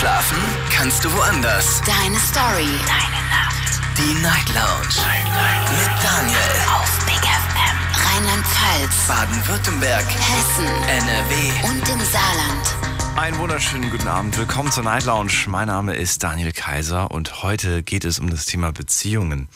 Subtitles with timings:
[0.00, 0.38] Schlafen
[0.70, 1.82] kannst du woanders.
[1.82, 2.72] Deine Story.
[2.86, 3.80] Deine Nacht.
[3.98, 4.88] Die Night Lounge.
[4.96, 5.70] Night, Night.
[5.72, 6.38] Mit Daniel.
[6.74, 7.76] Auf Big FM.
[8.06, 9.06] Rheinland-Pfalz.
[9.06, 10.06] Baden-Württemberg.
[10.08, 10.64] Hessen.
[10.88, 11.68] NRW.
[11.68, 13.18] Und im Saarland.
[13.18, 14.38] Einen wunderschönen guten Abend.
[14.38, 15.32] Willkommen zur Night Lounge.
[15.48, 19.50] Mein Name ist Daniel Kaiser und heute geht es um das Thema Beziehungen.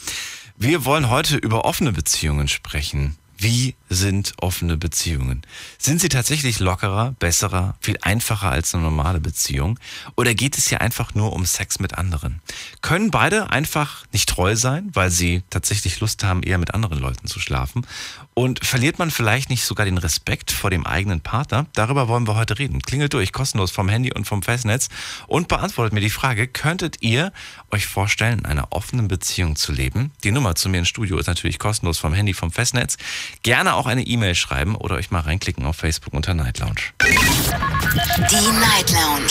[0.59, 3.17] Wir wollen heute über offene Beziehungen sprechen.
[3.37, 5.43] Wie sind offene Beziehungen?
[5.79, 9.79] Sind sie tatsächlich lockerer, besserer, viel einfacher als eine normale Beziehung?
[10.17, 12.41] Oder geht es hier einfach nur um Sex mit anderen?
[12.81, 17.27] Können beide einfach nicht treu sein, weil sie tatsächlich Lust haben, eher mit anderen Leuten
[17.27, 17.87] zu schlafen?
[18.35, 21.67] Und verliert man vielleicht nicht sogar den Respekt vor dem eigenen Partner?
[21.75, 22.83] Darüber wollen wir heute reden.
[22.83, 24.89] Klingelt durch, kostenlos vom Handy und vom Festnetz
[25.29, 27.33] und beantwortet mir die Frage, könntet ihr
[27.71, 30.11] euch vorstellen, in einer offenen Beziehung zu leben?
[30.25, 32.97] Die Nummer zu mir ins Studio ist natürlich kostenlos vom Handy, vom Festnetz.
[33.43, 36.81] Gerne auch eine E-Mail schreiben oder euch mal reinklicken auf Facebook unter Night Lounge.
[37.03, 39.31] Die Night Lounge.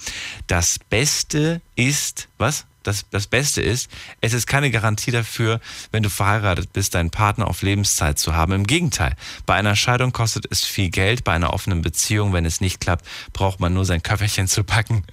[0.48, 2.66] das Beste ist, was?
[2.84, 3.90] Das, das Beste ist,
[4.22, 5.60] es ist keine Garantie dafür,
[5.92, 8.54] wenn du verheiratet bist, deinen Partner auf Lebenszeit zu haben.
[8.54, 9.16] Im Gegenteil,
[9.46, 13.06] bei einer Scheidung kostet es viel Geld, bei einer offenen Beziehung, wenn es nicht klappt,
[13.34, 15.04] braucht man nur sein Köfferchen zu packen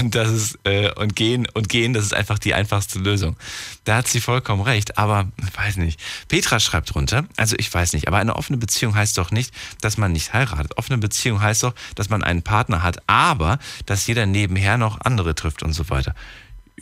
[0.00, 3.36] und das ist äh, und gehen und gehen, das ist einfach die einfachste Lösung.
[3.84, 6.00] Da hat sie vollkommen recht, aber weiß nicht.
[6.28, 9.96] Petra schreibt drunter, also ich weiß nicht, aber eine offene Beziehung heißt doch nicht, dass
[9.96, 10.76] man nicht heiratet.
[10.78, 15.34] Offene Beziehung heißt doch, dass man einen Partner hat, aber dass jeder nebenher noch andere
[15.34, 16.14] trifft und so weiter.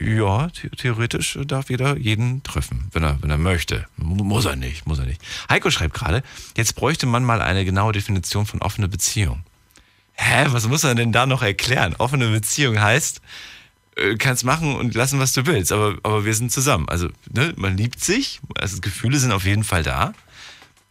[0.01, 0.49] Ja,
[0.79, 3.87] theoretisch darf jeder jeden treffen, wenn er, wenn er möchte.
[3.97, 5.21] Muss er nicht, muss er nicht.
[5.51, 6.23] Heiko schreibt gerade,
[6.57, 9.45] jetzt bräuchte man mal eine genaue Definition von offene Beziehung.
[10.15, 11.95] Hä, was muss man denn da noch erklären?
[11.99, 13.21] Offene Beziehung heißt,
[13.97, 16.89] äh, kannst machen und lassen, was du willst, aber, aber wir sind zusammen.
[16.89, 20.15] Also, ne, man liebt sich, also Gefühle sind auf jeden Fall da.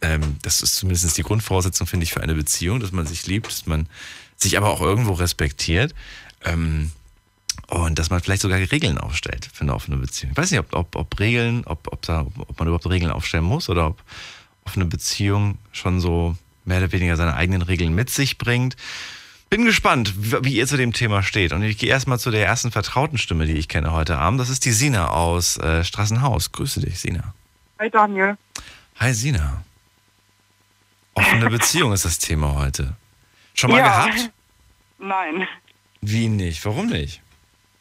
[0.00, 3.48] Ähm, das ist zumindest die Grundvoraussetzung, finde ich, für eine Beziehung, dass man sich liebt,
[3.48, 3.88] dass man
[4.36, 5.94] sich aber auch irgendwo respektiert.
[6.44, 6.92] Ähm,
[7.72, 10.32] und dass man vielleicht sogar Regeln aufstellt für eine offene Beziehung.
[10.32, 13.44] Ich weiß nicht, ob, ob, ob Regeln, ob, ob, da, ob man überhaupt Regeln aufstellen
[13.44, 14.02] muss oder ob
[14.66, 18.76] offene Beziehung schon so mehr oder weniger seine eigenen Regeln mit sich bringt.
[19.48, 20.12] Bin gespannt,
[20.44, 21.52] wie ihr zu dem Thema steht.
[21.54, 24.38] Und ich gehe erstmal zu der ersten vertrauten Stimme, die ich kenne heute Abend.
[24.38, 26.52] Das ist die Sina aus äh, Straßenhaus.
[26.52, 27.32] Grüße dich, Sina.
[27.78, 28.36] Hi Daniel.
[29.00, 29.64] Hi Sina.
[31.14, 32.96] Offene Beziehung ist das Thema heute.
[33.54, 34.06] Schon mal Ja.
[34.06, 34.30] gehabt?
[34.98, 35.48] Nein,
[36.02, 36.62] Wie nicht?
[36.66, 37.21] Warum nicht?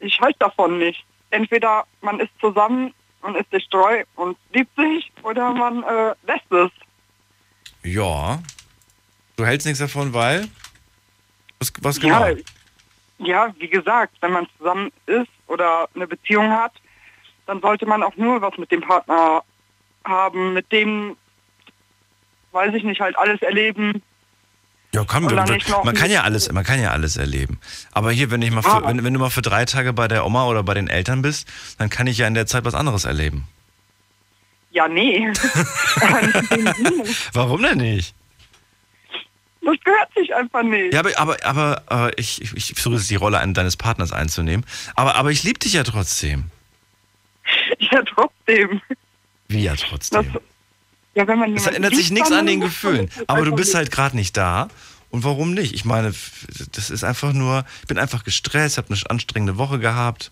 [0.01, 1.05] Ich halte davon nicht.
[1.29, 6.51] Entweder man ist zusammen und ist sich treu und liebt sich oder man äh, lässt
[6.51, 6.71] es.
[7.83, 8.41] Ja.
[9.37, 10.47] Du hältst nichts davon, weil?
[11.59, 12.27] Was, was genau?
[12.27, 12.35] Ja,
[13.19, 16.73] ja, wie gesagt, wenn man zusammen ist oder eine Beziehung hat,
[17.45, 19.43] dann sollte man auch nur was mit dem Partner
[20.03, 21.15] haben, mit dem,
[22.51, 24.01] weiß ich nicht, halt alles erleben.
[24.93, 27.59] Ja, komm, Und dann man, kann ja alles, man kann ja alles erleben.
[27.93, 30.25] Aber hier, wenn ich mal, für, wenn, wenn du mal für drei Tage bei der
[30.25, 31.47] Oma oder bei den Eltern bist,
[31.77, 33.47] dann kann ich ja in der Zeit was anderes erleben.
[34.71, 35.27] Ja, nee.
[37.33, 38.13] Warum denn nicht?
[39.63, 40.93] das gehört sich einfach nicht.
[40.93, 44.65] Ja, aber, aber, aber äh, ich, ich, versuche jetzt die Rolle ein- deines Partners einzunehmen.
[44.95, 46.45] Aber, aber ich liebe dich ja trotzdem.
[47.79, 48.81] Ja, trotzdem.
[49.47, 50.37] Wie ja Das, trotzdem.
[51.13, 53.09] Ja, wenn man Es ändert sich nichts an den Gefühlen.
[53.27, 54.69] Aber du bist halt gerade nicht da.
[55.09, 55.73] Und warum nicht?
[55.73, 56.13] Ich meine,
[56.71, 60.31] das ist einfach nur, ich bin einfach gestresst, habe eine anstrengende Woche gehabt.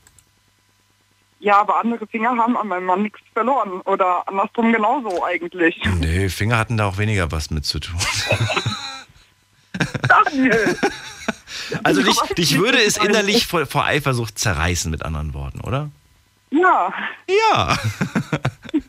[1.42, 3.82] Ja, aber andere Finger haben an meinem Mann nichts verloren.
[3.82, 5.82] Oder andersrum genauso eigentlich.
[6.00, 8.00] Nee, Finger hatten da auch weniger was mit zu tun.
[10.08, 10.78] Daniel!
[11.84, 15.92] Also dich, dich würde es innerlich vor, vor Eifersucht zerreißen, mit anderen Worten, oder?
[16.52, 16.92] Ja,
[17.28, 17.78] Ja.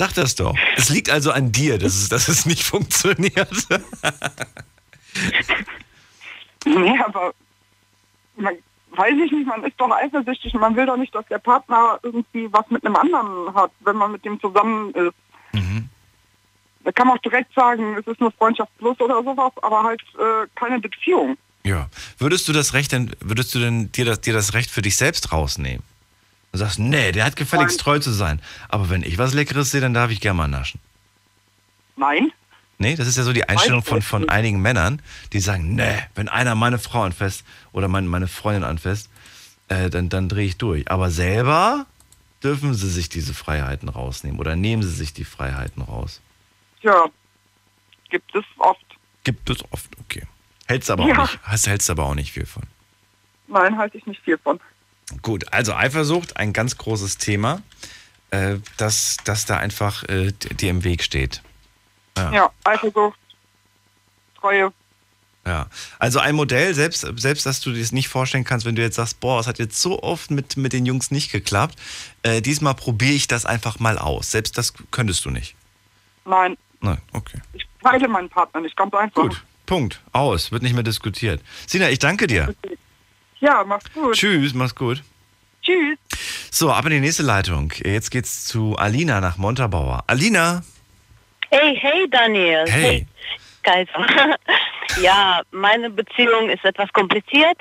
[0.00, 0.56] Sag das doch.
[0.78, 3.52] Es liegt also an dir, dass es, dass es nicht funktioniert.
[6.64, 7.34] nee, aber
[8.36, 8.54] man,
[8.92, 10.54] weiß ich nicht, man ist doch eifersüchtig.
[10.54, 14.12] Man will doch nicht, dass der Partner irgendwie was mit einem anderen hat, wenn man
[14.12, 15.12] mit dem zusammen ist.
[15.52, 15.90] Mhm.
[16.82, 20.00] Da kann man auch direkt sagen, es ist eine Freundschaft plus oder sowas, aber halt
[20.14, 21.36] äh, keine Beziehung.
[21.62, 21.90] Ja.
[22.16, 24.96] Würdest du das Recht denn, würdest du denn dir das, dir das Recht für dich
[24.96, 25.82] selbst rausnehmen?
[26.52, 27.84] Du sagst, nee, der hat gefälligst Nein.
[27.84, 28.40] treu zu sein.
[28.68, 30.80] Aber wenn ich was Leckeres sehe, dann darf ich gerne mal naschen.
[31.96, 32.32] Nein?
[32.78, 35.02] Nee, das ist ja so die Einstellung von, von einigen Männern,
[35.32, 39.10] die sagen, nee, wenn einer meine Frau anfasst oder mein, meine Freundin anfasst,
[39.68, 40.90] äh, dann, dann drehe ich durch.
[40.90, 41.86] Aber selber
[42.42, 46.20] dürfen sie sich diese Freiheiten rausnehmen oder nehmen sie sich die Freiheiten raus.
[46.80, 47.04] Ja,
[48.08, 48.84] gibt es oft.
[49.24, 50.22] Gibt es oft, okay.
[50.66, 51.18] Hältst aber, Ja.
[51.24, 52.62] auch nicht, hältst aber auch nicht viel von.
[53.46, 54.58] Nein, halte ich nicht viel von.
[55.22, 57.62] Gut, also Eifersucht, ein ganz großes Thema,
[58.30, 61.42] äh, das, das da einfach äh, dir im Weg steht.
[62.16, 63.18] Ja, Eifersucht,
[64.38, 64.72] Treue.
[65.46, 65.68] Ja,
[65.98, 68.96] also ein Modell, selbst, selbst dass du dir das nicht vorstellen kannst, wenn du jetzt
[68.96, 71.78] sagst, boah, es hat jetzt so oft mit, mit den Jungs nicht geklappt,
[72.22, 74.30] äh, diesmal probiere ich das einfach mal aus.
[74.30, 75.56] Selbst das könntest du nicht.
[76.26, 77.40] Nein, Nein, okay.
[77.54, 79.22] ich teile meinen Partner nicht, ganz einfach.
[79.22, 81.42] Gut, Punkt, aus, wird nicht mehr diskutiert.
[81.66, 82.54] Sina, ich danke dir.
[83.40, 84.14] Ja, mach's gut.
[84.14, 85.02] Tschüss, mach's gut.
[85.62, 85.98] Tschüss.
[86.50, 87.72] So, ab in die nächste Leitung.
[87.84, 90.04] Jetzt geht's zu Alina nach Montabaur.
[90.06, 90.62] Alina,
[91.52, 92.64] Hey, hey Daniel.
[92.68, 93.06] Hey.
[93.64, 94.36] Kaiser.
[95.02, 97.58] ja, meine Beziehung ist etwas kompliziert.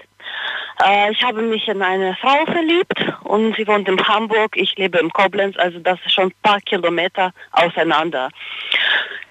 [0.85, 4.55] Äh, ich habe mich in eine Frau verliebt und sie wohnt in Hamburg.
[4.55, 8.29] Ich lebe in Koblenz, also das ist schon ein paar Kilometer auseinander.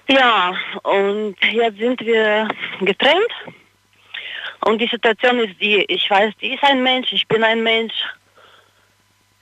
[0.08, 2.48] Ja, und jetzt sind wir
[2.80, 3.32] getrennt.
[4.60, 7.94] Und die Situation ist die, ich weiß, die ist ein Mensch, ich bin ein Mensch.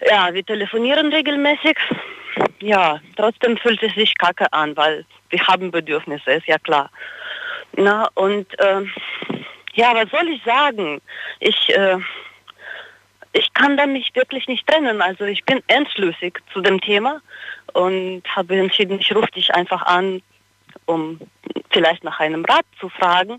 [0.08, 1.76] Ja, wir telefonieren regelmäßig.
[2.60, 6.90] Ja, trotzdem fühlt es sich kacke an, weil wir haben Bedürfnisse, ist ja klar.
[7.72, 8.92] Na, und ähm,
[9.74, 11.00] ja, was soll ich sagen?
[11.40, 11.98] Ich, äh,
[13.32, 15.02] ich kann da mich wirklich nicht trennen.
[15.02, 17.20] Also ich bin entschlüssig zu dem Thema
[17.72, 20.22] und habe entschieden, ich rufe dich einfach an,
[20.86, 21.20] um
[21.70, 23.38] vielleicht nach einem Rat zu fragen.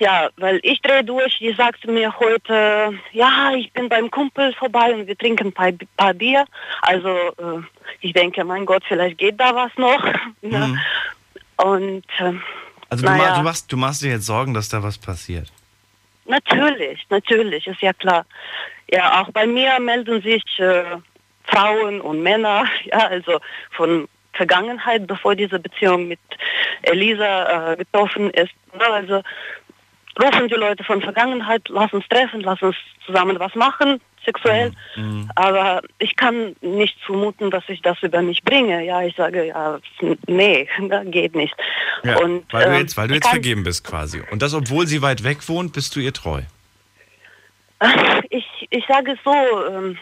[0.00, 4.94] Ja, weil ich drehe durch, die sagte mir heute, ja, ich bin beim Kumpel vorbei
[4.94, 6.44] und wir trinken ein paar, paar Bier.
[6.82, 7.62] Also äh,
[8.00, 10.04] ich denke, mein Gott, vielleicht geht da was noch.
[10.40, 10.78] Mhm.
[11.56, 12.32] Und äh,
[12.88, 13.30] also du, Naja.
[13.32, 15.50] ma- du, machst, du machst dir jetzt Sorgen, dass da was passiert.
[16.26, 18.24] natürlich, natürlich, ist ja klar.
[18.90, 20.84] Ja, auch bei mir melden sich äh,
[21.44, 23.40] Frauen und Männer, ja, also
[23.72, 26.20] von Vergangenheit, bevor diese Beziehung mit
[26.82, 28.52] Elisa äh, getroffen ist.
[28.78, 29.22] Also
[30.20, 32.76] rufen die Leute von Vergangenheit, lass uns treffen, lass uns
[33.06, 34.72] zusammen was machen, sexuell.
[34.96, 35.30] Mhm.
[35.34, 38.84] Aber ich kann nicht zumuten, dass ich das über mich bringe.
[38.84, 39.78] Ja, ich sage, ja,
[40.26, 40.68] nee,
[41.06, 41.54] geht nicht.
[42.04, 44.22] Ja, Und, weil du ähm, jetzt, weil du jetzt vergeben bist quasi.
[44.30, 46.42] Und das, obwohl sie weit weg wohnt, bist du ihr treu.
[48.30, 49.32] Ich, ich sage es so,
[49.68, 49.96] ähm,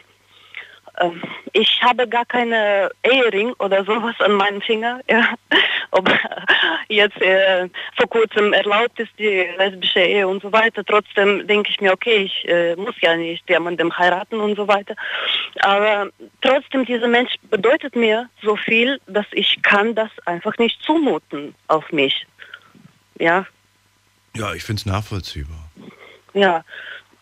[0.99, 1.23] ähm,
[1.53, 5.01] ich habe gar keine Ehering oder sowas an meinem Finger.
[5.11, 5.35] Ja.
[5.97, 6.11] Ob
[6.89, 10.85] jetzt äh, vor kurzem erlaubt ist die lesbische Ehe und so weiter.
[10.85, 14.95] Trotzdem denke ich mir, okay, ich äh, muss ja nicht jemandem heiraten und so weiter.
[15.61, 16.11] Aber
[16.43, 21.91] trotzdem, dieser Mensch bedeutet mir so viel, dass ich kann das einfach nicht zumuten auf
[21.93, 22.27] mich.
[23.19, 23.47] Ja,
[24.35, 25.71] Ja, ich finde es nachvollziehbar.
[26.35, 26.63] ja,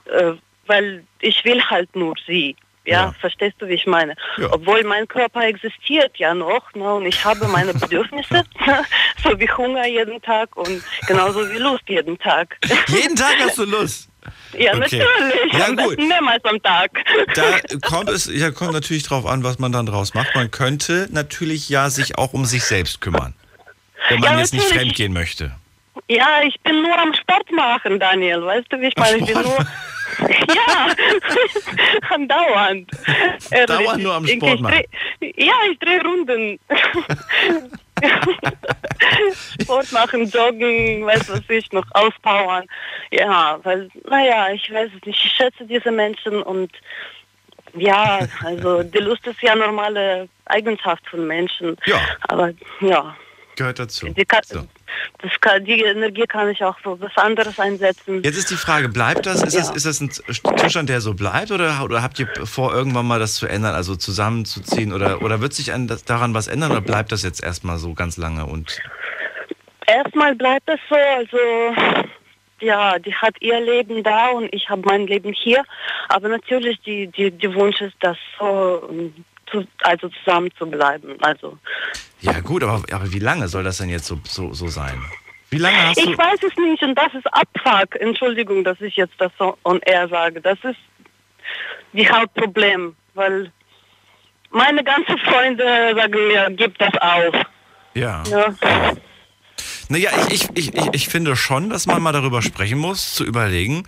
[0.07, 0.33] äh,
[0.67, 2.57] weil ich will halt nur sie.
[2.87, 3.15] Ja, Ja.
[3.21, 4.15] verstehst du, wie ich meine?
[4.37, 4.53] Ja.
[4.53, 8.45] Obwohl mein Körper existiert ja noch ne, und ich habe meine Bedürfnisse,
[9.23, 12.57] so wie Hunger jeden Tag und genauso wie Lust jeden Tag.
[12.89, 14.09] Jeden Tag hast du Lust.
[14.59, 14.99] ja, Okay.
[14.99, 15.53] natürlich.
[15.53, 15.99] Ja, am gut.
[15.99, 16.91] mehrmals am Tag.
[17.35, 20.35] Da kommt es ja, kommt natürlich drauf an, was man dann draus macht.
[20.35, 23.35] Man könnte natürlich ja sich auch um sich selbst kümmern.
[24.09, 25.53] Wenn man Ja, jetzt nicht fremdgehen möchte.
[26.09, 28.45] Ja, ich bin nur am Sport machen, Daniel.
[28.45, 29.17] Weißt du, wie ich meine?
[29.19, 29.67] Ich bin nur.
[30.19, 30.95] Ja,
[32.11, 32.91] andauernd.
[33.67, 34.83] Dauernd nur am ich- Sport machen.
[35.37, 36.59] Ja, ich drehe Runden.
[39.63, 42.65] Sport machen, joggen, weiß was ich noch, auspowern.
[43.11, 45.25] Ja, weil, naja, ich weiß es nicht.
[45.25, 46.71] Ich schätze diese Menschen und
[47.77, 51.77] ja, also die Lust ist ja normale Eigenschaft von Menschen.
[51.87, 52.01] Ja.
[52.29, 53.17] Aber ja,
[53.57, 54.09] Gehört dazu.
[54.09, 54.61] die, kann, So.
[55.19, 58.23] Das kann, die Energie kann ich auch für was anderes einsetzen.
[58.23, 59.43] Jetzt ist die Frage, bleibt das?
[59.43, 59.61] Ist, Ja.
[59.61, 61.51] das, ist das ein Zustand, der so bleibt?
[61.51, 64.93] Oder, oder habt ihr vor, irgendwann mal das zu ändern, also zusammenzuziehen?
[64.93, 66.71] Oder, oder wird sich an, das, daran was ändern?
[66.73, 68.47] Oder bleibt das jetzt erstmal so ganz lange?
[68.47, 68.79] Und
[69.87, 71.37] Erstmal bleibt es so, also
[72.61, 75.63] ja, die hat ihr Leben da und ich habe mein Leben hier.
[76.09, 78.89] Aber natürlich die, die, die Wunsch ist, das so
[79.51, 81.17] zu, also zusammen zu bleiben.
[81.21, 81.59] Also
[82.21, 85.03] ja, gut, aber, aber wie lange soll das denn jetzt so, so, so sein?
[85.51, 86.11] Wie lange hast du.
[86.11, 87.97] ich weiß es nicht und das ist Abfuck.
[88.01, 90.41] Entschuldigung, dass ich jetzt das so on air sage.
[90.41, 90.79] Das ist
[91.93, 93.53] die Hauptproblem, weil
[94.51, 97.35] meine ganzen Freunde sagen mir, gib das auf.
[97.95, 98.23] Ja.
[98.29, 98.55] Ja.
[99.89, 103.87] Naja, ich, ich, ich, ich finde schon, dass man mal darüber sprechen muss, zu überlegen,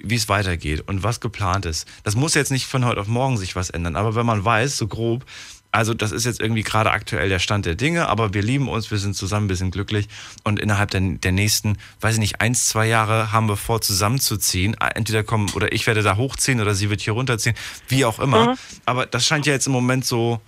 [0.00, 1.86] wie es weitergeht und was geplant ist.
[2.04, 4.76] Das muss jetzt nicht von heute auf morgen sich was ändern, aber wenn man weiß,
[4.76, 5.24] so grob,
[5.70, 8.90] also das ist jetzt irgendwie gerade aktuell der Stand der Dinge, aber wir lieben uns,
[8.90, 10.08] wir sind zusammen, wir sind glücklich
[10.42, 14.74] und innerhalb der, der nächsten, weiß ich nicht, eins, zwei Jahre haben wir vor, zusammenzuziehen.
[14.94, 17.54] Entweder kommen, oder ich werde da hochziehen oder sie wird hier runterziehen,
[17.88, 18.56] wie auch immer.
[18.86, 20.40] Aber das scheint ja jetzt im Moment so,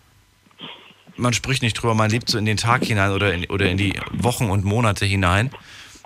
[1.17, 3.77] man spricht nicht drüber, man lebt so in den Tag hinein oder in, oder in
[3.77, 5.51] die Wochen und Monate hinein.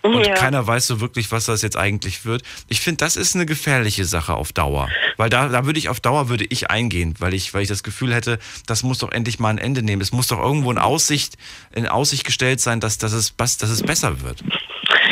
[0.05, 0.35] Und Ja.
[0.35, 2.43] keiner weiß so wirklich, was das jetzt eigentlich wird.
[2.69, 4.91] Ich finde, das ist eine gefährliche Sache auf Dauer.
[5.17, 7.83] Weil da, da würde ich auf Dauer würde ich eingehen, weil ich, weil ich das
[7.83, 10.03] Gefühl hätte, das muss doch endlich mal ein Ende nehmen.
[10.03, 11.39] Es muss doch irgendwo in Aussicht,
[11.73, 14.45] in Aussicht gestellt sein, dass, dass, es, dass es besser wird.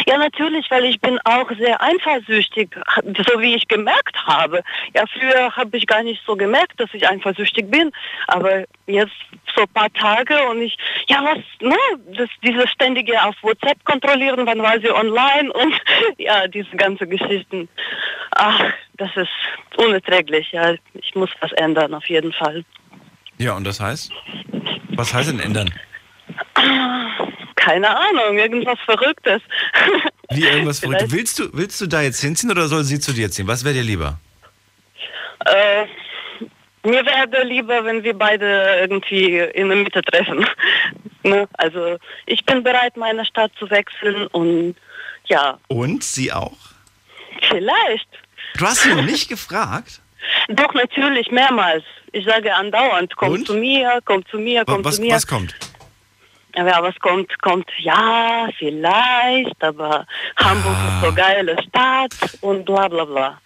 [0.07, 2.71] Ja, natürlich, weil ich bin auch sehr eifersüchtig,
[3.05, 4.63] so wie ich gemerkt habe.
[4.95, 7.93] Ja, früher habe ich gar nicht so gemerkt, dass ich eifersüchtig bin,
[8.27, 9.13] aber jetzt
[9.55, 10.77] so ein paar Tage und ich,
[11.09, 11.77] ja, was, ne,
[12.17, 15.75] das, diese ständige auf WhatsApp kontrollieren, wann war sie online und
[16.19, 17.69] ja, diese ganzen Geschichten.
[18.33, 19.31] Ach, das ist
[19.77, 20.75] unerträglich, ja.
[20.95, 22.65] Ich muss was ändern, auf jeden Fall.
[23.39, 24.13] Ja, und das heißt?
[24.91, 25.71] Was heißt denn ändern?
[27.57, 29.41] Keine Ahnung, irgendwas Verrücktes.
[30.31, 31.13] Wie irgendwas Vielleicht- verrückt.
[31.17, 33.47] Willst du, willst du da jetzt hinziehen oder soll sie zu dir ziehen?
[33.47, 34.19] Was wäre dir lieber?
[35.45, 35.87] Äh,
[36.89, 40.47] mir wäre lieber, wenn wir beide irgendwie in der Mitte treffen.
[41.23, 41.49] ne?
[41.55, 44.75] Also ich bin bereit, meine Stadt zu wechseln und
[45.27, 46.57] ja, Und sie auch?
[47.49, 48.09] vielleicht.
[48.59, 50.01] Du hast sie noch nicht gefragt?
[50.49, 51.85] Doch natürlich mehrmals.
[52.13, 53.47] Ich sage andauernd, komm Und?
[53.47, 55.15] zu mir, komm zu mir, komm Was, zu mir.
[55.15, 55.55] was kommt?
[56.55, 60.07] Ja, was kommt, kommt, ja, vielleicht, aber
[60.37, 60.99] Hamburg Ah.
[60.99, 63.41] ist so geile Stadt und bla bla bla.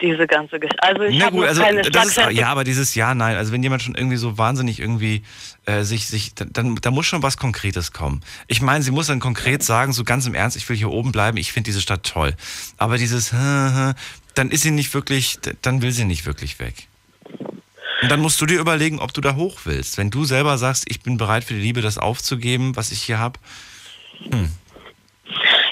[0.00, 0.82] Diese ganze Geschichte.
[0.82, 3.82] Also ich habe also keine das ist, ja, aber dieses Ja, nein, also wenn jemand
[3.82, 5.22] schon irgendwie so wahnsinnig irgendwie
[5.64, 8.20] äh, sich, sich, dann, da muss schon was Konkretes kommen.
[8.48, 11.12] Ich meine, sie muss dann konkret sagen, so ganz im Ernst, ich will hier oben
[11.12, 12.34] bleiben, ich finde diese Stadt toll.
[12.78, 13.30] Aber dieses,
[14.34, 16.88] dann ist sie nicht wirklich, dann will sie nicht wirklich weg.
[18.02, 19.96] Und dann musst du dir überlegen, ob du da hoch willst.
[19.96, 23.18] Wenn du selber sagst, ich bin bereit für die Liebe, das aufzugeben, was ich hier
[23.18, 23.38] habe.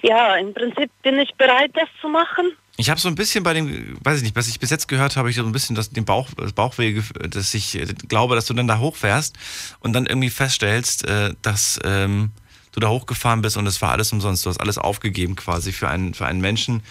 [0.03, 2.53] Ja, im Prinzip bin ich bereit, das zu machen.
[2.77, 5.17] Ich habe so ein bisschen bei dem, weiß ich nicht, was ich bis jetzt gehört
[5.17, 8.47] habe, ich so ein bisschen das, den Bauch, das Bauchweh, dass ich äh, glaube, dass
[8.47, 9.37] du dann da hochfährst
[9.81, 12.31] und dann irgendwie feststellst, äh, dass ähm,
[12.73, 14.47] du da hochgefahren bist und es war alles umsonst.
[14.47, 16.83] Du hast alles aufgegeben quasi für einen, für einen Menschen,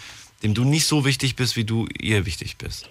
[0.43, 2.87] dem du nicht so wichtig bist, wie du ihr wichtig bist.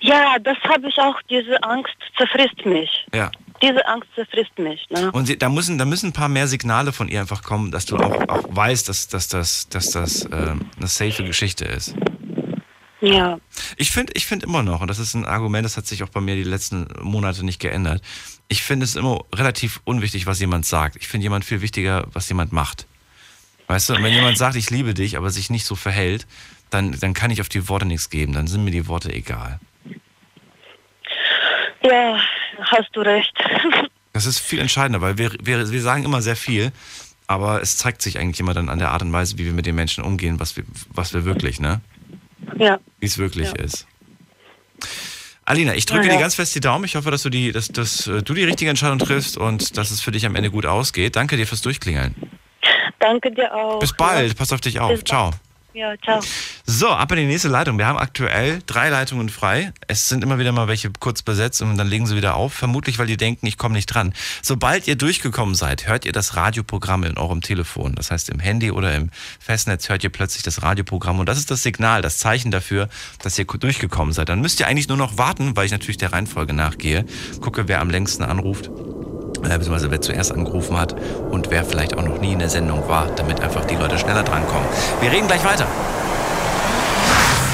[0.00, 3.06] Ja, das habe ich auch, diese Angst zerfrisst mich.
[3.14, 3.30] Ja.
[3.62, 4.86] Diese Angst zerfrisst mich.
[4.88, 5.12] Ne?
[5.12, 7.84] Und sie, da, müssen, da müssen ein paar mehr Signale von ihr einfach kommen, dass
[7.84, 11.94] du auch, auch weißt, dass, dass, dass, dass das äh, eine safe Geschichte ist.
[13.02, 13.38] Ja.
[13.76, 16.08] Ich finde ich find immer noch, und das ist ein Argument, das hat sich auch
[16.08, 18.02] bei mir die letzten Monate nicht geändert,
[18.48, 20.96] ich finde es immer relativ unwichtig, was jemand sagt.
[20.96, 22.86] Ich finde jemand viel wichtiger, was jemand macht.
[23.68, 26.26] Weißt du, und wenn jemand sagt, ich liebe dich, aber sich nicht so verhält,
[26.70, 29.60] dann, dann kann ich auf die Worte nichts geben, dann sind mir die Worte egal.
[31.82, 32.18] Ja,
[32.60, 33.32] hast du recht.
[34.12, 36.72] Das ist viel entscheidender, weil wir, wir, wir sagen immer sehr viel,
[37.28, 39.66] aber es zeigt sich eigentlich immer dann an der Art und Weise, wie wir mit
[39.66, 41.80] den Menschen umgehen, was wir, was wir wirklich, ne?
[42.58, 42.80] ja.
[42.98, 43.54] Wie es wirklich Ja.
[43.62, 43.86] ist.
[45.44, 46.16] Alina, ich drücke Ja, ja.
[46.16, 46.84] dir ganz fest die Daumen.
[46.86, 49.92] Ich hoffe, dass du die, dass, dass äh, du die richtige Entscheidung triffst und dass
[49.92, 51.14] es für dich am Ende gut ausgeht.
[51.14, 52.16] Danke dir fürs Durchklingeln.
[52.98, 53.78] Danke dir auch.
[53.78, 54.36] Bis bald.
[54.36, 54.90] Pass auf dich auf.
[54.90, 55.30] Bis Ciao.
[55.72, 56.20] Ja, ciao.
[56.66, 57.78] So, ab in die nächste Leitung.
[57.78, 59.72] Wir haben aktuell drei Leitungen frei.
[59.86, 62.52] Es sind immer wieder mal welche kurz besetzt und dann legen sie wieder auf.
[62.52, 64.12] Vermutlich, weil die denken, ich komme nicht dran.
[64.42, 67.94] Sobald ihr durchgekommen seid, hört ihr das Radioprogramm in eurem Telefon.
[67.94, 71.18] Das heißt, im Handy oder im Festnetz hört ihr plötzlich das Radioprogramm.
[71.18, 72.88] Und das ist das Signal, das Zeichen dafür,
[73.22, 74.28] dass ihr durchgekommen seid.
[74.28, 77.04] Dann müsst ihr eigentlich nur noch warten, weil ich natürlich der Reihenfolge nachgehe.
[77.40, 78.70] Gucke, wer am längsten anruft
[79.44, 80.94] äh, beziehungsweise wer zuerst angerufen hat
[81.30, 84.22] und wer vielleicht auch noch nie in der Sendung war, damit einfach die Leute schneller
[84.22, 84.66] drankommen.
[85.00, 85.66] Wir reden gleich weiter.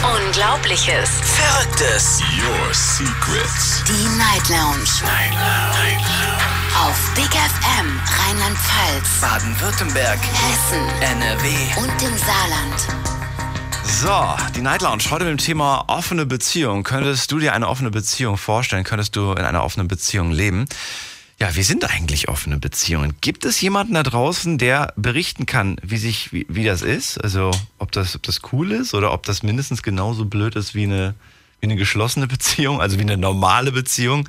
[0.03, 1.11] Unglaubliches.
[1.23, 2.21] Verrücktes.
[2.39, 3.83] Your secrets.
[3.87, 4.89] Die Night Lounge.
[5.03, 6.47] Night Lounge.
[6.85, 10.19] Auf Big FM Rheinland-Pfalz, Baden-Württemberg.
[10.19, 11.49] Hessen NRW.
[11.79, 13.07] und im Saarland.
[13.85, 16.83] So, die Night Lounge heute mit dem Thema offene Beziehung.
[16.83, 18.85] Könntest du dir eine offene Beziehung vorstellen?
[18.85, 20.67] Könntest du in einer offenen Beziehung leben?
[21.39, 23.15] Ja, wie sind eigentlich offene Beziehungen?
[23.21, 27.19] Gibt es jemanden da draußen, der berichten kann, wie sich, wie, wie das ist?
[27.19, 30.85] Also, ob das, ob das cool ist oder ob das mindestens genauso blöd ist wie
[30.85, 31.15] eine,
[31.61, 34.27] wie eine geschlossene Beziehung, also wie eine normale Beziehung?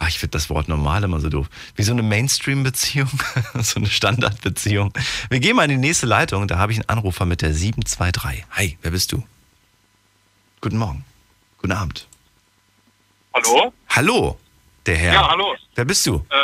[0.00, 1.48] Ach, ich finde das Wort normal immer so doof.
[1.76, 3.10] Wie so eine Mainstream-Beziehung,
[3.60, 4.92] so eine Standardbeziehung.
[5.30, 8.46] Wir gehen mal in die nächste Leitung, da habe ich einen Anrufer mit der 723.
[8.50, 9.22] Hi, wer bist du?
[10.60, 11.04] Guten Morgen.
[11.58, 12.08] Guten Abend.
[13.32, 13.72] Hallo?
[13.90, 14.38] Hallo,
[14.88, 15.12] der Herr.
[15.12, 15.54] Ja, hallo.
[15.74, 16.16] Wer bist du?
[16.30, 16.34] Äh,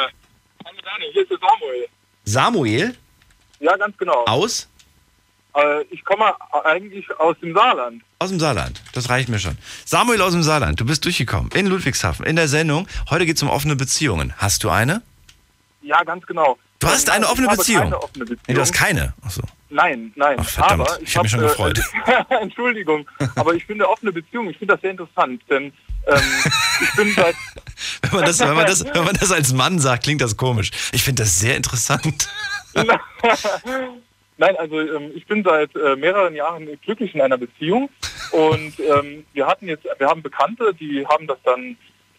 [0.65, 1.89] hallo Dani, hier ist der Samuel.
[2.25, 2.95] Samuel
[3.61, 4.25] Ja, ganz genau.
[4.27, 4.69] aus?
[5.57, 6.33] Äh, ich komme
[6.65, 8.03] eigentlich aus dem Saarland.
[8.19, 8.83] Aus dem Saarland.
[8.93, 9.57] Das reicht mir schon.
[9.85, 11.51] Samuel aus dem Saarland, du bist durchgekommen.
[11.53, 12.87] In Ludwigshafen, in der Sendung.
[13.11, 14.35] Heute geht es um offene Beziehungen.
[14.37, 15.03] Hast du eine?
[15.83, 16.59] Ja, ganz genau.
[16.81, 17.83] Du hast eine ich offene habe Beziehung?
[17.85, 18.45] Keine offene Beziehung.
[18.49, 19.15] Nee, du hast keine.
[19.25, 19.43] Achso.
[19.71, 20.37] Nein, nein.
[20.39, 20.89] Ach, verdammt.
[20.89, 21.81] Aber Ich hab mich schon äh, gefreut.
[22.43, 25.73] Entschuldigung, aber ich finde offene Beziehung, ich finde das sehr interessant, denn
[26.07, 26.21] ähm,
[26.83, 27.35] ich bin seit
[28.14, 30.71] man, das, wenn, man das, wenn man das als Mann sagt, klingt das komisch.
[30.92, 32.28] Ich finde das sehr interessant.
[34.37, 37.88] Nein, also ähm, ich bin seit äh, mehreren Jahren glücklich in einer Beziehung
[38.33, 41.76] und ähm, wir hatten jetzt, wir haben Bekannte, die haben das dann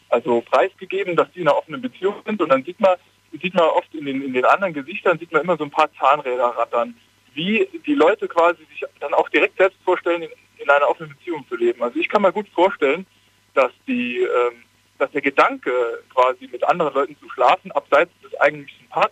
[0.09, 2.95] also preisgegeben, dass die in einer offenen Beziehung sind und dann sieht man,
[3.41, 5.89] sieht man oft in den, in den anderen Gesichtern, sieht man immer so ein paar
[5.99, 6.95] Zahnräder rattern,
[7.33, 11.45] wie die Leute quasi sich dann auch direkt selbst vorstellen, in, in einer offenen Beziehung
[11.49, 11.83] zu leben.
[11.83, 13.05] Also ich kann mir gut vorstellen,
[13.55, 14.63] dass die, ähm,
[14.97, 15.71] dass der Gedanke
[16.13, 19.11] quasi mit anderen Leuten zu schlafen, abseits des eigentlichen Partners,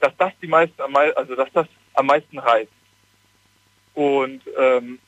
[0.00, 2.72] dass das die meisten am mei- also dass das am meisten reizt.
[3.94, 4.98] Und ähm,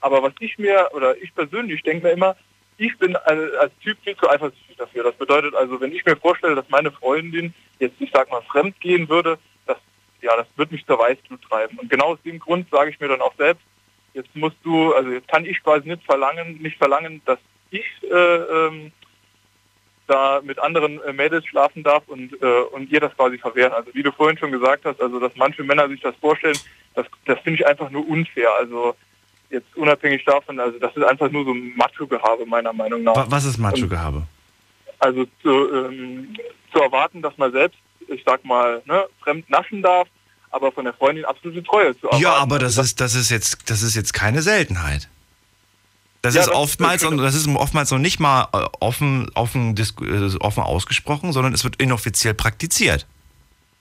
[0.00, 2.36] aber was ich mir oder ich persönlich denke mir immer,
[2.78, 5.04] ich bin als, als Typ viel zu eifersüchtig dafür.
[5.04, 8.78] Das bedeutet also, wenn ich mir vorstelle, dass meine Freundin jetzt, ich sag mal, fremd
[8.80, 9.78] gehen würde, das
[10.22, 11.78] ja, das wird mich zur Weißglut treiben.
[11.78, 13.64] Und genau aus dem Grund sage ich mir dann auch selbst,
[14.14, 17.38] jetzt musst du, also jetzt kann ich quasi nicht verlangen, nicht verlangen, dass
[17.70, 18.92] ich äh, ähm,
[20.06, 23.72] da mit anderen äh, Mädels schlafen darf und, äh, und ihr das quasi verwehren.
[23.72, 26.56] Also wie du vorhin schon gesagt hast, also dass manche Männer sich das vorstellen,
[26.94, 28.48] das, das finde ich einfach nur unfair.
[28.58, 28.94] Also
[29.50, 33.16] jetzt unabhängig davon, also das ist einfach nur so ein Macho-Gehabe meiner Meinung nach.
[33.16, 34.22] Wa- Was ist Macho-Gehabe?
[34.98, 36.34] Also zu, ähm,
[36.72, 40.08] zu erwarten, dass man selbst, ich sag mal, ne, fremd naschen darf,
[40.50, 42.22] aber von der Freundin absolute Treue zu erwarten.
[42.22, 45.08] Ja, aber das ist, das ist jetzt, das ist jetzt keine Seltenheit.
[46.22, 49.30] Das Ja, ist das- oftmals das- und das ist oftmals noch nicht mal äh, offen,
[49.34, 53.06] offen, äh, offen ausgesprochen, sondern es wird inoffiziell praktiziert.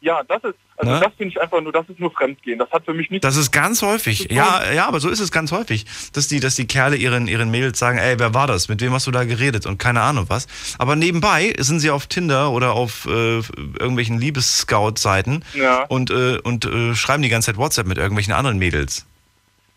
[0.01, 0.99] Ja, das ist, also Ne?
[0.99, 2.59] das finde ich einfach nur, das ist nur Fremdgehen.
[2.59, 4.27] Das hat für mich nichts Das ist ganz häufig.
[4.29, 7.49] Ja, ja, aber so ist es ganz häufig, dass die, dass die Kerle ihren, ihren
[7.49, 8.67] Mädels sagen, ey, wer war das?
[8.69, 9.65] Mit wem hast du da geredet?
[9.65, 10.45] Und keine Ahnung was.
[10.77, 13.37] Aber nebenbei sind sie auf Tinder oder auf äh,
[13.79, 15.85] irgendwelchen Liebesscout-Seiten Ja.
[15.85, 19.05] und, äh, und äh, schreiben die ganze Zeit WhatsApp mit irgendwelchen anderen Mädels.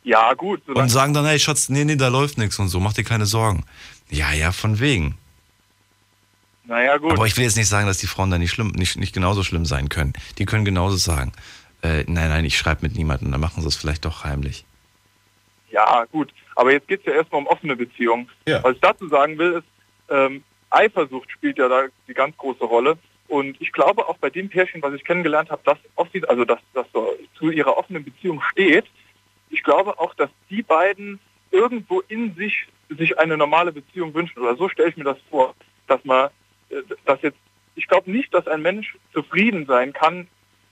[0.09, 0.67] Ja, gut.
[0.69, 3.27] Und sagen dann, hey Schatz, nee, nee, da läuft nichts und so, mach dir keine
[3.27, 3.65] Sorgen.
[4.09, 5.19] Ja, ja, von wegen.
[6.65, 7.13] naja, gut.
[7.13, 9.43] Aber ich will jetzt nicht sagen, dass die Frauen da nicht schlimm, nicht, nicht genauso
[9.43, 10.15] schlimm sein können.
[10.39, 11.33] Die können genauso sagen,
[11.83, 14.65] äh, nein, nein, ich schreibe mit niemandem, dann machen sie es vielleicht doch heimlich.
[15.71, 16.33] Ja, gut.
[16.57, 18.31] Aber jetzt geht es ja erstmal um offene Beziehungen.
[18.47, 18.65] Ja.
[18.65, 19.67] Was ich dazu sagen will, ist,
[20.11, 22.97] ähm, Eifersucht spielt ja da die ganz große Rolle.
[23.29, 26.61] Und ich glaube auch bei dem Pärchen, was ich kennengelernt habe, das offi- also das,
[26.73, 28.87] das so zu ihrer offenen Beziehung steht,
[29.51, 34.41] ich glaube auch, dass die beiden irgendwo in sich sich eine normale Beziehung wünschen.
[34.41, 35.55] Oder so stelle ich mir das vor,
[35.87, 36.31] dass man,
[36.71, 37.39] äh, dass jetzt,
[37.75, 40.29] ich glaube nicht, dass ein Mensch zufrieden sein kann,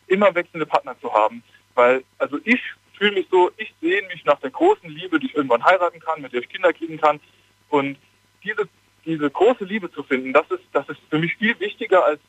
[0.07, 1.43] immer wechselnde Partner zu haben.
[1.75, 2.61] Weil, also ich
[2.95, 6.23] fühle mich so, ich sehe mich nach der großen Liebe, die ich irgendwann heiraten kann,
[6.23, 7.21] mit der ich Kinder kriegen kann.
[7.69, 7.99] Und
[8.43, 8.69] diese,
[9.05, 12.21] diese große Liebe zu finden, das ist, das ist für mich viel wichtiger als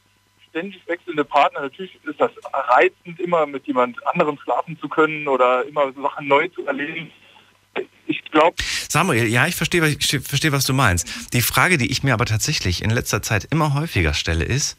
[0.49, 1.62] ständig wechselnde Partner.
[1.62, 6.47] Natürlich ist das reizend, immer mit jemand anderem schlafen zu können oder immer Sachen neu
[6.49, 7.12] zu erleben.
[8.07, 8.55] Ich glaube,
[8.89, 11.33] Samuel, ja, ich verstehe, was- ich verstehe, was du meinst.
[11.33, 14.77] Die Frage, die ich mir aber tatsächlich in letzter Zeit immer häufiger stelle, ist,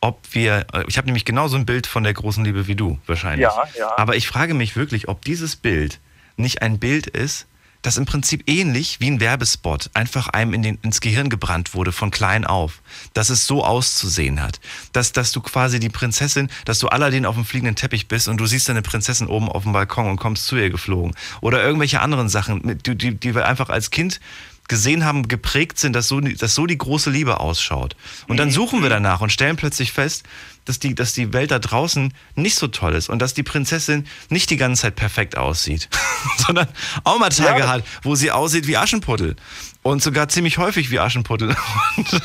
[0.00, 2.98] ob wir, äh, ich habe nämlich genauso ein Bild von der großen Liebe wie du,
[3.06, 3.44] wahrscheinlich.
[3.44, 3.96] Ja, ja.
[3.98, 6.00] Aber ich frage mich wirklich, ob dieses Bild
[6.36, 7.46] nicht ein Bild ist,
[7.82, 11.92] das im Prinzip ähnlich wie ein Werbespot einfach einem in den, ins Gehirn gebrannt wurde
[11.92, 12.80] von klein auf,
[13.12, 14.60] dass es so auszusehen hat,
[14.92, 18.38] dass, dass du quasi die Prinzessin, dass du Aladdin auf dem fliegenden Teppich bist und
[18.38, 21.14] du siehst deine Prinzessin oben auf dem Balkon und kommst zu ihr geflogen.
[21.40, 24.20] Oder irgendwelche anderen Sachen, die, die, die wir einfach als Kind
[24.68, 27.96] gesehen haben, geprägt sind, dass so, dass so die große Liebe ausschaut.
[28.28, 30.24] Und dann suchen wir danach und stellen plötzlich fest,
[30.64, 34.06] dass die, dass die Welt da draußen nicht so toll ist und dass die Prinzessin
[34.28, 35.88] nicht die ganze Zeit perfekt aussieht,
[36.38, 36.68] sondern
[37.04, 37.68] auch mal Tage Ja.
[37.68, 39.36] hat, wo sie aussieht wie Aschenputtel.
[39.84, 41.56] Und sogar ziemlich häufig wie Aschenputtel.
[41.96, 42.12] Und,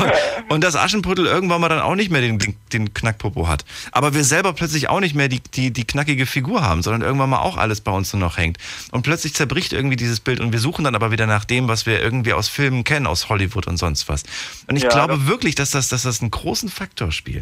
[0.00, 0.12] und,
[0.48, 3.64] und dass Aschenputtel irgendwann mal dann auch nicht mehr den, den, Knackpopo hat.
[3.92, 7.30] Aber wir selber plötzlich auch nicht mehr die, die, die knackige Figur haben, sondern irgendwann
[7.30, 8.58] mal auch alles bei uns nur noch hängt.
[8.90, 11.86] Und plötzlich zerbricht irgendwie dieses Bild und wir suchen dann aber wieder nach dem, was
[11.86, 14.24] wir irgendwie aus Filmen kennen, aus Hollywood und sonst was.
[14.66, 17.35] Und ich Ja, glaube wirklich, dass das, dass das einen großen Faktor spielt.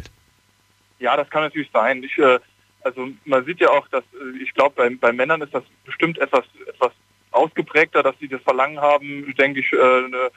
[1.05, 2.03] Ja, das kann natürlich sein.
[2.03, 2.39] Ich, äh,
[2.83, 6.17] also man sieht ja auch, dass äh, ich glaube, bei, bei Männern ist das bestimmt
[6.17, 6.93] etwas, etwas
[7.31, 10.31] ausgeprägter, dass sie das Verlangen haben, denke ich, äh, eine,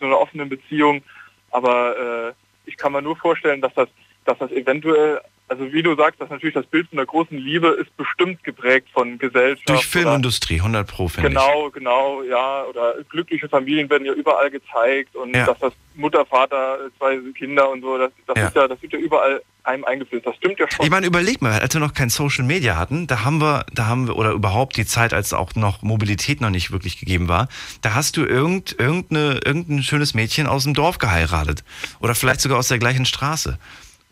[0.00, 1.02] so eine offene Beziehung.
[1.50, 2.32] Aber äh,
[2.64, 3.90] ich kann mir nur vorstellen, dass das,
[4.24, 7.68] dass das eventuell, also wie du sagst, dass natürlich das Bild von der großen Liebe
[7.68, 9.68] ist bestimmt geprägt von Gesellschaft.
[9.68, 11.34] Durch Filmindustrie, 100 Pro, finde ich.
[11.34, 12.64] Genau, genau, ja.
[12.64, 15.46] Oder glückliche Familien werden ja überall gezeigt und Ja.
[15.46, 18.46] dass das Mutter, Vater, zwei Kinder und so, das, das Ja.
[18.48, 20.24] ist ja, das wird ja überall einem eingeflößt.
[20.26, 20.84] Das stimmt ja schon.
[20.84, 23.86] Ich meine, überleg mal, als wir noch kein Social Media hatten, da haben wir, da
[23.86, 27.48] haben wir, oder überhaupt die Zeit, als auch noch Mobilität noch nicht wirklich gegeben war,
[27.82, 31.64] da hast du irgend, irgendeine, irgendein schönes Mädchen aus dem Dorf geheiratet.
[32.00, 33.58] Oder vielleicht sogar aus der gleichen Straße.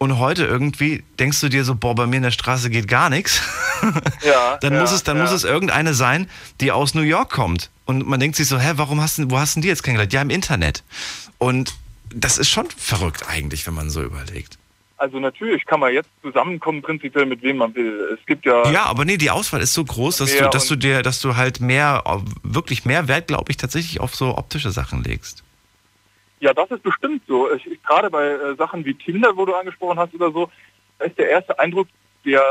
[0.05, 3.09] Und heute irgendwie denkst du dir so, boah, bei mir in der Straße geht gar
[3.09, 3.41] nichts.
[4.23, 5.23] ja, Dann ja, muss es, dann ja.
[5.23, 6.29] muss es irgendeine sein,
[6.61, 7.71] die aus New York kommt.
[7.87, 10.13] Und man denkt sich so, hä, warum hast du, wo hast du die jetzt kennengelernt?
[10.13, 10.85] Ja, im Internet.
[11.39, 11.75] Und
[12.15, 14.59] das ist schon verrückt eigentlich, wenn man so überlegt.
[14.99, 18.19] Also natürlich kann man jetzt zusammenkommen, prinzipiell mit wem man will.
[18.21, 20.77] Es gibt ja, Ja, aber nee, die Auswahl ist so groß, dass du, dass du
[20.77, 22.05] dir, dass du halt mehr,
[22.43, 25.45] wirklich mehr Wert, glaube ich, tatsächlich auf so optische Sachen legst.
[26.45, 27.51] Ja, das ist bestimmt so.
[27.55, 30.51] Ich, ich, gerade bei äh, Sachen wie Tinder, wo du angesprochen hast oder so,
[30.99, 31.89] da ist der erste Eindruck,
[32.27, 32.43] der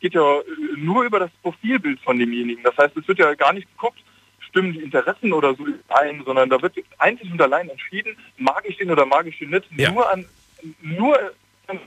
[0.00, 0.42] geht ja äh,
[0.78, 2.62] nur über das Profilbild von demjenigen.
[2.64, 3.98] Das heißt, es wird ja gar nicht geguckt,
[4.48, 8.78] stimmen die Interessen oder so ein, sondern da wird einzig und allein entschieden, mag ich
[8.78, 9.90] den oder mag ich den nicht, Ja.
[9.90, 10.24] nur an
[10.80, 11.18] nur
[11.66, 11.78] an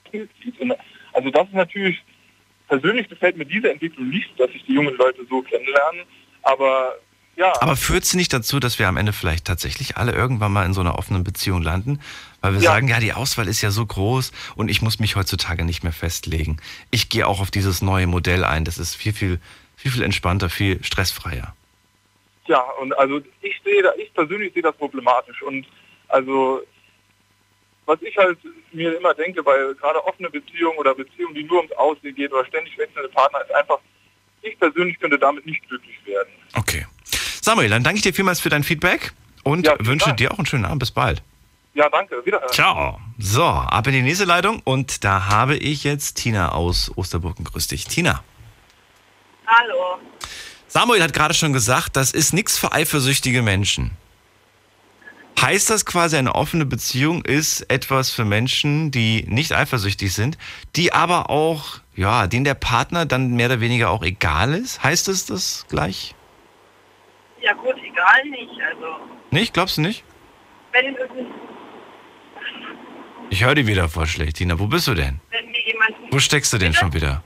[1.14, 2.04] Also das ist natürlich,
[2.68, 6.02] persönlich gefällt mir diese Entwicklung nicht, dass sich die jungen Leute so kennenlernen,
[6.44, 6.96] aber
[7.36, 10.66] ja, Aber führt sie nicht dazu, dass wir am Ende vielleicht tatsächlich alle irgendwann mal
[10.66, 12.00] in so einer offenen Beziehung landen?
[12.42, 12.72] Weil wir Ja.
[12.72, 15.94] sagen, ja, die Auswahl ist ja so groß und ich muss mich heutzutage nicht mehr
[15.94, 16.58] festlegen.
[16.92, 18.64] Ich gehe auch auf dieses neue Modell ein.
[18.66, 19.40] Das ist viel, viel,
[19.76, 21.56] viel, viel entspannter, viel stressfreier.
[22.48, 25.66] Ja, und also ich sehe da, ich persönlich sehe das problematisch und
[26.10, 26.62] also
[27.88, 28.38] was ich halt
[28.72, 32.46] mir immer denke, bei gerade offene Beziehungen oder Beziehungen, die nur ums Aussehen geht oder
[32.46, 33.80] ständig wechselnde Partner, ist einfach,
[34.42, 36.30] ich persönlich könnte damit nicht glücklich werden.
[36.54, 36.86] Okay.
[37.46, 40.18] Samuel, dann danke ich dir vielmals für dein Feedback und Ja, wünsche Dank.
[40.18, 40.80] dir auch einen schönen Abend.
[40.80, 41.22] Bis bald.
[41.76, 42.26] Ja, danke.
[42.26, 42.42] Wieder.
[42.48, 43.00] Ciao.
[43.20, 47.46] So, ab in die nächste Leitung und da habe ich jetzt Tina aus Osterburgen.
[47.46, 47.86] Grüß dich.
[47.86, 48.24] Tina.
[49.46, 50.00] Hallo.
[50.68, 53.92] Samuel hat gerade schon gesagt, das ist nichts für eifersüchtige Menschen.
[55.40, 60.40] Heißt das quasi, eine offene Beziehung ist etwas für Menschen, die nicht eifersüchtig sind,
[60.76, 64.82] die aber auch, ja, denen der Partner dann mehr oder weniger auch egal ist?
[64.82, 66.16] Heißt es das gleich?
[67.46, 68.60] Ja gut, egal nicht.
[68.60, 68.88] Also
[69.30, 69.54] Nicht?
[69.54, 70.04] Glaubst du nicht?
[70.72, 70.96] wenn,
[73.30, 74.58] Ich höre dich wieder voll schlecht, Tina.
[74.58, 75.20] Wo bist du denn?
[75.30, 77.24] wenn mir jemand Wo steckst du denn schon wieder?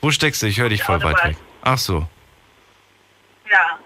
[0.00, 0.46] Wo steckst du?
[0.48, 1.36] Ich höre dich voll weit weg.
[1.62, 2.08] Ach so.
[3.48, 3.78] Ja.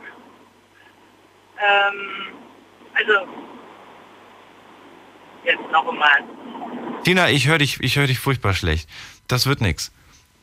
[1.59, 2.33] Ähm,
[2.95, 3.29] also
[5.45, 6.23] jetzt noch einmal.
[7.05, 8.89] Tina, ich höre dich, ich höre dich furchtbar schlecht.
[9.29, 9.93] Das wird nix.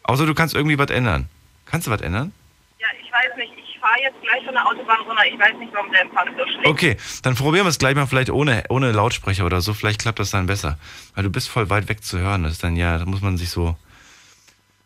[0.03, 1.29] Außer du kannst irgendwie was ändern.
[1.65, 2.31] Kannst du was ändern?
[2.79, 3.53] Ja, ich weiß nicht.
[3.57, 5.25] Ich fahre jetzt gleich von der Autobahn runter.
[5.25, 8.05] Ich weiß nicht, warum der Empfang so schlecht Okay, dann probieren wir es gleich mal
[8.05, 9.73] vielleicht ohne, ohne Lautsprecher oder so.
[9.73, 10.77] Vielleicht klappt das dann besser.
[11.15, 12.43] Weil du bist voll weit weg zu hören.
[12.43, 13.75] Das ist dann ja, da muss man sich so,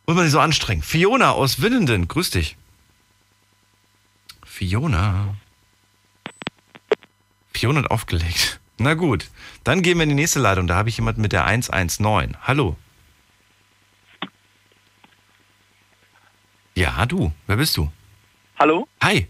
[0.07, 0.81] muss man sich so anstrengen.
[0.81, 2.57] Fiona aus Willenden, grüß dich.
[4.45, 5.35] Fiona.
[7.53, 8.59] Fiona hat aufgelegt.
[8.77, 9.29] Na gut,
[9.63, 10.67] dann gehen wir in die nächste Leitung.
[10.67, 12.37] Da habe ich jemanden mit der 119.
[12.43, 12.75] Hallo.
[16.75, 17.31] Ja, du.
[17.47, 17.89] Wer bist du?
[18.57, 18.87] Hallo?
[19.03, 19.27] Hi.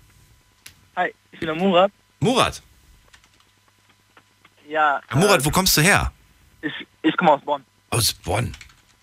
[0.95, 1.91] Hi, ich bin der Murat.
[2.19, 2.61] Murat.
[4.67, 6.11] Ja, Herr Murat, wo kommst du her?
[6.61, 7.63] äh, ich, ich komme aus Bonn.
[7.89, 8.51] Aus Bonn.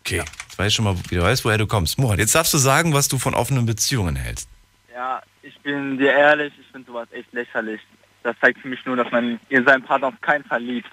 [0.00, 0.18] Okay.
[0.18, 1.98] Jetzt weiß ich schon mal, wie du weißt, woher du kommst.
[1.98, 4.48] Murat, jetzt darfst du sagen, was du von offenen Beziehungen hältst.
[4.92, 7.80] Ja, ich bin dir ehrlich, ich finde sowas echt lächerlich.
[8.22, 10.90] Das zeigt für mich nur, dass man in seinen Partner auf keinen Fall liebt.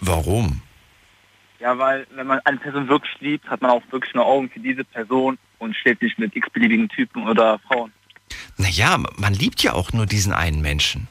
[0.00, 0.62] Warum?
[1.58, 4.60] Ja, weil wenn man eine Person wirklich liebt, hat man auch wirklich nur Augen für
[4.60, 7.92] diese Person und steht nicht mit x-beliebigen Typen oder Frauen.
[8.56, 11.08] Naja, man liebt ja auch nur diesen einen Menschen.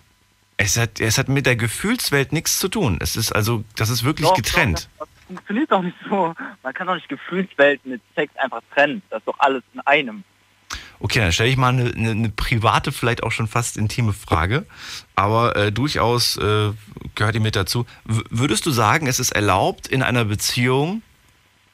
[0.58, 3.00] Es hat, es hat mit der Gefühlswelt nichts zu tun.
[3.02, 4.90] Es ist also, das ist wirklich Doch, getrennt.
[5.00, 6.34] Doch, das, das funktioniert doch nicht so.
[6.62, 9.02] Man kann doch nicht Gefühlswelt mit Sex einfach trennen.
[9.10, 10.24] Das ist doch alles in einem.
[11.00, 14.68] Okay, dann stelle ich mal eine, eine, eine private, vielleicht auch schon fast intime Frage,
[15.16, 16.72] aber äh, durchaus äh,
[17.16, 17.88] gehört die mit dazu.
[18.06, 21.02] W würdest du sagen, es ist erlaubt in einer Beziehung,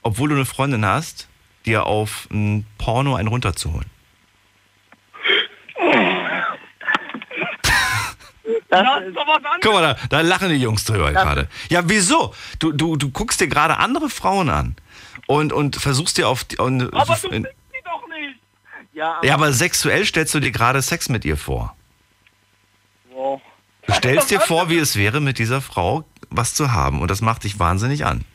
[0.01, 1.27] obwohl du eine Freundin hast,
[1.65, 3.96] dir auf ein Porno einen runterzuholen?
[8.69, 9.59] Das Das ist, doch was anderes.
[9.61, 11.47] Guck mal, da, da lachen die Jungs drüber gerade.
[11.69, 12.33] Ja, wieso?
[12.59, 14.75] Du, du, du guckst dir gerade andere Frauen an
[15.25, 16.43] und, und versuchst dir auf...
[16.43, 18.39] Die, und, Aber du in, sie doch nicht.
[18.93, 21.75] ja, ja, aber sexuell stellst du dir gerade Sex mit ihr vor.
[23.11, 23.41] wow.
[23.85, 27.21] Du stellst dir vor, wie es wäre, mit dieser Frau was zu haben und das
[27.21, 28.25] macht dich wahnsinnig an.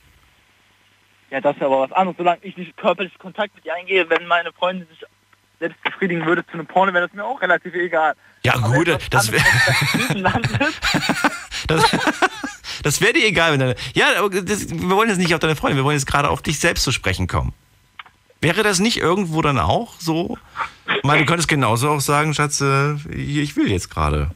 [1.31, 2.17] Ja, das ist aber was anderes.
[2.17, 5.05] Solange ich nicht körperlich Kontakt mit ihr eingehe, wenn meine Freundin sich
[5.61, 8.15] selbst befriedigen würde zu einem Porno, wäre das mir auch relativ egal.
[8.45, 9.45] Ja gut, das wäre
[10.23, 10.33] das
[11.67, 11.85] das,
[12.83, 13.53] das wär dir egal.
[13.53, 16.07] Wenn deine, ja, aber das, wir wollen jetzt nicht auf deine Freundin, wir wollen jetzt
[16.07, 17.53] gerade auf dich selbst zu sprechen kommen.
[18.41, 20.37] Wäre das nicht irgendwo dann auch so?
[20.97, 24.33] Ich meine, du könntest genauso auch sagen, Schatz, äh, ich will jetzt gerade.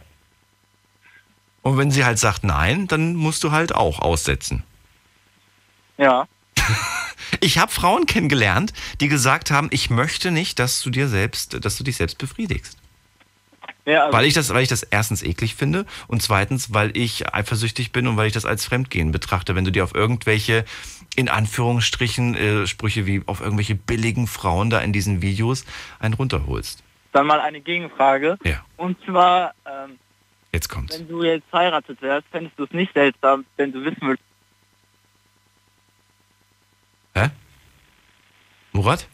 [1.62, 4.62] Und wenn sie halt sagt nein, dann musst du halt auch aussetzen.
[5.98, 6.26] ja.
[7.40, 11.76] Ich habe Frauen kennengelernt, die gesagt haben, ich möchte nicht, dass du dir selbst, dass
[11.76, 12.78] du dich selbst befriedigst.
[13.86, 17.32] Ja also, Weil ich das, weil ich das erstens eklig finde und zweitens, weil ich
[17.32, 20.64] eifersüchtig bin und weil ich das als Fremdgehen betrachte, wenn du dir auf irgendwelche,
[21.14, 25.64] in Anführungsstrichen, äh, Sprüche wie auf irgendwelche billigen Frauen da in diesen Videos
[25.98, 26.82] einen runterholst.
[27.12, 28.36] dann mal eine Gegenfrage.
[28.44, 29.98] Ja, Und zwar, ähm,
[30.52, 30.98] jetzt kommt's.
[30.98, 34.22] wenn du jetzt heiratet wärst, fändest du es nicht seltsam, wenn du wissen würdest,
[37.14, 37.30] Hä?
[38.72, 39.08] Murat?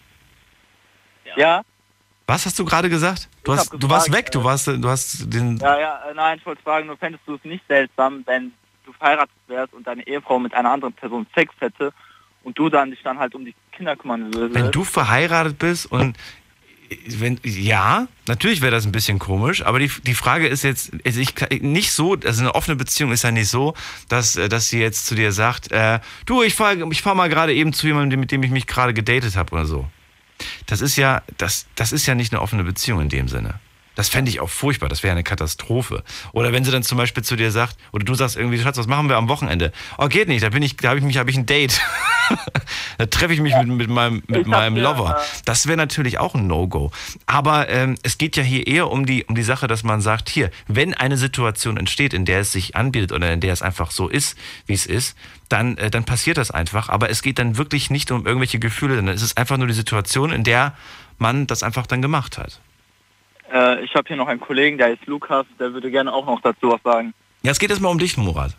[1.37, 1.63] Ja?
[2.33, 3.29] Was hast du gerade gesagt?
[3.45, 5.59] Du, hast, hab du warst gefragt, weg, du äh, warst, du hast den.
[5.59, 8.53] Ja, ja, äh, nein, ich wollte fragen, nur fändest du es nicht seltsam, wenn
[8.87, 11.93] du verheiratet wärst und deine Ehefrau mit einer anderen Person Sex hätte
[12.43, 14.55] und du dann dich dann halt um die Kinder kümmern würdest?
[14.55, 16.17] Wenn du verheiratet bist und
[17.07, 21.21] wenn ja, natürlich wäre das ein bisschen komisch, aber die, die Frage ist jetzt, also
[21.21, 23.75] ich nicht so, also eine offene Beziehung ist ja nicht so,
[24.09, 27.29] dass, äh, dass sie jetzt zu dir sagt, äh, du, ich fahre ich fahr mal
[27.29, 29.87] gerade eben zu jemandem, mit dem ich mich gerade gedatet habe oder so.
[30.67, 33.61] Das ist ja, das, das ist ja nicht eine offene Beziehung in dem Sinne.
[33.95, 36.03] Das fände ich auch furchtbar, das wäre eine Katastrophe.
[36.33, 38.87] Oder wenn sie dann zum Beispiel zu dir sagt, oder du sagst irgendwie, Schatz, was
[38.87, 39.71] machen wir am Wochenende?
[39.99, 41.79] Oh, geht nicht, da bin ich, da habe ich mich, habe ich ein Date.
[43.03, 45.17] da treffe ich mich mit, mit meinem, mit meinem Lover.
[45.19, 46.93] äh, Das wäre natürlich auch ein No-Go.
[47.27, 50.29] Aber ähm, es geht ja hier eher um die, um die Sache, dass man sagt,
[50.29, 53.91] hier, wenn eine Situation entsteht, in der es sich anbietet oder in der es einfach
[53.91, 55.17] so ist, wie es ist,
[55.49, 56.91] dann, äh, dann passiert das einfach.
[56.91, 59.75] Aber es geht dann wirklich nicht um irgendwelche Gefühle, sondern es ist einfach nur die
[59.75, 60.75] Situation, in der
[61.19, 62.61] man das einfach dann gemacht hat.
[63.53, 66.41] Äh, ich habe hier noch einen Kollegen, der ist Lukas, der würde gerne auch noch
[66.41, 67.15] dazu was sagen.
[67.43, 68.55] Ja, es geht erstmal um dich, Murat.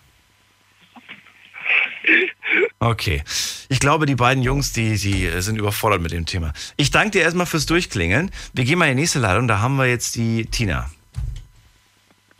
[2.79, 3.23] Okay.
[3.69, 6.51] Ich glaube, die beiden Jungs, die, die sind überfordert mit dem Thema.
[6.75, 8.29] Ich danke dir erstmal fürs Durchklingeln.
[8.53, 9.47] Wir gehen mal in die nächste Leitung.
[9.47, 10.89] Da haben wir jetzt die Tina.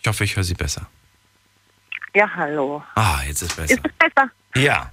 [0.02, 0.88] Ich hoffe, ich höre sie besser.
[2.14, 2.84] Ja, hallo.
[2.96, 3.74] Ah, jetzt ist besser.
[3.74, 4.30] Ist es besser?
[4.56, 4.92] Ja.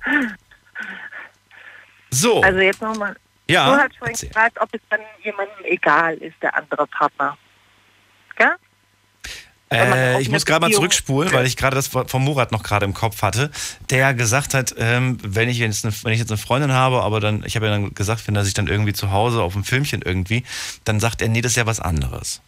[2.10, 2.40] So.
[2.42, 3.16] Also jetzt nochmal.
[3.48, 3.66] ja.
[3.66, 4.28] du hast vorhin erzähl.
[4.28, 7.36] gefragt, ob es dann jemandem egal ist, der andere Partner.
[8.36, 8.54] Gell?
[9.72, 12.92] Äh, ich muss gerade mal zurückspulen, weil ich gerade das von Murat noch gerade im
[12.94, 13.50] Kopf hatte,
[13.88, 17.20] der gesagt hat, ähm, wenn ich jetzt eine, wenn ich jetzt eine Freundin habe, aber
[17.20, 19.62] dann, ich habe ja dann gesagt, wenn er sich dann irgendwie zu Hause auf dem
[19.62, 20.42] Filmchen irgendwie,
[20.84, 22.42] dann sagt er, nee, das ist ja was anderes.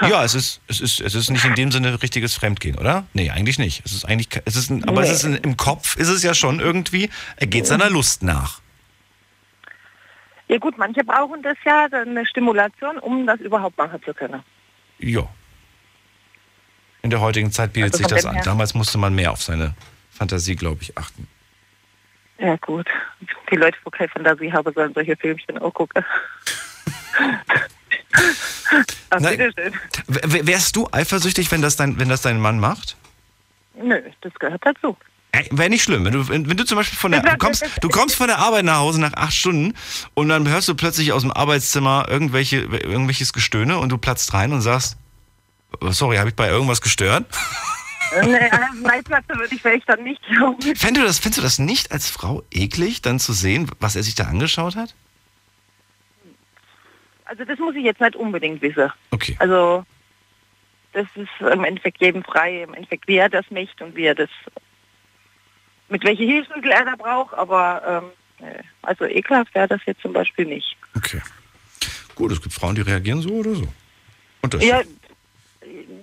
[0.00, 3.04] Ja, es ist, es ist, es ist nicht in dem Sinne richtiges Fremdgehen, oder?
[3.14, 3.82] Nee, eigentlich nicht.
[3.84, 5.14] Es ist eigentlich, es ist ein, aber es Nee.
[5.14, 8.60] ist in, im Kopf ist es ja schon irgendwie, er geht seiner Lust nach.
[10.46, 14.44] Ja gut, manche brauchen das ja, eine Stimulation, um das überhaupt machen zu können.
[15.00, 15.28] Ja.
[17.08, 18.34] In der heutigen Zeit bietet Also sich das an.
[18.34, 19.72] her- Damals musste man mehr auf seine
[20.10, 21.26] Fantasie, glaube ich, achten.
[22.38, 22.86] Ja gut.
[23.50, 26.04] Die Leute, die keine Fantasie haben, sollen solche Filmchen auch gucken.
[29.08, 32.98] Ach, w- Wärst du eifersüchtig, wenn das dein, wenn das dein Mann macht?
[33.82, 34.94] Nö, das gehört dazu.
[35.50, 36.04] Wäre nicht schlimm.
[36.04, 38.66] Wenn du, wenn, du zum Beispiel von der, du kommst, du kommst von der Arbeit
[38.66, 39.72] nach Hause nach acht Stunden
[40.12, 44.52] und dann hörst du plötzlich aus dem Arbeitszimmer irgendwelche, irgendwelches Gestöhne und du platzt rein
[44.52, 45.07] und sagst, "Oh,
[45.90, 47.26] sorry, habe ich bei irgendwas gestört?
[48.16, 50.60] nein, Platze würde ich vielleicht dann nicht glauben.
[50.60, 54.02] Fändest du, das, findest du das nicht als Frau eklig, dann zu sehen, was er
[54.02, 54.94] sich da angeschaut hat?
[57.24, 58.90] Also das muss ich jetzt nicht unbedingt wissen.
[59.10, 59.36] Okay.
[59.38, 59.84] Also
[60.92, 64.14] das ist im Endeffekt jedem frei, im Endeffekt wie er das möchte und wie er
[64.14, 64.30] das,
[65.90, 68.02] mit welche Hilfsmittel er da braucht, aber
[68.40, 68.64] ähm, nee.
[68.82, 70.76] also ekelhaft wäre das jetzt zum Beispiel nicht.
[70.96, 71.20] Okay.
[72.14, 73.68] Gut, es gibt Frauen, die reagieren so oder so.
[74.40, 74.80] Und das Ja,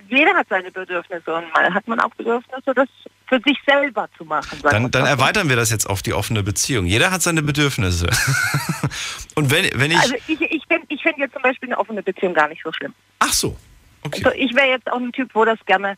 [0.09, 2.87] jeder hat seine Bedürfnisse und mal hat man auch Bedürfnisse, das
[3.27, 4.59] für sich selber zu machen.
[4.61, 6.85] Dann, dann erweitern wir das jetzt auf die offene Beziehung.
[6.85, 8.07] Jeder hat seine Bedürfnisse.
[9.35, 9.97] Und wenn, wenn ich.
[9.97, 12.71] Also ich, ich finde ich find jetzt zum Beispiel eine offene Beziehung gar nicht so
[12.71, 12.93] schlimm.
[13.19, 13.57] Ach so.
[14.03, 14.23] Okay.
[14.23, 15.97] Also ich wäre jetzt auch ein Typ, wo das gerne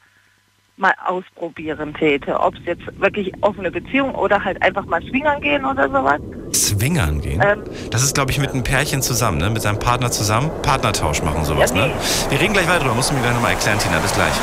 [0.77, 2.39] mal ausprobieren täte.
[2.39, 6.21] Ob es jetzt wirklich offene Beziehung oder halt einfach mal swingern gehen oder sowas.
[6.53, 7.41] Swingern gehen.
[7.43, 7.63] Ähm.
[7.91, 9.49] das ist, glaube ich, mit einem Pärchen zusammen, ne?
[9.49, 10.49] mit seinem Partner zusammen.
[10.61, 11.71] Partnertausch machen sowas.
[11.71, 11.93] Ja, ne?
[12.29, 12.95] Wir reden gleich weiter drüber.
[12.95, 13.99] Musst du mir gleich nochmal erklären, Tina.
[13.99, 14.33] Bis gleich.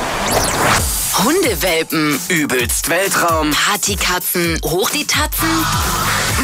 [1.24, 3.52] Hundewelpen, Übelst Weltraum.
[3.52, 5.48] Partykatzen, hoch die Tatzen.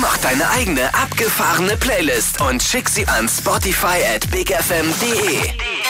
[0.01, 5.90] Mach deine eigene abgefahrene Playlist und schick sie an Spotify at bigfm.de.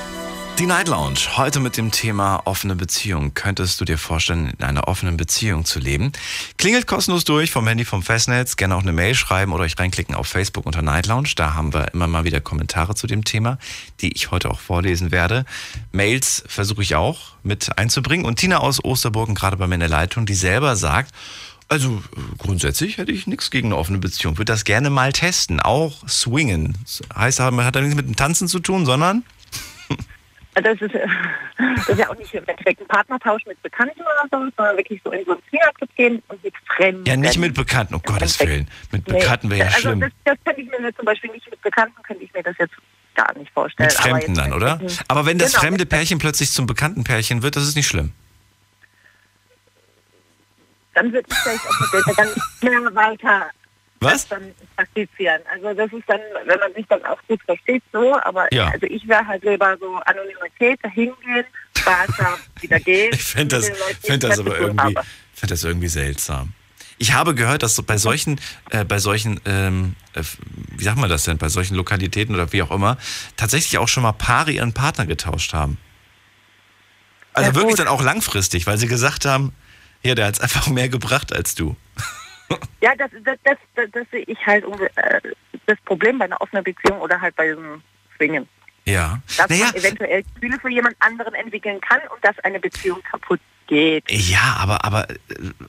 [0.61, 1.17] Die Night Lounge.
[1.37, 3.33] Heute mit dem Thema offene Beziehung.
[3.33, 6.11] Könntest du dir vorstellen, in einer offenen Beziehung zu leben?
[6.59, 8.57] Klingelt kostenlos durch vom Handy vom Festnetz.
[8.57, 11.29] Gerne auch eine Mail schreiben oder euch reinklicken auf Facebook unter Night Lounge.
[11.35, 13.57] Da haben wir immer mal wieder Kommentare zu dem Thema,
[14.01, 15.45] die ich heute auch vorlesen werde.
[15.93, 18.27] Mails versuche ich auch mit einzubringen.
[18.27, 21.11] Und Tina aus Osterburgen gerade bei mir in der Leitung, die selber sagt,
[21.69, 22.03] also
[22.37, 24.37] grundsätzlich hätte ich nichts gegen eine offene Beziehung.
[24.37, 25.59] Würde das gerne mal testen.
[25.59, 26.77] Auch swingen.
[26.83, 29.23] Das heißt, hat hat ja nichts mit dem Tanzen zu tun, sondern
[30.53, 30.93] Das ist,
[31.77, 35.01] das ist ja auch nicht im Endeffekt ein Partnertausch mit Bekannten oder so, sondern wirklich
[35.03, 37.05] so in so einen Fingerabdruck gehen und mit Fremden.
[37.05, 38.69] Ja, nicht mit Bekannten, um Gottes Willen.
[38.91, 40.01] Mit Bekannten wäre ja also schlimm.
[40.01, 42.75] Das, das könnte ich mir zum Beispiel nicht mit Bekannten, könnte ich mir das jetzt
[43.15, 43.87] gar nicht vorstellen.
[43.87, 44.79] Mit Fremden dann, oder?
[45.07, 48.11] Aber wenn das Genau, fremde Pärchen plötzlich zum bekannten Pärchen wird, das ist nicht schlimm.
[50.93, 53.49] Dann würde ich vielleicht auch mit denen dann nicht mehr weiter
[54.01, 54.27] Was?
[54.27, 55.41] dann praktizieren.
[55.53, 58.69] Also das ist dann, wenn man sich dann auch gut versteht, so, aber Ja.
[58.69, 61.45] also ich wäre halt lieber so Anonymität, dahin gehen,
[61.77, 63.13] Spaß haben, wieder gehen.
[63.13, 63.71] Ich finde das,
[64.03, 64.95] find das aber irgendwie,
[65.33, 66.53] find das irgendwie seltsam.
[66.97, 70.23] Ich habe gehört, dass so bei solchen, äh, bei solchen, ähm, äh,
[70.77, 72.97] wie sagt man das denn, bei solchen Lokalitäten oder wie auch immer,
[73.37, 75.77] tatsächlich auch schon mal Paare ihren Partner getauscht haben.
[77.33, 79.53] Also Ja, wirklich dann auch langfristig, weil sie gesagt haben,
[80.03, 81.75] ja, der hat es einfach mehr gebracht als du.
[82.81, 85.21] Ja, das, das, das, das, sehe ich halt äh,
[85.65, 87.81] das Problem bei einer offenen Beziehung oder halt bei diesem
[88.15, 88.47] Swingen.
[88.85, 89.21] Ja.
[89.37, 93.39] Dass Naja, man eventuell Gefühle für jemand anderen entwickeln kann und dass eine Beziehung kaputt
[93.67, 94.11] geht.
[94.11, 95.15] Ja, aber, aber äh,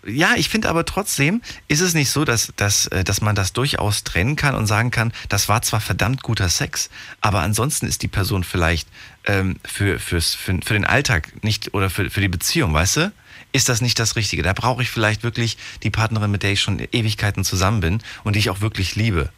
[0.06, 3.52] ja, ich finde aber trotzdem, ist es nicht so, dass, dass, äh, dass man das
[3.52, 6.90] durchaus trennen kann und sagen kann, das war zwar verdammt guter Sex,
[7.20, 8.88] aber ansonsten ist die Person vielleicht
[9.24, 13.12] ähm, für, fürs, für, für den Alltag nicht oder für, für die Beziehung, weißt du?
[13.52, 14.42] Ist das nicht das Richtige?
[14.42, 18.34] Da brauche ich vielleicht wirklich die Partnerin, mit der ich schon Ewigkeiten zusammen bin und
[18.34, 19.30] die ich auch wirklich liebe.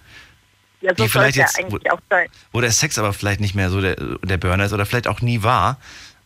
[0.80, 2.28] Ja, so die vielleicht sollte ja jetzt- eigentlich auch sein.
[2.52, 5.20] Wo der Sex aber vielleicht nicht mehr so der, der Burner ist oder vielleicht auch
[5.20, 5.78] nie war.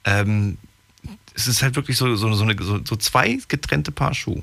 [0.05, 0.59] Ähm,
[1.35, 4.43] es ist halt wirklich so, so, so, eine, so, so zwei getrennte Paar Schuhe.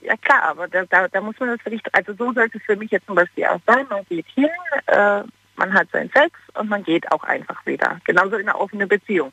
[0.00, 2.76] Ja klar, aber da, da, da muss man das wirklich, also so sollte es für
[2.76, 3.86] mich jetzt zum Beispiel auch sein.
[3.88, 4.48] Man geht hin,
[4.86, 5.22] äh,
[5.56, 8.00] man hat seinen Sex und man geht auch einfach wieder.
[8.04, 9.32] Genauso in einer offenen Beziehung.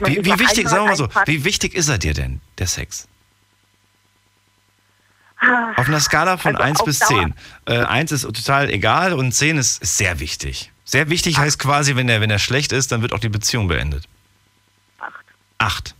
[0.00, 2.66] Man Wie, wie wichtig, sagen wir mal so, wie wichtig ist er dir denn, der
[2.66, 3.08] Sex?
[5.38, 7.08] Ah, Auf einer Skala von Also 1 auf bis Dauer.
[7.08, 7.34] 10.
[7.66, 10.70] Äh, 1 ist total egal und 10 ist, ist sehr wichtig.
[10.84, 13.68] Sehr wichtig heißt quasi, wenn er, wenn er schlecht ist, dann wird auch die Beziehung
[13.68, 14.06] beendet.
[14.98, 15.24] Acht.
[15.58, 15.94] 8.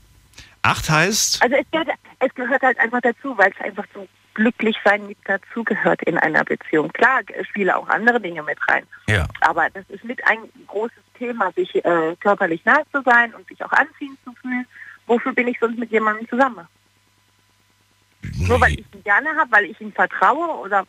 [0.63, 5.07] 8 heißt, Also es gehört, es gehört halt einfach dazu, weil es einfach zum Glücklichsein
[5.07, 6.93] mit dazugehört in einer Beziehung.
[6.93, 8.85] Klar, es spielen auch andere Dinge mit rein.
[9.09, 9.27] ja.
[9.41, 13.63] Aber das ist mit ein großes Thema, sich äh, körperlich nahe zu sein und sich
[13.65, 14.67] auch anziehend zu fühlen.
[15.07, 16.67] Wofür bin ich sonst mit jemandem zusammen?
[18.39, 20.87] Nur weil ich ihn gerne habe, weil ich ihm vertraue oder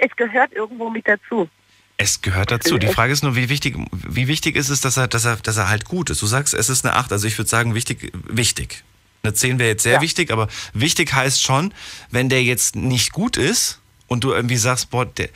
[0.00, 1.48] es gehört irgendwo mit dazu.
[1.96, 2.78] Es gehört dazu.
[2.78, 5.58] Die Frage ist nur, wie wichtig, wie wichtig ist es, dass er, dass er, dass
[5.58, 6.22] er halt gut ist.
[6.22, 7.12] Du sagst, es ist eine 8.
[7.12, 8.84] Also ich würde sagen, wichtig, wichtig.
[9.22, 10.00] Eine 10 wäre jetzt sehr Ja.
[10.00, 11.74] wichtig, aber wichtig heißt schon,
[12.10, 15.28] wenn der jetzt nicht gut ist und du irgendwie sagst, boah, der,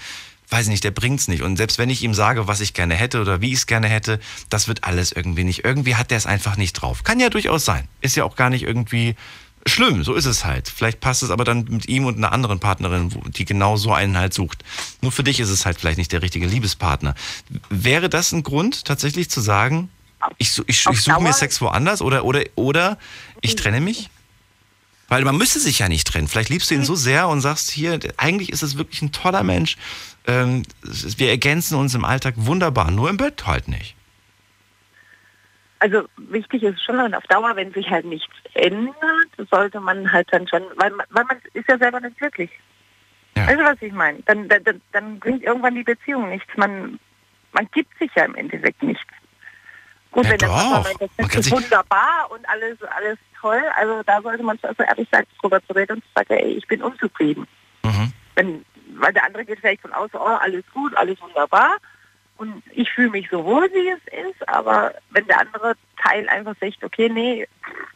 [0.49, 1.43] weiß ich nicht, der bringt's nicht.
[1.43, 3.89] Und selbst wenn ich ihm sage, was ich gerne hätte oder wie ich es gerne
[3.89, 4.21] hätte,
[4.51, 5.65] das wird alles irgendwie nicht.
[5.65, 7.03] Irgendwie hat der es einfach nicht drauf.
[7.05, 7.89] Kann ja durchaus sein.
[8.01, 9.17] Ist ja auch gar nicht irgendwie
[9.67, 10.05] schlimm.
[10.05, 10.69] So ist es halt.
[10.69, 14.17] Vielleicht passt es aber dann mit ihm und einer anderen Partnerin, die genau so einen
[14.17, 14.63] halt sucht.
[15.01, 17.15] Nur für dich ist es halt vielleicht nicht der richtige Liebespartner.
[17.71, 19.89] Wäre das ein Grund, tatsächlich zu sagen,
[20.39, 21.33] ich, ich, ich suche mir?
[21.35, 22.99] Sex woanders oder, oder, oder
[23.45, 24.11] ich trenne mich?
[25.09, 26.29] Weil man müsste sich ja nicht trennen.
[26.29, 29.43] Vielleicht liebst du ihn so sehr und sagst, hier, eigentlich ist es wirklich ein toller
[29.43, 29.77] Mensch.
[30.27, 33.95] Ähm, wir ergänzen uns im Alltag wunderbar, nur im Bett halt nicht.
[35.81, 38.95] Also wichtig ist schon und auf Dauer, wenn sich halt nichts ändert,
[39.51, 42.51] sollte man halt dann schon, weil man, weil man ist ja selber nicht glücklich.
[43.37, 43.47] Ja.
[43.47, 44.21] Weißt du, was ich meine?
[44.25, 46.49] Dann, dann, dann- bringt irgendwann die Beziehung nichts.
[46.57, 46.99] Man,
[47.53, 49.03] man gibt sich ja im Endeffekt nichts.
[50.13, 50.55] Gut, Ja, wenn der doch.
[50.55, 54.75] Partner meint, Man das ist wunderbar und alles, alles toll, also da sollte man schon
[54.77, 57.47] so ehrlich sein, drüber zu reden und zu sagen, ey, ich bin unzufrieden.
[57.83, 58.13] Mhm.
[58.37, 58.65] Wenn,
[58.97, 61.77] weil der andere geht vielleicht von außen, oh, alles gut, alles wunderbar.
[62.37, 66.55] Und ich fühle mich so wohl, wie es ist, aber wenn der andere Teil einfach
[66.61, 67.47] sagt, okay, nee,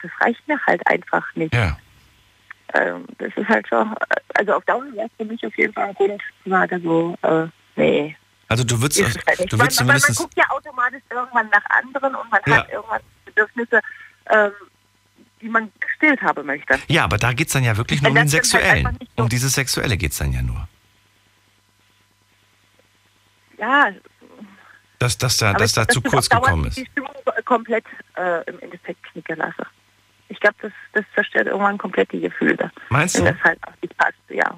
[0.02, 1.54] das reicht mir halt einfach nicht.
[1.54, 1.76] Ja.
[2.74, 3.94] Ähm, das ist halt schon,
[4.34, 8.16] also auf Dauer wäre es für mich auf jeden Fall ein sagen, so, äh, nee.
[8.48, 9.52] Also du würdest, halt nicht.
[9.52, 10.18] du würdest weil man zumindest.
[10.20, 12.56] guckt ja automatisch irgendwann nach anderen und man Ja.
[12.58, 13.80] hat irgendwann Bedürfnisse,
[14.30, 14.52] ähm,
[15.40, 16.78] die man gestillt haben möchte.
[16.88, 18.96] Ja, aber da geht's dann ja wirklich nur um Wenn den halt Sexuellen.
[18.98, 20.68] nicht so- Um dieses Sexuelle geht's dann ja nur.
[23.58, 23.90] Ja,
[24.98, 26.90] Dass, dass da, dass ich da zu kurz auf Dauer gekommen die ist.
[26.92, 27.10] Stimmung
[27.44, 27.84] komplett
[28.16, 29.66] äh, im Endeffekt knicken lasse.
[30.28, 32.70] Ich glaube, das, das zerstört irgendwann komplett die Gefühle.
[32.90, 33.32] Meinst Wenn du?
[33.32, 34.56] das halt auch nicht passt, ja.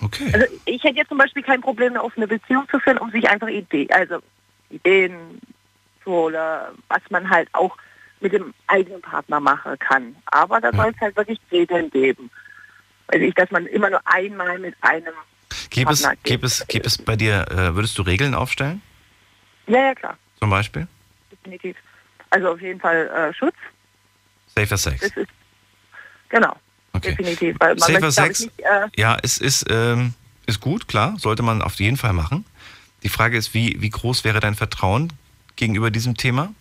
[0.00, 0.30] Okay.
[0.32, 3.28] Also ich hätte jetzt zum Beispiel kein Problem, eine offene Beziehung zu führen, um sich
[3.28, 4.18] einfach Ideen, also
[4.70, 5.40] Ideen
[6.02, 6.36] zu holen,
[6.88, 7.76] was man halt auch
[8.22, 10.16] mit dem eigenen Partner machen kann.
[10.26, 12.30] Aber da soll es halt wirklich Regeln geben.
[13.08, 15.12] Also nicht, dass man immer nur einmal mit einem
[15.70, 18.80] Gäbe es, gäbe es, gäbe es bei dir, äh, würdest du Regeln aufstellen?
[19.66, 20.86] Ja, ja klar, Zum Beispiel?
[21.30, 21.76] definitiv.
[22.30, 23.54] Also auf jeden Fall äh, Schutz,
[24.54, 25.02] Safer Sex.
[25.02, 25.14] ist
[26.28, 26.56] genau,
[26.94, 27.10] Okay.
[27.10, 27.56] definitiv.
[27.58, 28.40] Weil man Safer möchte, Sex?
[28.40, 30.14] ich, nicht, äh, Ja, es ist, ähm,
[30.46, 32.44] ist gut, klar, sollte man auf jeden Fall machen.
[33.02, 35.12] Die Frage ist, wie, wie groß wäre dein Vertrauen
[35.56, 36.54] gegenüber diesem Thema?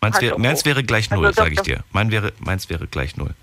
[0.00, 1.84] Meins, Also wäre, meins wäre gleich Also null, doch, sage ich dir.
[1.92, 3.34] Mein wäre, meins wäre gleich null.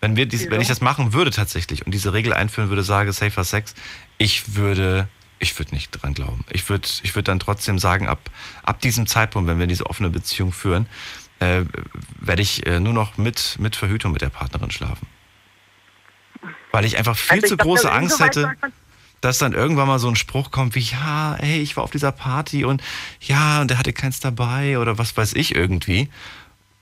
[0.00, 3.12] Wenn, wir dies, wenn ich das machen würde tatsächlich und diese Regel einführen würde, sage
[3.12, 3.74] Safer Sex,
[4.16, 6.44] ich würde, ich würde nicht dran glauben.
[6.50, 8.18] Ich würde, ich würde dann trotzdem sagen, ab,
[8.62, 10.86] ab diesem Zeitpunkt, wenn wir diese offene Beziehung führen,
[11.40, 11.62] äh,
[12.18, 15.06] werde ich äh, nur noch mit, mit Verhütung mit der Partnerin schlafen.
[16.72, 18.72] Weil ich einfach viel Also ich zu glaub, große also Angst hätte, man-
[19.20, 22.12] dass dann irgendwann mal so ein Spruch kommt wie, ja, ey, ich war auf dieser
[22.12, 22.82] Party und
[23.20, 26.08] ja, und der hatte keins dabei oder was weiß ich irgendwie.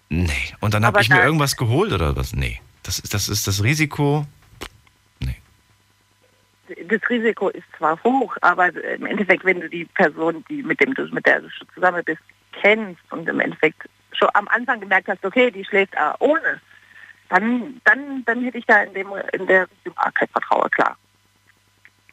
[0.08, 0.30] Nee.
[0.60, 2.34] Und dann habe ich mir irgendwas geholt oder was?
[2.34, 2.60] Nee.
[2.82, 4.26] Das ist das, ist das Risiko.
[6.68, 10.94] das Risiko ist zwar hoch, aber im Endeffekt, wenn du die Person, die mit dem
[10.94, 12.22] du mit der du zusammen bist,
[12.52, 16.60] kennst und im Endeffekt schon am Anfang gemerkt hast, okay, die schläft ohne,
[17.28, 20.96] dann, dann, dann hätte ich da in dem in der Richtung auch kein Vertrauen, klar.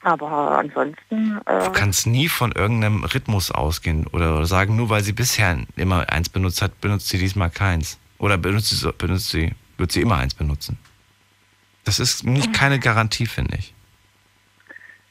[0.06, 5.14] Aber ansonsten, äh, Du kannst nie von irgendeinem Rhythmus ausgehen oder, sagen, nur weil sie
[5.14, 7.97] bisher immer eins benutzt hat, benutzt sie diesmal keins.
[8.20, 10.78] Oder benutzt sie, benutzt sie, wird sie immer eins benutzen.
[11.86, 13.74] Das ist nicht keine Garantie, finde ich.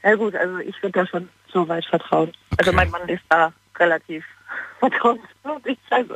[0.05, 2.33] ja gut, also ich würde da schon so weit vertrauen.
[2.57, 4.25] Also mein Mann ist da relativ
[4.79, 5.77] vertrauenswürdig.
[5.91, 6.15] Also.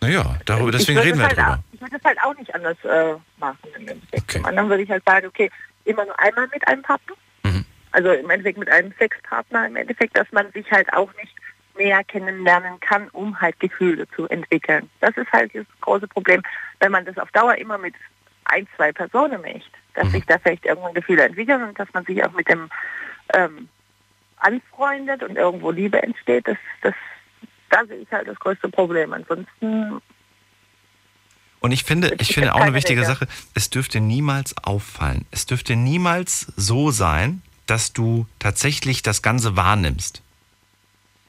[0.00, 1.54] Naja, darüber, deswegen reden wir halt drüber.
[1.54, 3.58] Auch, ich würde es halt auch nicht anders äh, machen.
[3.76, 4.36] Im Endeffekt.
[4.36, 5.50] Im anderen würde ich halt sagen, okay,
[5.84, 7.16] immer nur einmal mit einem Partner.
[7.92, 8.06] Mhm.
[8.06, 9.66] Also im Endeffekt mit einem Sexpartner.
[9.66, 11.34] Im Endeffekt, dass man sich halt auch nicht
[11.76, 14.90] näher kennenlernen kann, um halt Gefühle zu entwickeln.
[15.00, 16.42] Das ist halt das große Problem,
[16.80, 17.94] wenn man das auf Dauer immer mit
[18.44, 22.22] ein, zwei Personen macht, dass sich da vielleicht irgendwann Gefühle entwickeln und dass man sich
[22.24, 22.68] auch mit dem
[23.34, 23.68] ähm,
[24.38, 26.46] anfreundet und irgendwo Liebe entsteht.
[26.46, 26.94] Das, das,
[27.70, 29.12] da sehe ich halt das größte Problem.
[29.12, 30.02] Ansonsten
[31.60, 33.04] Und ich finde, ich finde auch eine wichtige.
[33.04, 35.24] Sache, es dürfte niemals auffallen.
[35.30, 40.22] Es dürfte niemals so sein, dass du tatsächlich das Ganze wahrnimmst.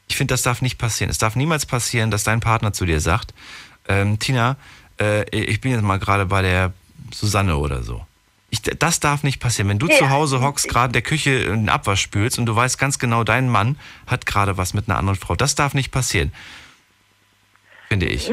[0.08, 1.10] Ich finde, das darf nicht passieren.
[1.10, 3.34] Es darf niemals passieren, dass dein Partner zu dir sagt,
[3.88, 4.58] ähm, Tina,
[5.00, 6.74] äh, ich bin jetzt mal gerade bei der
[7.12, 8.06] Susanne oder so.
[8.50, 9.70] Ich, das darf nicht passieren.
[9.70, 12.56] Wenn du Ja, zu Hause hockst, gerade in der Küche einen Abwasch spülst und du
[12.56, 15.36] weißt ganz genau, dein Mann hat gerade was mit einer anderen Frau.
[15.36, 16.32] Das darf nicht passieren.
[17.88, 18.32] Finde ich.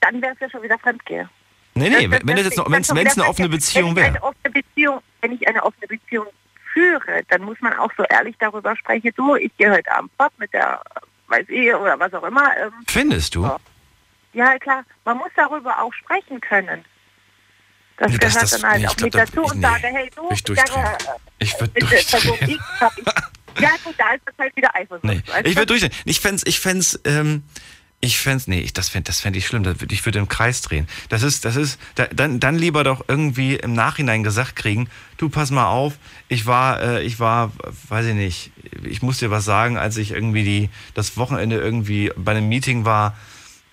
[0.00, 1.28] dann wäre es ja schon wieder Fremdgehe.
[1.74, 3.48] Nee, nee, wenn, wenn es jetzt noch, das schon wenn's wieder eine offene.
[3.50, 4.34] Beziehung wenn wäre.
[5.20, 6.26] wenn ich eine offene Beziehung
[6.80, 10.32] führe, dann muss man auch so ehrlich darüber sprechen, du, ich gehe heute Abend fort
[10.38, 10.82] mit der,
[11.28, 12.54] weiß ich, oder was auch immer.
[12.58, 13.48] Ähm, Findest du?
[14.34, 16.84] ja, klar, man muss darüber auch sprechen können.
[17.96, 19.56] Das Nee, gehört das- das- dann halt nee, ich auch mit da- dazu ich- und
[19.56, 20.54] nee, sage, hey, du, ich äh,
[21.38, 22.60] Ich würde mit der Person durchdrehen.
[23.56, 25.04] Ich, ja gut, da ist das halt wieder Eifersucht.
[25.04, 25.92] Nee, ich würde durchdrehen.
[26.04, 27.42] Ich fänd's, ich fänd's, ähm,
[28.00, 29.62] ich fänd's, nee, ich, das fänd, das fänd ich schlimm.
[29.62, 30.86] Das Ich würde im Kreis drehen.
[31.08, 35.28] Das ist, das ist, da, dann, dann lieber doch irgendwie im Nachhinein gesagt kriegen, du
[35.28, 35.94] pass mal auf,
[36.28, 37.52] ich war, äh, ich war,
[37.88, 38.52] weiß ich nicht,
[38.84, 42.84] ich muss dir was sagen, als ich irgendwie die, das Wochenende irgendwie bei einem Meeting
[42.84, 43.16] war,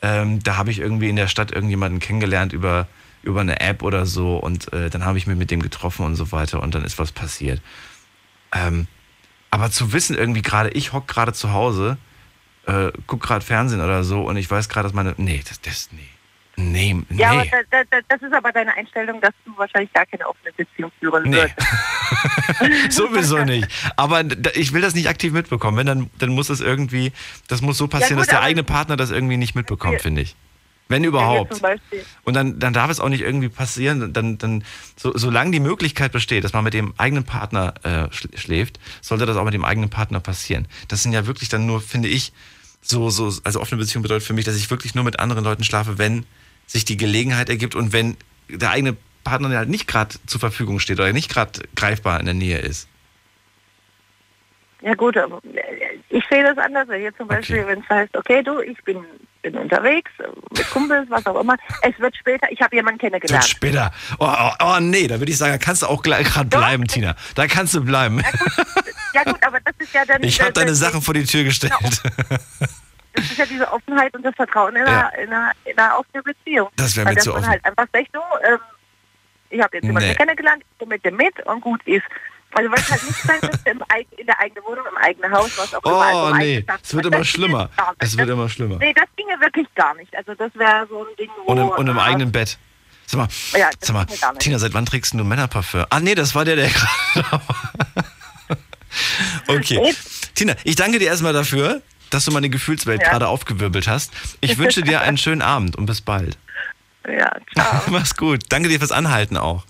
[0.02, 2.88] ähm, da habe ich irgendwie in der Stadt irgendjemanden kennengelernt über,
[3.24, 6.16] über eine App oder so und äh, dann habe ich mich mit dem getroffen und
[6.16, 7.62] so weiter und dann ist was passiert.
[8.54, 8.88] Ähm,
[9.52, 11.98] aber zu wissen, irgendwie gerade, ich hock gerade zu Hause,
[12.68, 15.14] äh, guck gerade Fernsehen oder so und ich weiß gerade, dass meine.
[15.18, 16.00] Nee, das, das, nee.
[16.56, 17.20] Nee, nee.
[17.20, 20.52] Ja, aber da, da, das ist aber deine Einstellung, dass du wahrscheinlich gar keine offene
[20.56, 21.38] Beziehung führen Nee.
[21.38, 21.56] würdest.
[22.90, 23.68] Sowieso nicht.
[23.96, 25.78] Aber da- ich will das nicht aktiv mitbekommen.
[25.78, 27.12] Wenn, dann, dann muss es irgendwie,
[27.48, 30.36] das muss so passieren, gut, dass der eigene Partner das irgendwie nicht mitbekommt, finde ich.
[30.90, 31.60] Wenn überhaupt.
[31.62, 34.64] Beispiel, Und dann, dann darf es auch nicht irgendwie passieren, dann, dann
[34.96, 39.26] so, solange die Möglichkeit besteht, dass man mit dem eigenen Partner äh, schl- schläft, sollte
[39.26, 40.68] das auch mit dem eigenen Partner passieren.
[40.90, 42.34] Das sind ja wirklich dann nur, finde ich,
[42.82, 45.64] so, so, also offene Beziehung bedeutet für mich, dass ich wirklich nur mit anderen Leuten
[45.64, 46.26] schlafe, wenn
[46.68, 48.18] sich die Gelegenheit ergibt und wenn
[48.50, 52.36] der eigene Partner halt nicht gerade zur Verfügung steht oder nicht gerade greifbar in der
[52.36, 52.90] Nähe ist.
[54.82, 56.88] ja gut, aber äh, ich sehe das anders.
[56.94, 58.98] Hier zum Beispiel, wenn es heißt, okay, du, ich bin,
[59.44, 60.24] bin unterwegs äh,
[60.58, 61.56] mit Kumpels, was auch immer.
[61.84, 63.46] Es wird später, ich habe jemanden Wird kennengelernt.
[63.46, 63.92] später.
[64.18, 67.16] Oh, oh, oh nee, da würde ich sagen, da kannst du auch gerade bleiben, Tina.
[67.36, 68.24] Da kannst du bleiben.
[69.14, 70.24] Ja gut, aber das ist ja dann...
[70.24, 71.72] Ich habe deine Sachen vor die Tür gestellt.
[73.16, 76.24] Das ist ja diese Offenheit und das Vertrauen in, einer, in, einer, in einer offenen
[76.24, 76.70] Beziehung.
[76.78, 77.48] Das wär Weil mir zu offen.
[77.48, 78.58] halt einfach sagt, du, ähm,
[79.52, 80.16] ich habe jetzt jemanden Nee.
[80.16, 82.02] kennengelernt, ich gehe mit dem mit und gut ist.
[82.56, 83.82] Also weil es halt nicht sein müsste im,
[84.18, 86.02] in der eigenen Wohnung, im eigenen Haus, was auch immer.
[86.02, 87.70] also Oh nee, es wird immer schlimmer.
[88.00, 88.78] Es wird immer schlimmer.
[88.78, 90.16] Nee, das ginge wirklich gar nicht.
[90.16, 91.52] Also das wäre so ein Ding, wo...
[91.52, 92.58] Und im, und im eigenen Bett.
[93.06, 93.28] Sag mal,
[93.60, 94.06] Ja, sag mal.
[94.40, 95.86] Tina, seit wann trägst du Männerparfüm?
[95.90, 96.70] Ah nee, das war der, der
[97.14, 97.42] gerade.
[99.48, 99.94] Okay.
[100.36, 103.10] Tina, ich danke dir erstmal dafür, dass du meine Gefühlswelt Ja.
[103.10, 104.12] gerade aufgewirbelt hast.
[104.42, 106.38] Ich wünsche dir einen schönen Abend und bis bald.
[107.08, 107.82] Ja, ciao.
[107.88, 108.44] Mach's gut.
[108.50, 109.66] Danke dir fürs Anhalten auch.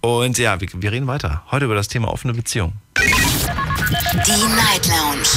[0.00, 1.42] Und ja, wir, wir reden weiter.
[1.50, 2.72] Heute über das Thema offene Beziehung.
[2.98, 5.28] Die Night Lounge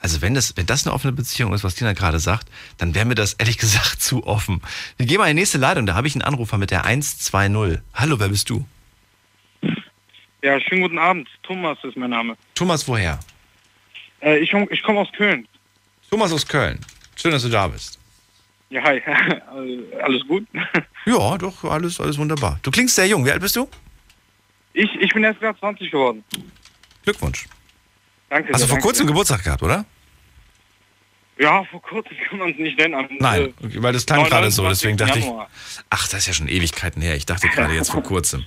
[0.00, 3.04] Also wenn das, wenn das eine offene Beziehung ist, was Tina gerade sagt, dann wäre
[3.04, 4.62] mir das ehrlich gesagt zu offen.
[4.96, 7.80] Wir gehen mal in die nächste Leitung, da habe ich einen Anrufer mit der 120.
[7.94, 8.66] Hallo, wer bist du?
[10.42, 11.28] Ja, schönen guten Abend.
[11.42, 12.36] Thomas ist mein Name.
[12.54, 13.18] Thomas, woher?
[14.20, 15.48] Äh, ich ich komme aus Köln.
[16.10, 16.78] Thomas aus Köln.
[17.16, 17.98] Schön, dass du da bist.
[18.70, 19.02] Ja, hi.
[20.02, 20.46] Alles gut?
[21.06, 22.60] Ja, doch, alles, alles wunderbar.
[22.62, 23.24] Du klingst sehr jung.
[23.24, 23.66] Wie alt bist du?
[24.74, 26.22] Ich, ich bin erst gerade 20 geworden.
[27.02, 27.46] Glückwunsch.
[28.30, 28.52] Danke.
[28.52, 29.84] Hast du sehr, vor kurzem Geburtstag gehabt, oder?
[31.38, 32.94] Ja, vor kurzem kann man es nicht nennen.
[32.94, 34.68] Am, Nein, äh, weil das klang gerade so, 29.
[34.70, 37.14] deswegen dachte ich, ach, das ist ja schon Ewigkeiten her.
[37.14, 38.44] Ich dachte gerade jetzt vor kurzem.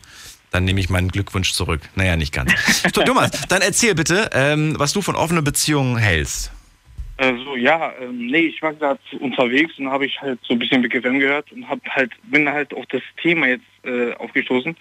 [0.51, 1.81] Dann nehme ich meinen Glückwunsch zurück.
[1.95, 2.53] Naja, nicht ganz.
[2.91, 6.51] Thomas, dann erzähl bitte, ähm, was du von offenen Beziehungen hältst.
[7.15, 10.59] Äh, so, ja, ähm, nee, ich war gerade unterwegs und habe ich halt so ein
[10.59, 14.75] bisschen Big FM gehört und hab halt, bin halt auf das Thema jetzt äh, aufgestoßen.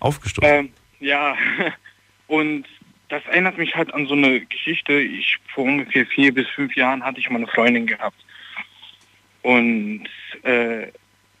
[0.00, 0.50] Aufgestoßen?
[0.50, 0.70] Ähm,
[1.00, 1.36] ja,
[2.26, 2.66] und
[3.12, 4.98] das erinnert mich halt an so eine Geschichte.
[4.98, 8.16] Ich vor ungefähr vier bis fünf Jahren hatte ich mal eine Freundin gehabt.
[9.42, 10.08] Und
[10.44, 10.86] äh,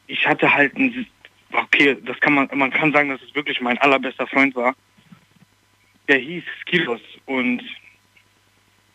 [0.06, 1.06] ich hatte halt ein,
[1.50, 4.74] okay, das kann man, man kann sagen, dass es wirklich mein allerbester Freund war.
[6.08, 7.62] Der hieß Skilos und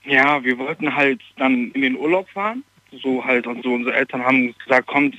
[0.04, 2.64] ja, wir wollten halt dann in den Urlaub fahren.
[2.92, 5.16] So halt, und so unsere Eltern haben gesagt, kommt,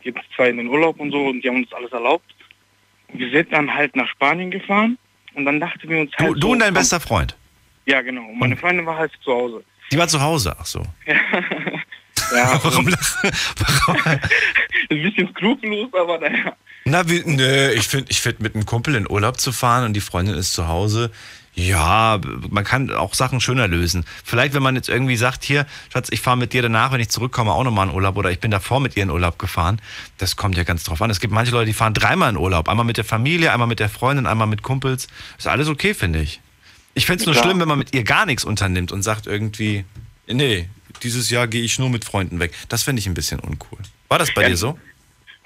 [0.00, 2.32] geht zwei in den Urlaub und so und die haben uns alles erlaubt.
[3.12, 4.96] Wir sind dann halt nach Spanien gefahren
[5.34, 6.30] und dann dachten wir uns halt.
[6.30, 7.36] Du, du so, und dein bester Freund.
[7.86, 8.22] Ja, genau.
[8.22, 9.64] Und meine Freundin war halt zu Hause.
[9.90, 10.82] Die war zu Hause, ach so.
[12.34, 12.96] Ja, Warum und-
[14.90, 16.54] ein bisschen skrupellos, aber naja.
[16.84, 19.92] Na, wie, nö, ich finde, ich find, mit einem Kumpel in Urlaub zu fahren und
[19.94, 21.10] die Freundin ist zu Hause,
[21.54, 24.04] ja, man kann auch Sachen schöner lösen.
[24.24, 27.10] Vielleicht, wenn man jetzt irgendwie sagt, hier, Schatz, ich fahre mit dir danach, wenn ich
[27.10, 29.80] zurückkomme, auch nochmal in Urlaub oder ich bin davor mit ihr in Urlaub gefahren.
[30.16, 31.10] Das kommt ja ganz drauf an.
[31.10, 32.68] Es gibt manche Leute, die fahren dreimal in Urlaub.
[32.70, 35.08] Einmal mit der Familie, einmal mit der Freundin, einmal mit Kumpels.
[35.36, 36.40] Ist alles okay, finde ich.
[36.94, 37.44] Ich finde es nur Klar.
[37.44, 39.84] schlimm, wenn man mit ihr gar nichts unternimmt und sagt irgendwie,
[40.26, 40.68] nee,
[41.02, 42.52] dieses Jahr gehe ich nur mit Freunden weg.
[42.70, 43.78] Das finde ich ein bisschen uncool.
[44.08, 44.48] War das bei Ja.
[44.48, 44.78] dir so?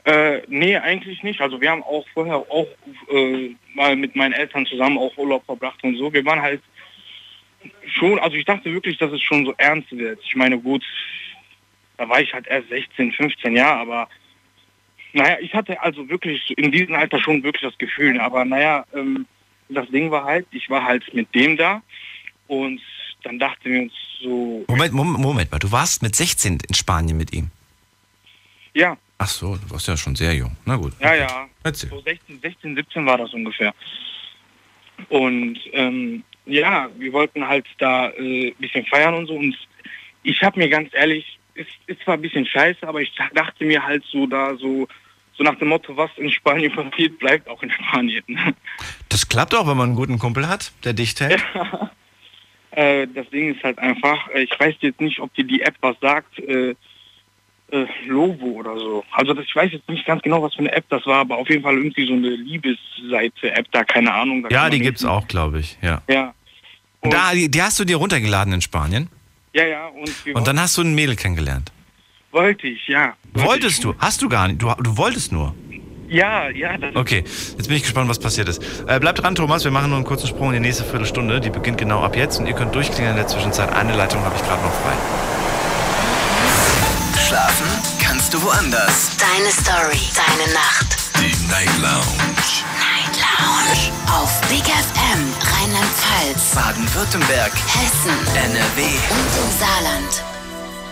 [0.06, 1.40] Äh, nee, eigentlich nicht.
[1.40, 2.68] Also wir haben auch vorher auch
[3.12, 6.12] äh, mal mit meinen Eltern zusammen auch Urlaub verbracht und so.
[6.12, 6.62] Wir waren halt
[7.86, 10.20] schon, also ich dachte wirklich, dass es schon so ernst wird.
[10.22, 10.84] Ich meine, gut,
[11.96, 14.08] da war ich halt erst 16, 15 Jahre, aber
[15.12, 18.20] naja, ich hatte also wirklich in diesem Alter schon wirklich das Gefühl.
[18.20, 19.26] Aber naja, ähm,
[19.68, 21.82] das Ding war halt, ich war halt mit dem da
[22.46, 22.80] und
[23.24, 23.92] dann dachten wir uns
[24.22, 25.58] so, Moment, Moment, Moment mal.
[25.58, 27.50] Du warst mit 16 in Spanien mit ihm.
[28.72, 30.56] ja, Ach so, du warst ja schon sehr jung.
[30.64, 30.92] Na gut.
[31.00, 31.48] Ja, ja.
[31.62, 31.90] Erzähl.
[31.90, 33.74] So 16, 16, 17 war das ungefähr.
[35.08, 39.34] Und ähm, ja, wir wollten halt da äh, ein bisschen feiern und so.
[39.34, 39.56] Und
[40.22, 43.82] ich habe mir ganz ehrlich, es ist zwar ein bisschen scheiße, aber ich dachte mir
[43.82, 44.86] halt so da so,
[45.36, 48.22] so nach dem Motto, was in Spanien passiert, bleibt auch in Spanien.
[49.08, 51.42] Das klappt auch, wenn man einen guten Kumpel hat, der dicht hält.
[52.72, 55.76] äh, das Ding ist halt einfach, äh, ich weiß jetzt nicht, ob dir die App
[55.80, 56.74] was sagt, äh,
[57.72, 59.04] äh, Lobo oder so.
[59.12, 61.36] Also das, ich weiß jetzt nicht ganz genau, was für eine App das war, aber
[61.38, 64.42] auf jeden Fall irgendwie so eine Liebesseite-App da, keine Ahnung.
[64.42, 65.76] Da Ja, die nicht- gibt's auch, glaube ich.
[65.82, 66.02] Ja.
[66.08, 66.32] Ja.
[67.00, 69.08] Und da, die, die hast du dir runtergeladen in Spanien.
[69.52, 71.72] Ja, ja, und, Und dann hast du ein Mädel kennengelernt.
[72.32, 73.14] wollte ich, ja.
[73.32, 73.82] Wollte Wolltest ich.
[73.84, 73.94] du?
[73.98, 74.60] Hast du gar nicht.
[74.60, 75.54] Du, du wolltest nur.
[76.08, 78.62] Ja, ja, das Okay, jetzt bin ich gespannt, was passiert ist.
[78.86, 79.64] Äh, bleibt dran, Thomas.
[79.64, 81.40] Wir machen nur einen kurzen Sprung in die nächste Viertelstunde.
[81.40, 83.72] Die beginnt genau ab jetzt und ihr könnt durchklingen in der Zwischenzeit.
[83.74, 85.45] Eine Leitung habe ich gerade noch frei.
[87.26, 87.66] Schlafen
[88.00, 89.10] kannst du woanders.
[89.18, 90.96] Deine Story, deine Nacht.
[91.18, 92.62] Die Night Lounge.
[92.78, 93.92] Night Lounge.
[94.12, 98.82] Auf Big FM, Rheinland-Pfalz, Baden-Württemberg, Hessen NRW.
[99.10, 100.35] und im Saarland.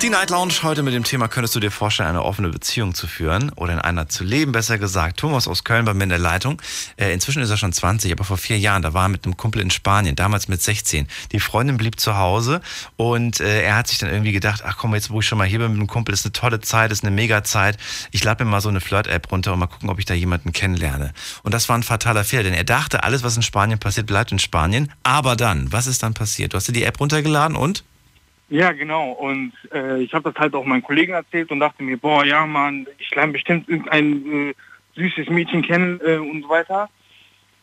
[0.02, 3.06] Die Night Lounge heute mit dem Thema, könntest du dir vorstellen, eine offene Beziehung zu
[3.06, 5.18] führen oder in einer zu leben, besser gesagt.
[5.18, 6.60] Thomas aus Köln bei mir in der Leitung.
[6.96, 9.38] Äh, inzwischen ist er schon 20, aber vor vier Jahren, da war er mit einem
[9.38, 11.08] Kumpel in Spanien, damals mit 16.
[11.32, 12.60] Die Freundin blieb zu Hause
[12.96, 15.46] und äh, er hat sich dann irgendwie gedacht, ach komm, jetzt wo ich schon mal
[15.46, 17.78] hier bin mit dem Kumpel, ist eine tolle Zeit, ist eine mega Zeit.
[18.10, 20.52] Ich lade mir mal so eine Flirt-App runter und mal gucken, ob ich da jemanden
[20.52, 21.14] kennenlerne.
[21.44, 24.32] Und das war ein fataler Fehler, denn er dachte, alles, was in Spanien passiert, bleibt
[24.32, 24.92] in Spanien.
[25.02, 26.52] Aber dann, was ist dann passiert?
[26.52, 27.84] Du hast dir die App runtergeladen und?
[28.54, 29.10] Ja, genau.
[29.10, 32.46] Und äh, ich habe das halt auch meinen Kollegen erzählt und dachte mir, boah, ja,
[32.46, 34.54] Mann, ich lerne bestimmt irgendein äh,
[34.94, 36.88] süßes Mädchen kennen äh, und so weiter.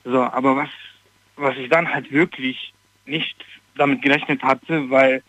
[0.03, 0.69] So, aber was,
[1.37, 2.73] was ich dann halt wirklich
[3.05, 3.37] nicht
[3.77, 5.23] damit gerechnet hatte, weil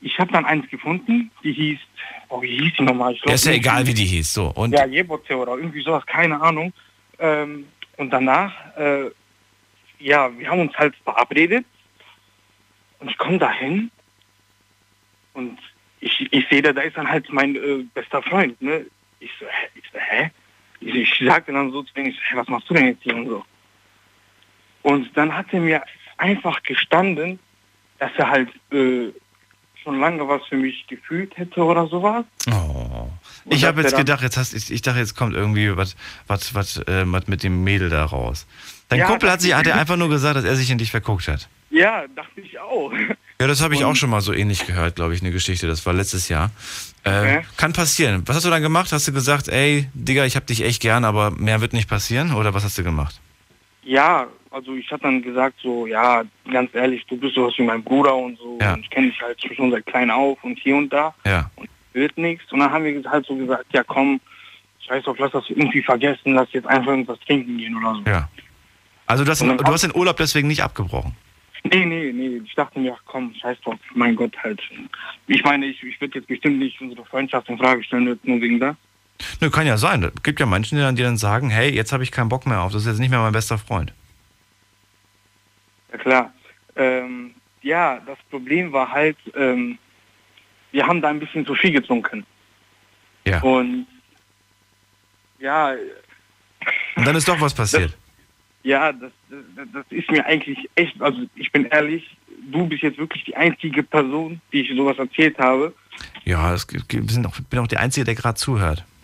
[0.00, 1.80] ich habe dann eins gefunden, die hieß,
[2.28, 3.12] oh, wie hieß die nochmal?
[3.12, 4.34] Ich Ja, glaub, ist ja egal, wie die hieß.
[4.34, 6.72] So, und Ja, Jebote oder irgendwie sowas, keine Ahnung.
[7.18, 9.10] Ähm, und danach, äh,
[9.98, 11.66] ja, wir haben uns halt verabredet
[13.00, 13.90] und ich komme dahin
[15.34, 15.58] und
[16.00, 18.86] ich, ich sehe da, da ist dann halt mein äh, bester Freund, ne?
[19.20, 19.68] Ich so, hä?
[19.74, 20.30] Ich so, hä?
[20.80, 23.02] Ich, ich sagte dann so zu denen, ich so, hä, was machst du denn jetzt
[23.02, 23.44] hier und so.
[24.82, 25.82] Und dann hat er mir
[26.18, 27.38] einfach gestanden,
[27.98, 29.08] dass er halt äh,
[29.82, 32.24] schon lange was für mich gefühlt hätte oder sowas.
[32.50, 33.08] Oh.
[33.46, 36.78] Ich habe jetzt gedacht, jetzt hast, ich, ich dachte, jetzt kommt irgendwie was, was, was,
[36.86, 38.46] äh, was mit dem Mädel da raus.
[38.88, 40.90] Dein Ja, Kumpel hat sich, hat er einfach nur gesagt, dass er sich in dich
[40.90, 41.48] verguckt hat.
[41.70, 42.92] Ja, dachte ich auch.
[43.40, 45.66] Ja, das habe ich Und- auch schon mal so ähnlich gehört, glaube ich, eine Geschichte.
[45.66, 46.50] Das war letztes Jahr.
[47.02, 47.46] Äh, Okay.
[47.56, 48.22] Kann passieren.
[48.26, 48.92] Was hast du dann gemacht?
[48.92, 52.32] Hast du gesagt, ey, Digga, ich hab dich echt gern, aber mehr wird nicht passieren?
[52.32, 53.20] Oder was hast du gemacht?
[53.82, 57.82] Ja, also ich habe dann gesagt so, ja, ganz ehrlich, du bist sowas wie mein
[57.82, 58.56] Bruder und so.
[58.60, 58.74] Ja.
[58.74, 61.12] Und ich kenne dich halt schon seit klein auf und hier und da.
[61.26, 61.50] Ja.
[61.92, 62.50] Wird nichts.
[62.52, 64.20] Und dann haben wir halt so gesagt, ja komm,
[64.86, 68.02] scheiß auf, lass das irgendwie vergessen, lass jetzt einfach irgendwas trinken gehen oder so.
[68.10, 68.28] Ja.
[69.06, 71.14] Also Und dann du hast den Urlaub deswegen nicht abgebrochen.
[71.64, 72.42] Nee, nee, nee.
[72.44, 74.60] Ich dachte mir, ach komm, scheiß drauf, mein Gott halt.
[75.26, 78.60] Ich meine, ich, ich würde jetzt bestimmt nicht unsere Freundschaft in Frage stellen, nur wegen
[78.60, 78.76] da.
[79.40, 80.02] Nö, kann ja sein.
[80.02, 82.46] Es gibt ja Menschen, die dann, die dann sagen, hey, jetzt habe ich keinen Bock
[82.46, 83.92] mehr auf, das ist jetzt nicht mehr mein bester Freund.
[85.92, 86.32] Ja klar.
[86.76, 89.78] Ähm, ja, das Problem war halt, ähm,
[90.72, 92.26] wir haben da ein bisschen zu viel getrunken.
[93.26, 93.40] Ja.
[93.42, 93.86] Und
[95.38, 95.74] ja,
[96.96, 97.96] Und dann ist doch was passiert.
[98.62, 99.12] ja, das,
[99.72, 102.16] das, ist mir eigentlich echt, also ich bin ehrlich,
[102.50, 105.74] du bist jetzt wirklich die einzige Person, die ich sowas erzählt habe.
[106.24, 106.54] Ja,
[107.26, 108.84] auch, bin auch der Einzige, der gerade zuhört.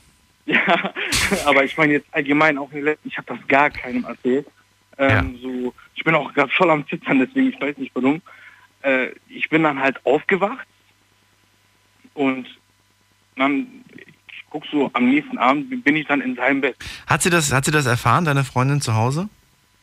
[0.46, 0.92] Ja,
[1.46, 2.72] aber ich meine jetzt allgemein auch
[3.04, 4.46] ich habe das gar keinem erzählt.
[4.98, 8.20] Ähm, so, ich bin auch gerade voll am Zittern, deswegen ich weiß nicht warum.
[8.82, 10.66] Äh, ich bin dann halt aufgewacht
[12.14, 12.46] und
[13.36, 13.66] dann,
[13.96, 16.76] ich guck so, am nächsten Abend bin ich dann in seinem Bett.
[17.06, 19.28] Hat sie das, hat sie das erfahren, deine Freundin zu Hause?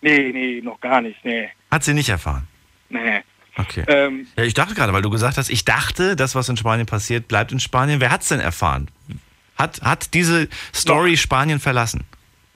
[0.02, 2.48] Nee, nee, noch gar nicht, nee, Hat sie nicht erfahren.
[2.90, 3.22] nee.
[3.60, 3.84] Okay.
[3.88, 6.86] Ähm, Ja, ich dachte gerade, weil du gesagt hast, ich dachte, das, was in Spanien
[6.86, 8.00] passiert, bleibt in Spanien.
[8.00, 8.88] Wer hat's denn erfahren?
[9.58, 12.04] Hat, hat diese Story Spanien verlassen?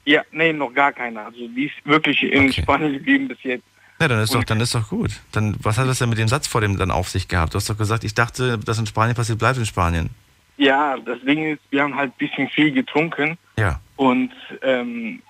[0.06, 1.26] ja, nee, noch gar keiner.
[1.26, 2.62] Also die ist wirklich in Okay.
[2.62, 3.64] Spanien geblieben bis jetzt.
[4.00, 5.12] Ja, dann ist doch, dann ist doch gut.
[5.32, 7.54] Dann, was hat das denn mit dem Satz vor dem dann auf sich gehabt?
[7.54, 10.10] Du hast doch gesagt, ich dachte, das in Spanien passiert, bleibt in Spanien.
[10.58, 13.38] Ja, das Ding ist, wir haben halt ein bisschen viel getrunken.
[13.58, 13.80] Ja.
[13.96, 14.32] Und
[14.62, 15.22] ähm,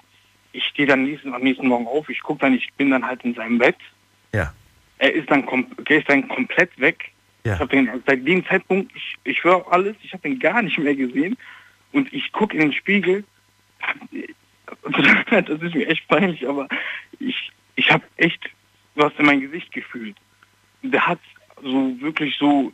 [0.53, 3.23] ich stehe dann nächsten, am nächsten Morgen auf, ich gucke dann, ich bin dann halt
[3.23, 3.77] in seinem Bett.
[4.33, 4.53] Ja.
[4.97, 5.47] Er ist dann,
[5.85, 7.11] er ist dann komplett weg.
[7.43, 7.55] Ja.
[7.55, 10.77] Ich habe den seit dem Zeitpunkt, ich, ich höre alles, ich habe den gar nicht
[10.77, 11.37] mehr gesehen.
[11.91, 13.23] Und ich gucke in den Spiegel.
[15.29, 16.67] Das ist mir echt peinlich, aber
[17.19, 18.49] ich, ich habe echt
[18.95, 20.15] was in mein Gesicht gefühlt.
[20.81, 21.19] Der hat
[21.61, 22.73] so wirklich so,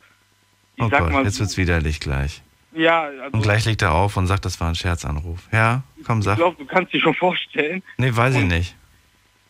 [0.76, 2.42] ich Oh sag Gott, mal, jetzt wird's widerlich gleich.
[2.78, 5.48] Ja, also, Und gleich legt er auf und sagt, das war ein Scherzanruf.
[5.52, 6.38] Ja, komm, ich sag.
[6.38, 7.84] glaube, du kannst dir schon vorstellen.
[7.98, 8.76] Nee, weiß ich nicht.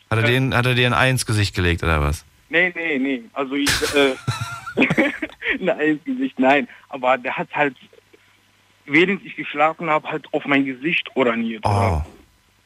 [0.10, 0.32] Hat er, Ja.
[0.32, 2.26] den, hat er dir ein Ei ins Gesicht gelegt oder was?
[2.50, 3.24] Nee, nee, nee.
[3.34, 4.16] Also ich, äh,
[5.60, 6.68] nein, ins Gesicht, nein.
[6.90, 7.76] Aber der hat halt,
[8.86, 11.66] während ich geschlafen habe, halt auf mein Gesicht oraniert.
[11.66, 12.02] Oh,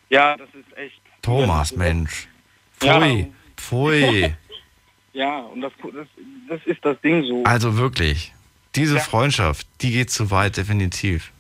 [0.10, 1.02] Ja, das ist echt.
[1.22, 2.28] Thomas, Mensch.
[2.84, 3.00] Ja.
[3.00, 4.34] Pfui, pfui.
[5.14, 6.08] Ja, und das, das,
[6.48, 7.44] das ist das Ding so.
[7.44, 8.34] Also wirklich,
[8.76, 9.02] diese Ja.
[9.02, 11.32] Freundschaft, die geht zu weit, definitiv.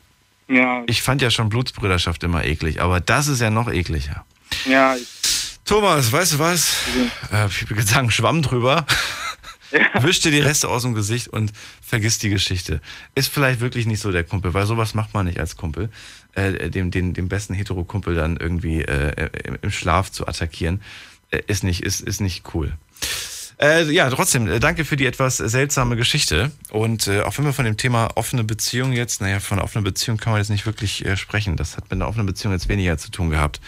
[0.48, 4.26] Ja, Ich fand ja schon Blutsbrüderschaft immer eklig, aber das ist ja noch ekliger.
[4.66, 4.96] ja,
[5.64, 6.74] Thomas, weißt du was?
[7.32, 8.86] Äh, ich würde sagen, Schwamm drüber.
[10.02, 12.82] Wisch dir die Reste aus dem Gesicht und vergiss die Geschichte.
[13.16, 15.90] Ist vielleicht wirklich nicht so der Kumpel, weil sowas macht man nicht als Kumpel.
[16.34, 20.82] Äh, dem, den, den besten Hetero-Kumpel dann irgendwie äh, im- im Schlaf zu attackieren,
[21.30, 22.74] äh, ist, nicht, ist, ist nicht cool.
[23.62, 26.52] Äh, ja, trotzdem, äh, danke für die etwas seltsame Geschichte.
[26.72, 30.18] Und äh, auch wenn wir von dem Thema offene Beziehung jetzt, naja, von offener Beziehung
[30.18, 31.58] kann man jetzt nicht wirklich äh, sprechen.
[31.58, 33.62] Das hat mit einer offenen Beziehung jetzt weniger zu tun gehabt.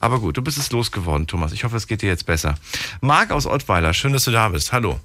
[0.00, 1.52] Aber gut, du bist es losgeworden, Thomas.
[1.52, 2.56] Ich hoffe, es geht dir jetzt besser.
[3.00, 4.72] Marc aus Ottweiler, schön, dass du da bist.
[4.72, 5.00] Hallo.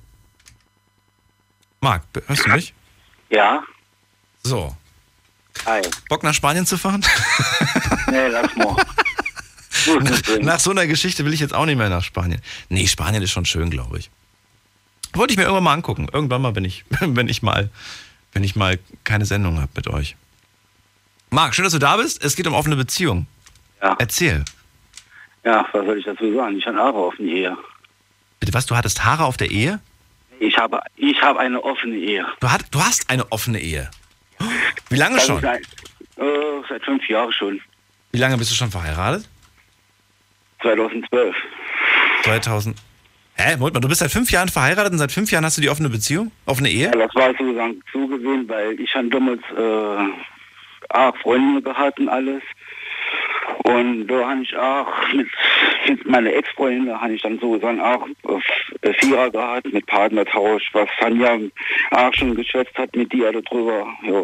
[1.80, 2.74] Marc, hörst du mich?
[3.30, 3.64] Ja,
[4.44, 4.76] So.
[5.66, 5.82] hi.
[6.10, 7.04] Bock nach Spanien zu fahren?
[8.12, 8.76] Nee, lass mal.
[10.42, 12.40] Nach so einer Geschichte will ich jetzt auch nicht mehr nach Spanien.
[12.70, 14.12] Nee, Spanien ist schon schön, glaube ich.
[15.14, 16.08] Wollte ich mir irgendwann mal angucken.
[16.12, 17.70] Irgendwann mal, wenn ich, wenn ich mal,
[18.34, 20.16] wenn ich mal keine Sendung habe mit euch.
[21.30, 22.24] Marc, schön, dass du da bist.
[22.24, 23.28] Es geht um offene Beziehung.
[23.82, 23.96] Ja.
[24.00, 24.44] Erzähl.
[25.44, 26.58] Ja, was soll ich dazu sagen?
[26.58, 27.58] Ich habe Haare offen Ehe.
[28.40, 29.80] Bitte was, du hattest Haare auf der Ehe?
[30.40, 32.26] Ich habe, ich habe eine offene Ehe.
[32.40, 33.90] Du, hat, du hast eine offene Ehe.
[34.90, 35.42] Wie lange Also schon?
[35.42, 35.62] Seit,
[36.18, 37.62] äh, seit fünf Jahren schon.
[38.12, 39.28] Wie lange bist du schon verheiratet?
[40.62, 41.36] 2012.
[42.24, 42.78] 2000.
[43.36, 43.58] Hä?
[43.58, 45.70] Moment mal, du bist seit fünf Jahren verheiratet und seit fünf Jahren hast du die
[45.70, 46.32] offene Beziehung?
[46.46, 46.86] Offene Ehe?
[46.86, 50.12] Ja, das war sozusagen zugewählt, weil ich habe damals äh,
[50.90, 52.44] ah, Freundinnen gehabt und alles.
[53.64, 55.28] Und da habe ich auch mit,
[55.88, 58.08] mit meiner Ex-Freundin, da habe ich dann so dann auch
[58.82, 61.38] äh, Vierer gehabt mit Partnertausch, was Sanja
[61.92, 63.88] auch schon geschätzt hat mit dir darüber.
[64.04, 64.24] Ja.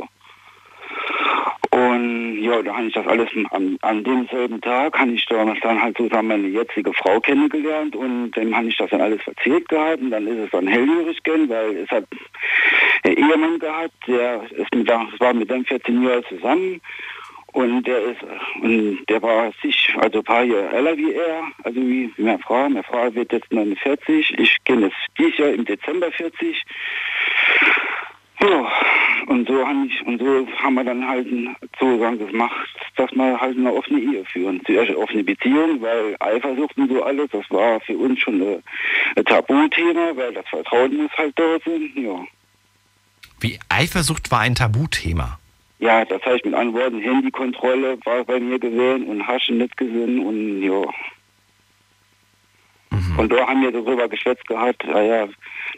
[1.71, 5.81] Und ja, da habe ich das alles an, an demselben Tag, habe ich dann, dann
[5.81, 10.01] halt zusammen meine jetzige Frau kennengelernt und dem habe ich das dann alles erzählt gehabt
[10.01, 12.05] und dann ist es dann hellhörig gegangen, weil es hat
[13.03, 16.81] einen Ehemann gehabt, der ist mit, war mit dem 14 Jahre zusammen
[17.53, 18.21] und der ist
[18.61, 22.39] und der war sich, also ein paar Jahre älter wie er, also wie, wie meine
[22.39, 22.63] Frau.
[22.63, 26.63] Meine Frau wird jetzt 49, ich kenne jetzt dieses Jahr im Dezember 40.
[28.41, 28.71] Ja,
[29.27, 31.27] und so haben ich, und so haben wir dann halt
[31.79, 34.61] sozusagen gemacht, dass wir halt eine offene Ehe führen.
[34.65, 38.63] Zuerst eine offene Beziehung, weil Eifersucht und so alles, das war für uns schon ein,
[39.15, 41.91] ein Tabuthema, weil das Vertrauen muss halt da sein.
[41.95, 42.25] Ja.
[43.41, 45.37] Wie Eifersucht war ein Tabuthema.
[45.79, 50.19] Ja, das heißt mit anderen Worten, Handykontrolle war bei mir gewesen und Haschen nicht gesehen
[50.19, 50.83] und ja.
[53.17, 55.27] Und da haben wir darüber geschwätzt gehabt, naja,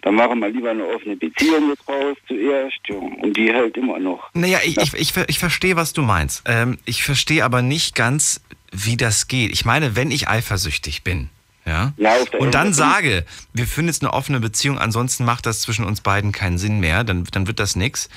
[0.03, 2.95] dann machen wir lieber eine offene Beziehung jetzt raus zuerst, ja.
[2.95, 4.30] Und die hält immer noch.
[4.34, 6.43] Naja, ich, ich, ich, ich verstehe, was du meinst.
[6.45, 8.41] Ähm, ich verstehe aber nicht ganz,
[8.72, 9.51] wie das geht.
[9.51, 11.30] Ich meine, wenn ich eifersüchtig bin,
[11.66, 15.86] ja, Ja, und dann sage, wir führen jetzt eine offene Beziehung, ansonsten macht das zwischen
[15.86, 18.09] uns beiden keinen Sinn mehr, dann, dann wird das nix.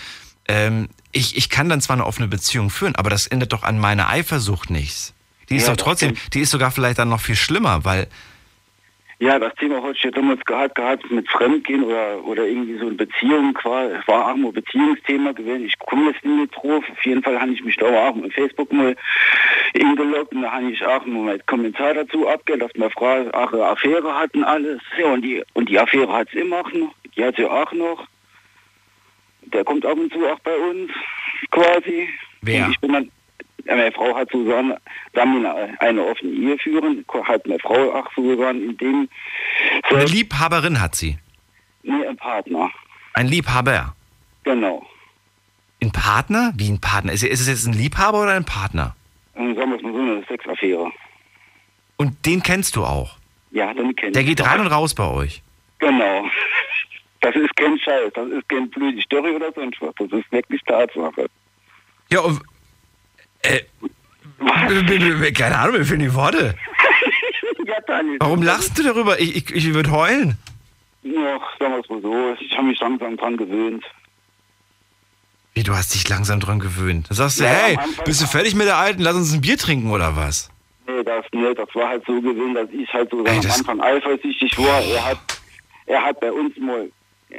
[0.48, 3.78] Ähm, ich, ich kann dann zwar eine offene Beziehung führen, aber das ändert doch an
[3.78, 5.12] meiner Eifersucht nichts.
[5.50, 8.06] Die ist Ja, doch trotzdem, die ist sogar vielleicht dann noch viel schlimmer, weil
[9.24, 12.96] Ja, das Thema heute steht damals gehabt, gehabt mit Fremdgehen oder, oder irgendwie so eine
[12.96, 15.64] Beziehung, war, war auch mal ein Beziehungsthema gewesen.
[15.64, 16.84] Ich komme jetzt nicht drauf.
[16.90, 18.94] Auf jeden Fall habe ich mich da auch mit Facebook mal
[19.74, 23.52] eingeloggt und da habe ich auch mal einen Kommentar dazu abgegeben, dass meine Frau auch
[23.54, 24.82] eine Affäre hat und alles.
[24.98, 26.94] Ja, und die, und die Affäre hat sie immer noch.
[27.16, 28.06] Die hat sie auch noch.
[29.40, 30.90] Der kommt ab und zu auch bei uns,
[31.50, 32.10] quasi.
[32.42, 32.66] Wer?
[32.66, 33.10] Und ich bin dann,
[33.66, 34.74] meine Frau hat sozusagen,
[35.12, 39.08] da wir eine, offene Ehe führen, hat meine Frau auch sozusagen in dem,
[39.90, 41.18] eine Liebhaberin hat sie.
[41.82, 42.70] nee, ein Partner.
[43.14, 43.94] Ein Liebhaber.
[44.44, 44.84] Genau.
[45.82, 46.52] Ein Partner?
[46.56, 47.12] Wie ein Partner?
[47.12, 48.94] Ist, ist es jetzt ein Liebhaber oder ein Partner?
[49.34, 50.92] Sagen wir es mal so, eine Sexaffäre.
[51.96, 53.16] Und den kennst du auch?
[53.50, 54.28] Ja, den kennt Der ich.
[54.28, 55.42] geht rein und raus bei euch.
[55.78, 56.26] Genau.
[57.20, 59.94] Das ist kein Scheiß, das ist kein blöde Story oder sonst was.
[59.94, 61.30] Das ist wirklich Tatsache.
[62.12, 62.38] Ja, und,
[63.44, 66.54] äh, keine Ahnung, mir fehlen die Worte.
[67.66, 68.16] ja, Daniel.
[68.20, 69.20] Warum lachst du darüber?
[69.20, 70.38] Ich, ich, ich würde heulen.
[71.02, 73.84] Ja, sagen wir es mal so, ich habe mich langsam dran gewöhnt.
[75.54, 77.10] Wie, du hast dich langsam dran gewöhnt.
[77.10, 79.02] Da sagst du, Ja, hey, bist du fertig mit der Alten?
[79.02, 80.50] Lass uns ein Bier trinken oder was?
[80.86, 83.80] Nee, das, nee, das war halt so gewesen, dass ich halt so Ey, am Anfang
[83.80, 84.80] eifersüchtig war.
[84.82, 85.18] Er hat,
[85.86, 86.90] er hat bei uns mal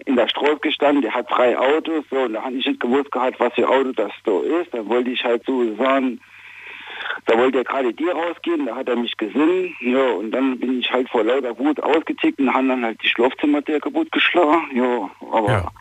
[0.05, 3.11] in der Straße gestanden, der hat drei Autos, so, und da habe ich nicht gewusst
[3.11, 4.73] gehabt, was für Auto das da ist.
[4.73, 6.19] Da wollte ich halt so sagen,
[7.25, 10.79] da wollte er gerade dir rausgehen, da hat er mich gesehen, ja, und dann bin
[10.79, 15.09] ich halt vor lauter Wut ausgetickt und haben dann halt die Schlafzimmertür kaputt geschlagen, ja,
[15.31, 15.71] aber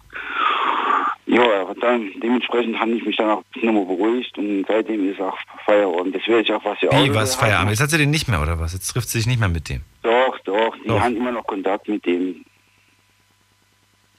[1.27, 5.37] ja, aber dann dementsprechend habe ich mich dann auch nochmal beruhigt und seitdem ist auch
[5.65, 6.15] Feierabend.
[6.15, 7.35] Das werde ich auch was für Wie, Auto was.
[7.35, 7.71] Feierabend?
[7.71, 8.75] Jetzt hat sie den nicht mehr oder was?
[8.75, 9.81] Jetzt trifft sie sich nicht mehr mit dem.
[10.03, 11.01] Doch, doch, die Doch.
[11.01, 12.45] haben immer noch Kontakt mit dem.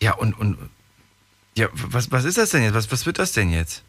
[0.06, 0.58] Ja, und, und,
[1.56, 2.76] ja, was, was ist das denn jetzt?
[2.76, 3.84] Was, was wird das denn jetzt?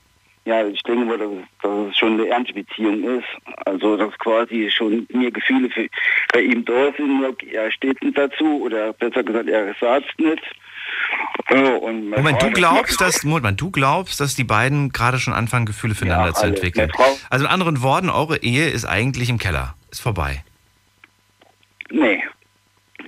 [0.46, 3.26] Ja, ich denke mal, dass, es- dass es schon eine ernste Beziehung ist.
[3.66, 5.86] Also, dass quasi schon mir Gefühle für,
[6.32, 10.24] bei ihm da sind, nur er steht nicht dazu oder besser gesagt, er sagt es
[10.24, 10.42] nicht.
[11.50, 15.18] Ja, und meine Moment, Frau- du glaubst, dass, Moment, du glaubst, dass die beiden gerade
[15.18, 16.54] schon anfangen, Gefühle füreinander zu alle.
[16.54, 16.90] entwickeln.
[17.28, 19.74] Also in anderen Worten, eure Ehe ist eigentlich im Keller.
[19.90, 20.44] Ist vorbei.
[21.90, 22.22] Nee,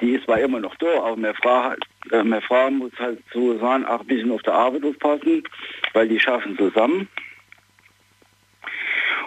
[0.00, 1.72] die ist zwar immer noch da, aber meine Frau,
[2.12, 5.42] äh, meine Frau muss halt so sagen, auch ein bisschen auf der Arbeit aufpassen,
[5.92, 7.08] weil die schaffen zusammen.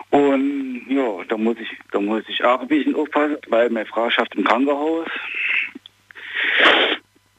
[0.09, 4.09] Und ja, da muss ich, da muss ich auch ein bisschen aufpassen, weil meine Frau
[4.09, 5.07] schafft im Krankenhaus.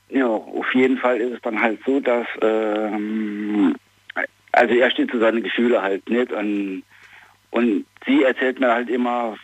[0.08, 3.74] Ja, auf jeden Fall ist es dann halt so, dass ähm,
[4.52, 6.82] also er steht zu seinen Gefühle halt nicht und,
[7.50, 9.36] und sie erzählt mir halt immer,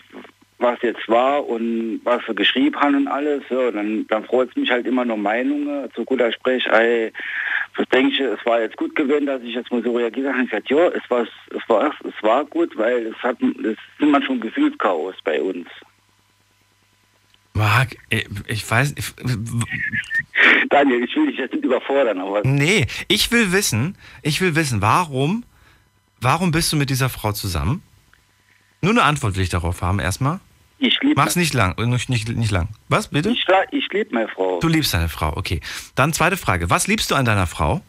[0.59, 3.43] was jetzt war und was wir geschrieben haben und alles.
[3.49, 5.89] So, dann, dann freut es mich halt immer nur Meinungen.
[5.95, 7.13] Zu guter Sprech, ey,
[7.77, 10.39] was denke ich, es war jetzt gut gewesen, dass ich jetzt mal so reagiert habe.
[10.39, 13.77] Und ich gesagt, ja, es war, es war, es war gut, weil es hat, es
[13.99, 15.69] sind man schon Gefühlschaos bei uns.
[17.55, 19.15] Marc, ich, ich weiß, ich,
[20.71, 24.81] Daniel, ich will dich jetzt nicht überfordern, aber nee, ich will wissen, ich will wissen,
[24.81, 25.45] warum,
[26.21, 27.83] warum bist du mit dieser Frau zusammen?
[28.81, 30.39] Nur eine Antwort will ich darauf haben erstmal.
[30.79, 32.69] Ich liebe Mach's nicht lang, nicht, nicht, nicht lang.
[32.89, 33.31] Was, bitte?
[33.31, 34.61] ich, ich liebe meine Frau.
[34.61, 35.61] Du liebst deine Frau, okay.
[35.95, 36.71] Dann zweite Frage.
[36.71, 37.81] Was liebst du an deiner Frau?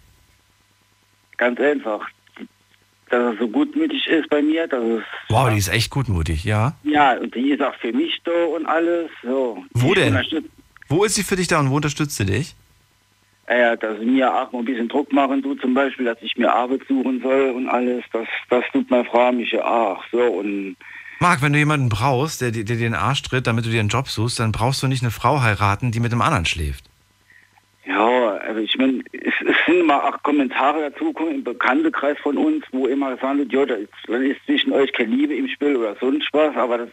[1.37, 2.07] Ganz einfach.
[3.09, 6.75] dass er so gutmütig ist bei mir, dass es, Wow, die ist echt gutmutig, ja.
[6.83, 9.63] ja, und die ist auch für mich da und alles, so.
[9.73, 10.49] Wo Ich denn?
[10.87, 12.55] Wo ist sie für dich da und wo unterstützt sie dich?
[13.47, 16.37] Ja, dass sie mir auch mal ein bisschen Druck machen tut, zum Beispiel, dass ich
[16.37, 20.21] mir Arbeit suchen soll und alles, das, das tut meine Frau mich ja auch, so,
[20.21, 20.75] und
[21.21, 23.81] Marc, wenn du jemanden brauchst, der, dir der dir den Arsch tritt, damit du dir
[23.81, 26.85] einen Job suchst, dann brauchst du nicht eine Frau heiraten, die mit einem anderen schläft.
[27.85, 32.37] Ja, also ich meine, es, es sind mal auch Kommentare dazu gekommen im Bekanntenkreis von
[32.37, 35.97] uns, wo immer gesagt wird, ja, da ist, zwischen euch keine Liebe im Spiel oder
[35.99, 36.89] sonst was, aber das,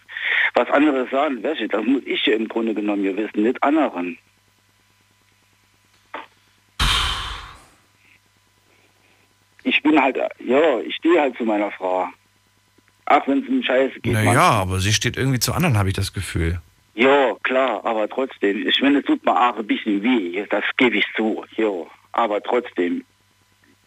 [0.55, 4.18] was andere sagen, du, das muss ich ja im Grunde genommen ja wissen, nicht anderen.
[9.62, 12.09] Ich bin halt, ja, ich stehe halt zu meiner Frau.
[13.07, 14.13] Auch wenn es um Scheiße geht.
[14.13, 16.61] Naja, aber sie steht irgendwie zu anderen, habe ich das Gefühl.
[16.95, 18.67] Ja, klar, aber trotzdem.
[18.67, 21.45] Ich meine, es tut mir auch ein bisschen weh, das gebe ich zu.
[21.57, 21.71] Ja,
[22.13, 23.05] aber trotzdem.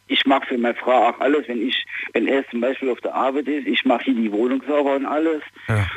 [0.07, 3.13] Ich mache für meine Frau auch alles, wenn ich, wenn er zum Beispiel auf der
[3.13, 5.43] Arbeit ist, ich mache hier die Wohnung sauber und alles.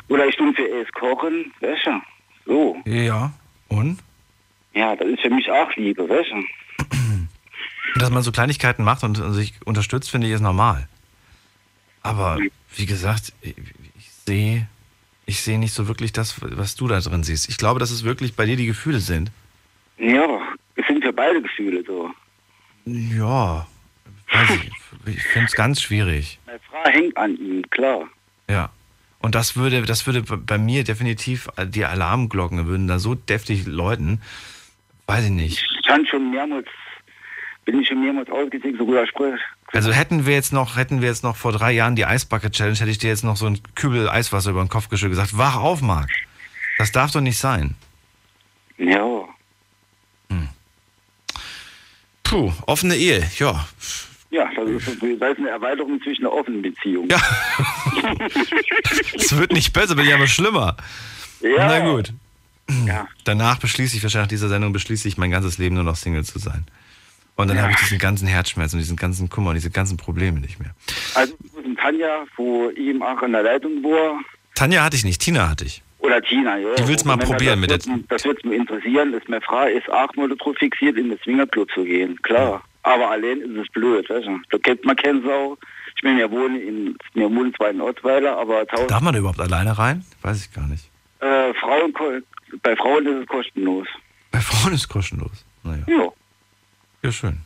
[0.08, 2.02] Oder ich tue für er kochen, du?
[2.44, 2.76] So.
[2.84, 3.32] Ja.
[3.68, 3.98] Und?
[4.74, 6.44] Ja, das ist für mich auch Liebe, du?
[7.96, 10.88] Dass man so Kleinigkeiten macht und sich unterstützt, finde ich, ist normal.
[12.02, 12.38] Aber
[12.76, 13.54] wie gesagt, ich,
[13.96, 14.66] ich sehe
[15.26, 17.48] ich sehe nicht so wirklich das, was du da drin siehst.
[17.48, 19.30] Ich glaube, dass es wirklich bei dir die Gefühle sind.
[19.98, 20.40] Ja,
[20.74, 22.10] es sind für beide Gefühle so.
[22.84, 23.66] Ja,
[24.32, 24.70] ich.
[25.06, 26.38] Ich finde es ganz schwierig.
[26.46, 28.08] Meine Frau hängt an ihm, klar.
[28.48, 28.70] Ja.
[29.20, 34.20] Und das würde, das würde bei mir definitiv, die Alarmglocken würden da so deftig läuten.
[35.06, 35.64] Weiß ich nicht.
[35.78, 36.66] Ich kann schon mehrmals,
[37.64, 39.40] bin ich schon mehrmals ausgetickt, so guter Sprich.
[39.72, 42.76] Also hätten wir jetzt noch, hätten wir jetzt noch vor drei Jahren die Eisbucket Challenge,
[42.76, 45.38] hätte ich dir jetzt noch so ein Kübel Eiswasser über den Kopf geschüttet und gesagt,
[45.38, 46.10] wach auf, Marc.
[46.78, 47.74] Das darf doch nicht sein.
[48.78, 49.22] Ja.
[52.32, 53.68] Puh, offene Ehe, ja.
[54.30, 57.06] Ja, das ist, das ist eine Erweiterung zwischen einer offenen Beziehung.
[57.10, 57.20] Ja.
[59.14, 60.78] Es wird nicht besser, wird ja aber schlimmer.
[61.42, 61.68] Ja.
[61.68, 62.14] Na gut.
[63.24, 66.24] Danach beschließe ich, wahrscheinlich nach dieser Sendung beschließe ich mein ganzes Leben nur noch Single
[66.24, 66.64] zu sein.
[67.36, 70.38] Und dann habe ich diesen ganzen Herzschmerz und diesen ganzen Kummer und diese ganzen Probleme
[70.40, 70.70] nicht mehr.
[71.14, 74.20] Also ich in Tanja, wo ihm auch an der Leitung war,
[74.54, 75.82] Tanja hatte ich nicht, Tina hatte ich.
[75.98, 76.74] oder Tina, ja.
[76.74, 79.66] Die will's mal er- probieren mit das wird, Das würde mich interessieren, dass meine Frau
[79.66, 82.62] ist auch mal darauf fixiert, in den Swingerclub zu gehen, klar.
[82.84, 84.38] Aber allein ist es blöd, weißt du.
[84.50, 85.56] Da kennt man keine Sau.
[85.96, 89.40] Ich meine, wir wohnen, in, wir wohnen zwar in Ottweiler, aber Darf man da überhaupt
[89.40, 90.04] alleine rein?
[90.20, 90.90] Weiß ich gar nicht.
[91.20, 91.94] äh, Frauen,
[92.62, 93.86] bei Frauen ist es kostenlos.
[94.32, 95.44] Bei Frauen ist es kostenlos.
[95.62, 95.84] Naja.
[95.86, 96.08] Ja.
[97.02, 97.38] Ja, schön.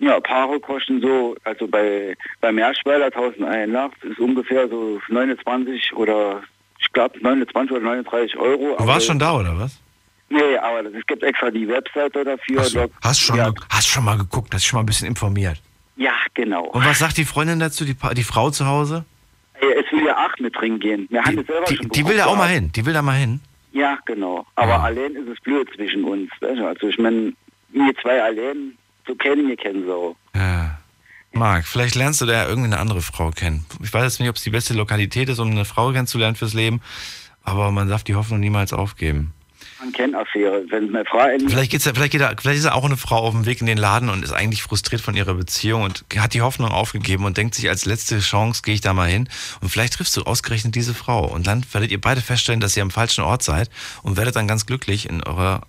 [0.00, 6.42] Ja, Paare kosten so, also bei, bei Meerschweiler 1001 Nacht ist ungefähr so 29 oder
[6.80, 8.76] ich glaube 29 oder 39 Euro.
[8.78, 9.78] Du warst schon da, oder was?
[10.28, 12.62] Nee, aber es gibt extra die Webseite dafür.
[12.72, 15.60] Da- Hast schon, ja, ge- hast schon mal geguckt, hast schon mal ein bisschen informiert.
[15.96, 16.64] ja, genau.
[16.64, 19.04] Und was sagt die Freundin dazu, die, Pa- die Frau zu Hause?
[19.60, 21.06] Ey, Es will ja acht mit drin gehen.
[21.10, 22.72] Wir haben das selber Die, schon die will da auch mal hin.
[22.74, 23.40] Die will da mal hin.
[23.72, 24.44] Ja, genau.
[24.56, 26.30] Aber allein ist es blöd zwischen uns.
[26.40, 27.34] Also ich meine,
[27.68, 28.76] wir zwei allein,
[29.06, 30.16] so kennen wir kennen so.
[30.34, 30.78] Ja.
[31.34, 33.64] Marc, vielleicht lernst du da ja irgendwie eine andere Frau kennen.
[33.82, 36.52] Ich weiß jetzt nicht, ob es die beste Lokalität ist, um eine Frau kennenzulernen fürs
[36.52, 36.82] Leben,
[37.42, 39.32] aber man darf die Hoffnung niemals aufgeben.
[39.82, 40.64] Man kennt Affäre.
[40.68, 43.16] Wenn meine Frau Vielleicht, geht's ja, vielleicht, geht da, vielleicht ist ja auch eine Frau
[43.16, 46.34] auf dem Weg in den Laden und ist eigentlich frustriert von ihrer Beziehung und hat
[46.34, 49.28] die Hoffnung aufgegeben und denkt sich, als letzte Chance gehe ich da mal hin.
[49.60, 51.24] Und vielleicht triffst du ausgerechnet diese Frau.
[51.26, 53.70] Und dann werdet ihr beide feststellen, dass ihr am falschen Ort seid
[54.02, 55.62] und werdet dann ganz glücklich in eurer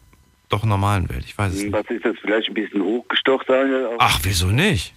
[0.54, 1.24] doch normalen Welt.
[1.26, 1.74] Ich weiß es nicht.
[1.74, 3.90] Das ist jetzt vielleicht ein bisschen hochgestocht, Daniel.
[4.00, 4.94] Ach, wieso nicht?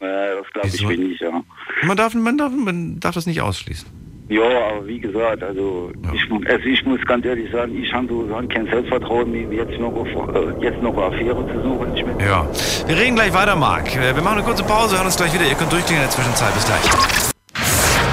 [0.00, 1.42] Ja, das glaube ich nicht, ja.
[1.82, 3.88] Man darf, man, darf, man darf das nicht ausschließen.
[4.30, 8.06] Ja, aber wie gesagt, also, ich, mu- also ich muss ganz ehrlich sagen, ich habe
[8.06, 11.96] so kein Selbstvertrauen, mir jetzt noch, auf, äh, jetzt noch eine Affäre zu suchen.
[11.96, 12.48] Ich mein, Ja.
[12.86, 13.94] Wir reden gleich weiter, Marc.
[13.96, 15.46] Äh, Wir machen eine kurze Pause, hören uns gleich wieder.
[15.48, 16.54] Ihr könnt durchklingen in der Zwischenzeit.
[16.54, 16.84] Bis gleich.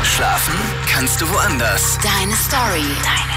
[0.03, 0.55] Schlafen
[0.91, 1.99] kannst du woanders.
[2.01, 2.81] Deine Story.
[3.03, 3.36] Deine.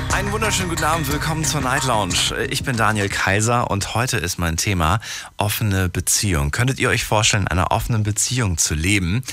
[0.13, 2.45] Einen wunderschönen guten Abend, willkommen zur Night Lounge.
[2.49, 4.99] Ich bin Daniel Kaiser und heute ist mein Thema
[5.37, 6.51] offene Beziehung.
[6.51, 9.23] Könntet ihr euch vorstellen, in einer offenen Beziehung zu leben?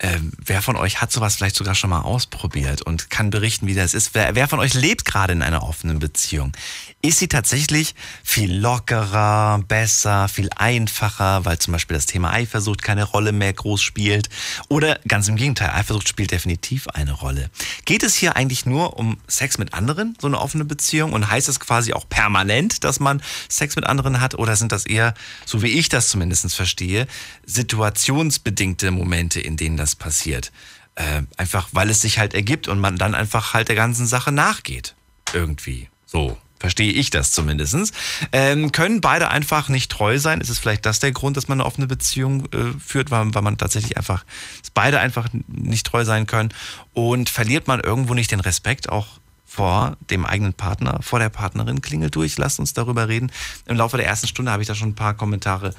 [0.00, 3.74] Ähm, wer von euch hat sowas vielleicht sogar schon mal ausprobiert und kann berichten, wie
[3.74, 4.14] das ist?
[4.14, 6.52] Wer, wer von euch lebt gerade in einer offenen Beziehung?
[7.00, 13.04] Ist sie tatsächlich viel lockerer, besser, viel einfacher, weil zum Beispiel das Thema Eifersucht keine
[13.04, 14.28] Rolle mehr groß spielt?
[14.68, 17.50] Oder ganz im Gegenteil, Eifersucht spielt definitiv eine Rolle.
[17.84, 21.12] Geht es hier eigentlich nur um Sex mit anderen, so eine offene Beziehung?
[21.12, 24.34] Und heißt das quasi auch permanent, dass man Sex mit anderen hat?
[24.34, 25.14] Oder sind das eher,
[25.46, 27.06] so wie ich das zumindest verstehe,
[27.46, 30.52] situationsbedingte Momente, in denen das passiert?
[30.96, 34.32] Äh, einfach, weil es sich halt ergibt und man dann einfach halt der ganzen Sache
[34.32, 34.94] nachgeht.
[35.32, 35.88] Irgendwie.
[36.06, 37.92] So verstehe ich das zumindestens.
[38.32, 40.40] Ähm, können beide einfach nicht treu sein?
[40.40, 43.42] Ist es vielleicht das der Grund, dass man eine offene Beziehung äh, führt, weil, weil
[43.42, 44.24] man tatsächlich einfach,
[44.62, 46.54] dass beide einfach nicht treu sein können?
[46.94, 49.20] Und verliert man irgendwo nicht den Respekt auch
[49.54, 51.80] vor dem eigenen Partner, vor der Partnerin?
[51.80, 53.30] Klingelt durch, lasst uns darüber reden.
[53.66, 55.74] Im Laufe der ersten Stunde habe ich da schon ein paar Kommentare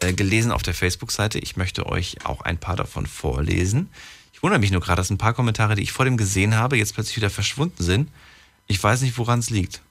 [0.00, 1.38] äh, gelesen auf der Facebook-Seite.
[1.38, 3.90] Ich möchte euch auch ein paar davon vorlesen.
[4.32, 6.78] Ich wundere mich nur gerade, dass ein paar Kommentare, die ich vor dem gesehen habe,
[6.78, 8.08] jetzt plötzlich wieder verschwunden sind.
[8.66, 9.82] Ich weiß nicht, woran es liegt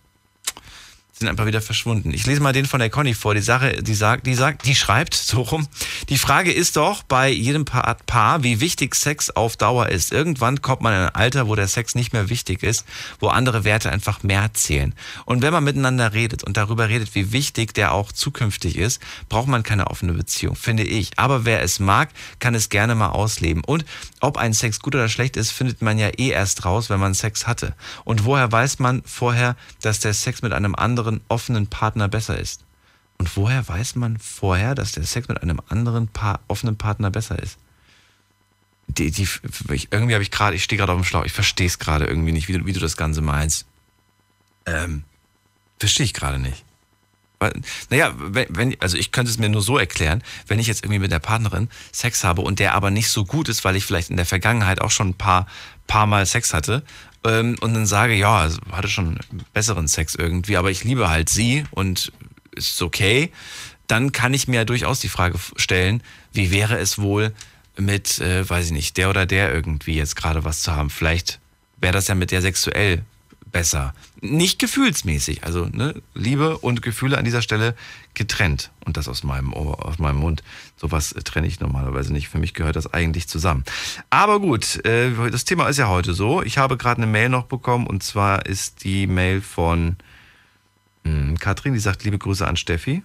[1.18, 2.13] sind einfach wieder verschwunden.
[2.13, 3.34] Ich lese mal den von der Conny vor.
[3.34, 5.68] Die Sache, die sagt, die sagt, die schreibt so rum.
[6.09, 10.11] Die Frage ist doch bei jedem Paar, wie wichtig Sex auf Dauer ist.
[10.11, 12.86] Irgendwann kommt man in ein Alter, wo der Sex nicht mehr wichtig ist,
[13.20, 14.93] wo andere Werte einfach mehr zählen.
[15.26, 19.47] Und wenn man miteinander redet und darüber redet, wie wichtig der auch zukünftig ist, braucht
[19.47, 21.11] man keine offene Beziehung, finde ich.
[21.18, 22.09] Aber wer es mag,
[22.39, 23.63] kann es gerne mal ausleben.
[23.63, 23.86] Und
[24.20, 27.15] ob ein Sex gut oder schlecht ist, findet man ja eh erst raus, wenn man
[27.15, 27.74] Sex hatte.
[28.03, 32.38] Und woher weiß man vorher, dass der Sex mit einem anderen anderen offenen Partner besser
[32.38, 32.64] ist.
[33.18, 37.39] Und woher weiß man vorher, dass der Sex mit einem anderen pa offenen Partner besser
[37.41, 37.58] ist?
[38.88, 39.28] Die, die,
[39.72, 42.05] ich, irgendwie habe ich gerade, ich stehe gerade auf dem Schlauch, ich verstehe es gerade
[42.05, 43.66] irgendwie nicht, wie du, wie du das Ganze meinst.
[44.66, 45.03] Ähm,
[45.80, 46.64] verstehe ich gerade nicht.
[47.39, 47.53] Weil,
[47.89, 50.99] naja, wenn, wenn, also ich könnte es mir nur so erklären, wenn ich jetzt irgendwie
[50.99, 54.10] mit der Partnerin Sex habe und der aber nicht so gut ist, weil ich vielleicht
[54.10, 55.47] in der Vergangenheit auch schon ein paar,
[55.86, 56.84] paar Mal Sex hatte
[57.24, 59.20] ähm, und dann sage, ja, also hatte schon
[59.53, 62.11] besseren Sex irgendwie, aber ich liebe halt sie und
[62.55, 63.32] ist okay,
[63.88, 66.03] dann kann ich mir durchaus die Frage stellen,
[66.34, 67.34] wie wäre es wohl
[67.78, 70.89] mit, äh, weiß ich nicht, der oder der irgendwie jetzt gerade was zu haben.
[70.89, 71.39] Vielleicht
[71.78, 73.03] wäre das ja mit der sexuell
[73.51, 73.93] besser.
[74.22, 75.43] Nicht gefühlsmäßig.
[75.43, 77.76] Also ne, Liebe und Gefühle an dieser Stelle
[78.13, 78.72] getrennt.
[78.86, 80.43] Und das aus meinem Ohr, aus meinem Mund.
[80.76, 82.28] Sowas trenne ich normalerweise nicht.
[82.28, 83.63] Für mich gehört das eigentlich zusammen.
[84.09, 86.41] Aber gut, äh, das Thema ist ja heute so.
[86.41, 89.97] Ich habe gerade eine Mail noch bekommen und zwar ist die Mail von
[91.03, 93.03] hm, Katrin, die sagt liebe Grüße an Steffi.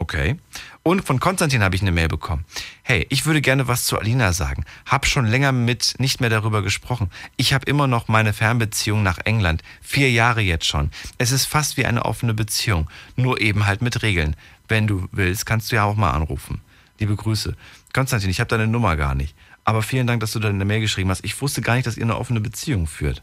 [0.00, 0.36] Okay.
[0.84, 2.44] Und von Konstantin habe ich eine Mail bekommen.
[2.82, 4.64] Hey, ich würde gerne was zu Alina sagen.
[4.86, 7.10] Hab schon länger mit nicht mehr darüber gesprochen.
[7.36, 9.62] Ich habe immer noch meine Fernbeziehung nach England.
[9.82, 10.90] Vier Jahre jetzt schon.
[11.18, 12.88] Es ist fast wie eine offene Beziehung.
[13.16, 14.36] Nur eben halt mit Regeln.
[14.68, 16.60] Wenn du willst, kannst du ja auch mal anrufen.
[17.00, 17.56] Liebe Grüße.
[17.92, 19.34] Konstantin, ich habe deine Nummer gar nicht.
[19.64, 21.24] Aber vielen Dank, dass du da eine Mail geschrieben hast.
[21.24, 23.22] Ich wusste gar nicht, dass ihr eine offene Beziehung führt.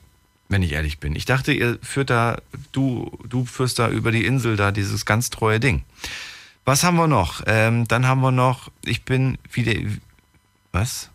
[0.49, 1.15] Wenn ich ehrlich bin.
[1.15, 2.37] Ich dachte, ihr führt da,
[2.71, 5.83] du, du führst da über die Insel da dieses ganz treue Ding.
[6.65, 7.43] Was haben wir noch?
[7.45, 9.73] Ähm, dann haben wir noch, ich bin wieder.
[10.71, 11.11] Was?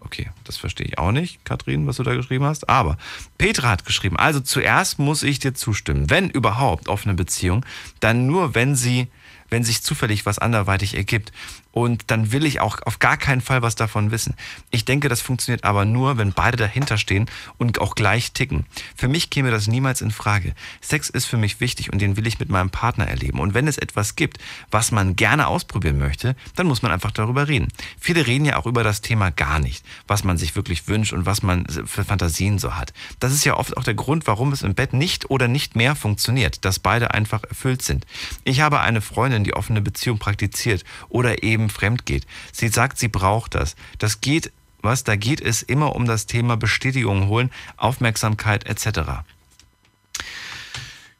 [0.00, 2.68] Okay, das verstehe ich auch nicht, Kathrin, was du da geschrieben hast.
[2.68, 2.98] Aber
[3.38, 6.10] Petra hat geschrieben, also zuerst muss ich dir zustimmen.
[6.10, 7.64] Wenn überhaupt offene Beziehung,
[8.00, 9.08] dann nur, wenn sie,
[9.48, 11.32] wenn sich zufällig was anderweitig ergibt
[11.74, 14.36] und dann will ich auch auf gar keinen Fall was davon wissen.
[14.70, 17.26] Ich denke, das funktioniert aber nur, wenn beide dahinter stehen
[17.58, 18.64] und auch gleich ticken.
[18.94, 20.54] Für mich käme das niemals in Frage.
[20.80, 23.40] Sex ist für mich wichtig und den will ich mit meinem Partner erleben.
[23.40, 24.38] Und wenn es etwas gibt,
[24.70, 27.66] was man gerne ausprobieren möchte, dann muss man einfach darüber reden.
[27.98, 31.26] Viele reden ja auch über das Thema gar nicht, was man sich wirklich wünscht und
[31.26, 32.92] was man für Fantasien so hat.
[33.18, 35.96] Das ist ja oft auch der Grund, warum es im Bett nicht oder nicht mehr
[35.96, 38.06] funktioniert, dass beide einfach erfüllt sind.
[38.44, 42.26] Ich habe eine Freundin, die offene Beziehung praktiziert oder eben eben fremd geht.
[42.52, 43.76] Sie sagt, sie braucht das.
[43.98, 44.52] Das geht,
[44.82, 49.24] was, da geht es immer um das Thema Bestätigung holen, Aufmerksamkeit etc.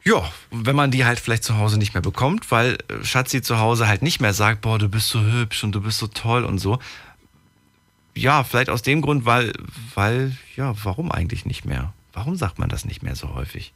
[0.05, 3.59] Ja, wenn man die halt vielleicht zu Hause nicht mehr bekommt, weil äh, Schatzi zu
[3.59, 6.45] Hause halt nicht mehr sagt, boah, du bist so hübsch und du bist so toll
[6.45, 6.78] und so.
[8.14, 9.55] Ja, vielleicht aus dem Grund, weil,
[9.95, 11.95] weil, ja, warum eigentlich nicht mehr?
[12.12, 13.72] Warum sagt man das nicht mehr so häufig?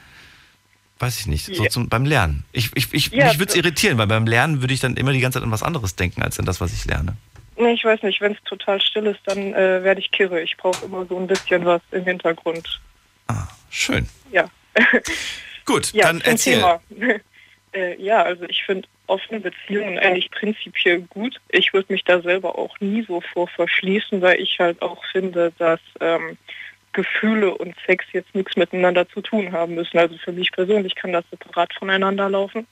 [0.98, 1.70] weiß ich nicht, so Ja.
[1.70, 2.44] zum, beim Lernen.
[2.52, 5.12] Ich, ich, ich, Ja, mich würde es irritieren, weil beim Lernen würde ich dann immer
[5.12, 7.16] die ganze Zeit an was anderes denken, als an das, was ich lerne.
[7.58, 10.40] Nee, ich weiß nicht, wenn es total still ist, dann äh, werde ich kirre.
[10.42, 12.80] Ich brauche immer so ein bisschen was im Hintergrund.
[13.76, 14.08] Schön.
[14.32, 14.48] Ja.
[15.66, 16.54] Gut, ja, dann erzähl.
[16.54, 16.80] Thema.
[17.72, 21.40] äh, ja, also ich finde offene Beziehungen eigentlich prinzipiell gut.
[21.50, 25.52] Ich würde mich da selber auch nie so vor verschließen, weil ich halt auch finde,
[25.58, 26.38] dass ähm,
[26.96, 29.98] Gefühle und Sex jetzt nichts miteinander zu tun haben müssen.
[29.98, 32.66] Also für mich persönlich kann das separat voneinander laufen.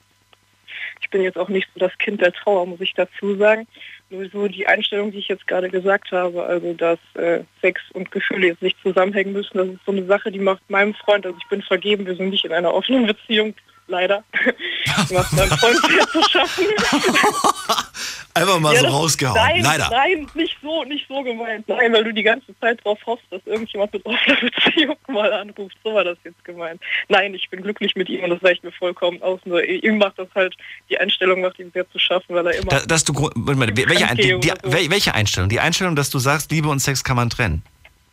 [0.99, 3.67] Ich bin jetzt auch nicht so das Kind der Trauer, muss ich dazu sagen.
[4.09, 8.11] Nur so die Einstellung, die ich jetzt gerade gesagt habe, also dass äh, Sex und
[8.11, 11.37] Gefühle jetzt nicht zusammenhängen müssen, das ist so eine Sache, die macht meinem Freund, also
[11.39, 13.53] ich bin vergeben, wir sind nicht in einer offenen Beziehung,
[13.87, 14.23] leider.
[15.11, 16.65] Macht meinem Freund sehr zu schaffen.
[18.33, 19.35] Einfach mal Ja, so rausgehauen.
[19.37, 19.89] Nein, Leider.
[19.89, 21.65] nein, nicht so, nicht so gemeint.
[21.69, 25.77] Nein, weil du die ganze Zeit drauf hoffst, dass irgendjemand mit offener Beziehung mal anruft.
[25.85, 26.81] So war das jetzt gemeint.
[27.07, 29.39] Nein, ich bin glücklich mit ihm und das reicht mir vollkommen aus.
[29.45, 30.53] Nur ihm macht das halt,
[30.89, 32.67] die Einstellung macht ihm sehr zu schaffen, weil er immer...
[32.71, 34.69] Da, dass du, Moment, welche, Ein- die, die, so.
[34.69, 35.47] wel- welche Einstellung?
[35.47, 37.63] Die Einstellung, dass du sagst, Liebe und Sex kann man trennen?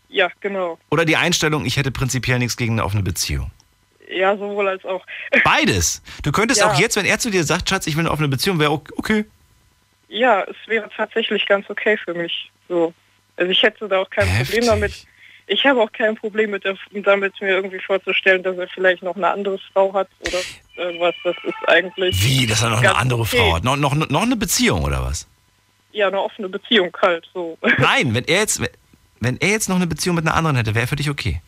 [0.09, 0.79] ja, genau.
[0.91, 3.51] Oder die Einstellung, ich hätte prinzipiell nichts gegen eine offene Beziehung?
[4.15, 5.05] Ja, sowohl als auch.
[5.45, 6.03] Beides.
[6.23, 6.71] Du könntest Ja.
[6.71, 8.93] auch jetzt, wenn er zu dir sagt, Schatz, ich will eine offene Beziehung, wäre ok-
[8.97, 9.25] okay.
[10.09, 12.51] Ja, es wäre tatsächlich ganz okay für mich.
[12.69, 12.93] So.
[13.37, 15.07] Also ich hätte da auch kein Problem damit.
[15.47, 19.17] Ich habe auch kein Problem mit der, damit, mir irgendwie vorzustellen, dass er vielleicht noch
[19.17, 20.39] eine andere Frau hat oder
[20.77, 21.15] irgendwas.
[21.25, 22.23] Das ist eigentlich.
[22.25, 23.39] Wie, dass er noch eine andere okay.
[23.39, 23.65] Frau hat?
[23.65, 25.27] Noch, noch, noch eine Beziehung oder was?
[25.93, 27.29] Ja, eine offene Beziehung halt.
[27.35, 27.59] So.
[27.79, 28.63] Nein, wenn er jetzt,
[29.21, 31.41] wenn er jetzt noch eine Beziehung mit einer anderen hätte, wäre für dich okay.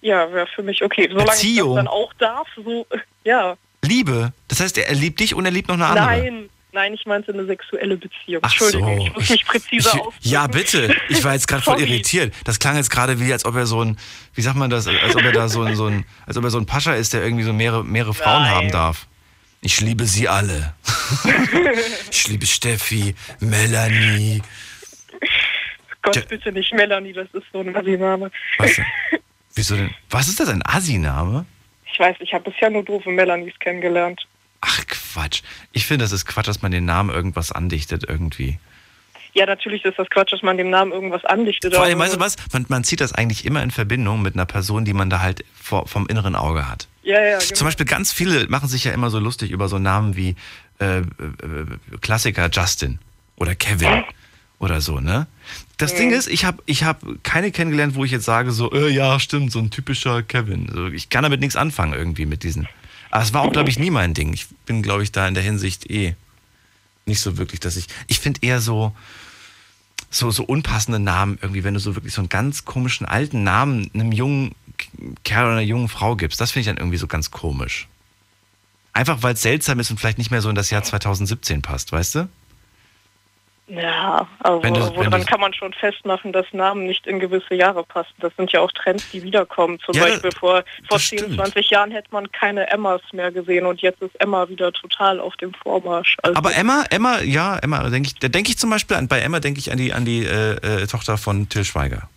[0.00, 1.08] Ja, wäre für mich okay.
[1.10, 1.74] Solange ich Beziehung?
[1.76, 2.86] das dann auch darf, so,
[3.24, 3.56] ja.
[3.82, 4.32] Liebe.
[4.48, 6.04] Das heißt, er liebt dich und er liebt noch eine andere.
[6.06, 8.40] Nein, nein, ich meinte eine sexuelle Beziehung.
[8.42, 9.06] Ach Entschuldigung, so.
[9.06, 10.14] ich muss mich präziser Ich- aus.
[10.20, 10.94] Ja, bitte.
[11.08, 12.34] Ich war jetzt gerade voll irritiert.
[12.44, 13.98] Das klang jetzt gerade wie, als ob er so ein,
[14.34, 16.50] wie sagt man das, als ob er da so ein, so ein, als ob er
[16.50, 18.54] so ein Pascha ist, der irgendwie so mehrere, mehrere Frauen Nein.
[18.54, 19.06] haben darf.
[19.60, 20.74] Ich liebe sie alle.
[22.12, 24.40] ich liebe Steffi, Melanie.
[26.02, 28.30] Gott, bitte nicht Melanie, das ist so ein Assi-Name.
[28.58, 28.80] Was?
[29.58, 29.90] Wieso denn?
[30.08, 31.44] Was ist das, ein Assi-Name?
[31.92, 34.24] Ich weiß, ich habe bisher nur doofe Melanies kennengelernt.
[34.86, 35.42] Quatsch.
[35.72, 38.60] Ich finde, das ist Quatsch, dass man den Namen irgendwas andichtet irgendwie.
[39.34, 41.74] Ja, natürlich ist das Quatsch, dass man dem Namen irgendwas andichtet.
[41.74, 42.36] Vor allem, weißt du was?
[42.52, 45.44] Man, man zieht das eigentlich immer in Verbindung mit einer Person, die man da halt
[45.60, 46.86] vor, vom inneren Auge hat.
[47.02, 47.54] Ja, ja, genau.
[47.54, 50.36] Zum Beispiel ganz viele machen sich ja immer so lustig über so Namen wie
[50.78, 51.04] äh, äh, äh,
[52.00, 53.00] Klassiker Justin
[53.36, 54.04] oder Kevin
[54.58, 55.26] oder so, ne?
[55.76, 58.88] Das Ding ist, ich habe ich hab keine kennengelernt, wo ich jetzt sage so, äh,
[58.88, 60.68] ja, stimmt, so ein typischer Kevin.
[60.72, 62.66] So, ich kann damit nichts anfangen irgendwie mit diesen.
[63.10, 64.32] Aber es war auch, glaube ich, nie mein Ding.
[64.32, 66.16] Ich bin, glaube ich, da in der Hinsicht eh
[67.06, 67.86] nicht so wirklich, dass ich.
[68.08, 68.92] Ich finde eher so,
[70.10, 73.90] so, so unpassende Namen irgendwie, wenn du so wirklich so einen ganz komischen alten Namen
[73.94, 74.54] einem jungen
[75.24, 76.40] Kerl oder einer jungen Frau gibst.
[76.40, 77.88] Das finde ich dann irgendwie so ganz komisch.
[78.92, 81.92] Einfach weil es seltsam ist und vielleicht nicht mehr so in das Jahr 2017 passt,
[81.92, 82.28] weißt du?
[83.68, 87.54] Ja, aber Wenn wenn woran du- kann man schon festmachen, dass Namen nicht in gewisse
[87.54, 88.14] Jahre passen?
[88.20, 89.78] Das sind ja auch Trends, die wiederkommen.
[89.84, 91.34] Zum Ja, Beispiel vor, vor das 10, stimmt.
[91.36, 95.36] 20 Jahren hätte man keine Emmas mehr gesehen und jetzt ist Emma wieder total auf
[95.36, 96.16] dem Vormarsch.
[96.22, 99.20] Also, Aber Emma, Emma, ja, Emma, denke ich, da denke ich zum Beispiel an, bei
[99.20, 100.52] Emma denke ich an die, an die äh,
[100.82, 102.08] äh, Tochter von Till Schweiger.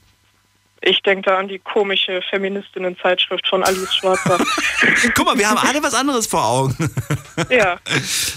[0.81, 4.37] Ich denke da an die komische Feministinnen-Zeitschrift von Alice Schwarzer.
[5.15, 6.75] Guck mal, wir haben alle was anderes vor Augen.
[7.49, 7.79] ja.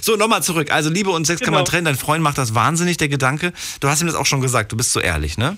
[0.03, 0.71] So, nochmal zurück.
[0.71, 1.71] Also Liebe und Sex kann man Genau.
[1.71, 1.85] trennen.
[1.87, 3.53] Dein Freund macht das wahnsinnig, der Gedanke.
[3.81, 5.57] Du hast ihm das auch schon gesagt, du bist so ehrlich, ne?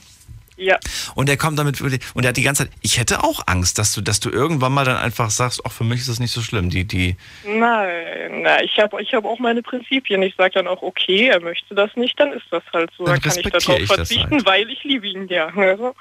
[0.59, 0.78] Ja.
[1.14, 1.93] Und er kommt damit und
[2.24, 4.84] er hat die ganze Zeit, ich hätte auch Angst, dass du, dass du irgendwann mal
[4.87, 6.70] dann einfach sagst, ach, für mich ist das nicht so schlimm.
[6.70, 10.22] Die, die, Nein, na, ich habe ich hab auch meine Prinzipien.
[10.22, 13.04] Ich sage dann auch, okay, er möchte das nicht, dann ist das halt so.
[13.04, 14.46] Dann Dann kann ich darauf verzichten, halt.
[14.46, 15.49] weil ich liebe ihn ja.
[15.54, 15.95] Also,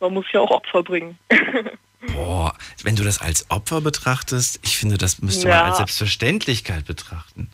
[0.00, 1.18] man muss ja auch Opfer bringen.
[2.14, 5.60] boah, wenn du das als Opfer betrachtest, ich finde, das müsste Ja.
[5.60, 7.50] man als Selbstverständlichkeit betrachten.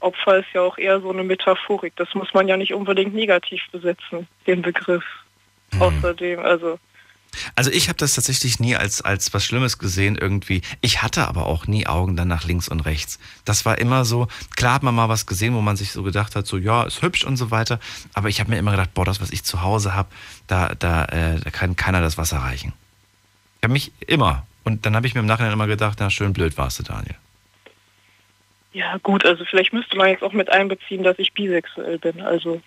[0.00, 1.94] Opfer ist ja auch eher so eine Metaphorik.
[1.96, 5.04] Das muss man ja nicht unbedingt negativ besetzen, den Begriff.
[5.72, 5.82] Hm.
[5.82, 6.78] Außerdem, also
[7.54, 10.62] Also ich habe das tatsächlich nie als, als was Schlimmes gesehen irgendwie.
[10.80, 13.18] Ich hatte aber auch nie Augen dann nach links und rechts.
[13.44, 16.36] Das war immer so, klar hat man mal was gesehen, wo man sich so gedacht
[16.36, 17.80] hat, so ja, ist hübsch und so weiter.
[18.14, 20.08] Aber ich habe mir immer gedacht, boah, das, was ich zu Hause habe,
[20.46, 22.72] da, da, äh, da kann keiner das Wasser reichen.
[23.58, 24.46] Ich habe mich immer.
[24.64, 27.16] Und dann habe ich mir im Nachhinein immer gedacht, na schön blöd warst du, Daniel.
[28.72, 32.20] ja gut, also vielleicht müsste man jetzt auch mit einbeziehen, dass ich bisexuell bin.
[32.20, 32.60] Also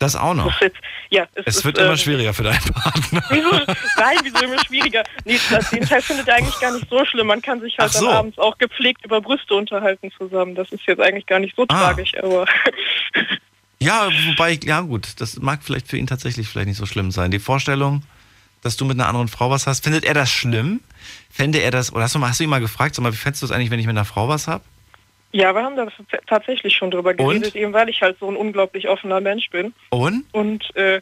[0.00, 0.46] Das auch noch.
[0.46, 0.76] das jetzt,
[1.10, 3.22] ja, es, Es ist, wird immer ähm, schwieriger für deinen Partner.
[3.30, 3.50] Wieso?
[3.98, 5.04] Nein, wieso immer schwieriger?
[5.26, 7.26] Nee, das, den Teil findet er eigentlich gar nicht so schlimm.
[7.28, 8.06] Man kann sich halt so.
[8.06, 10.54] dann abends auch gepflegt über Brüste unterhalten zusammen.
[10.54, 11.92] Das ist jetzt eigentlich gar nicht so Ah.
[11.92, 12.46] tragisch, aber
[13.82, 17.30] Ja, wobei, ja gut, das mag vielleicht für ihn tatsächlich vielleicht nicht so schlimm sein.
[17.30, 18.02] Die Vorstellung,
[18.62, 19.84] dass du mit einer anderen Frau was hast?
[19.84, 20.80] Findet er das schlimm?
[21.30, 23.16] Fände er das, oder hast du, mal, hast du ihn mal gefragt, sag mal, wie
[23.16, 24.62] fändest du es eigentlich, wenn ich mit einer Frau was habe?
[25.32, 25.86] Ja, wir haben da
[26.26, 29.72] tatsächlich schon drüber geredet, eben weil ich halt so ein unglaublich offener Mensch bin.
[29.90, 30.24] Und?
[30.32, 31.00] Und äh,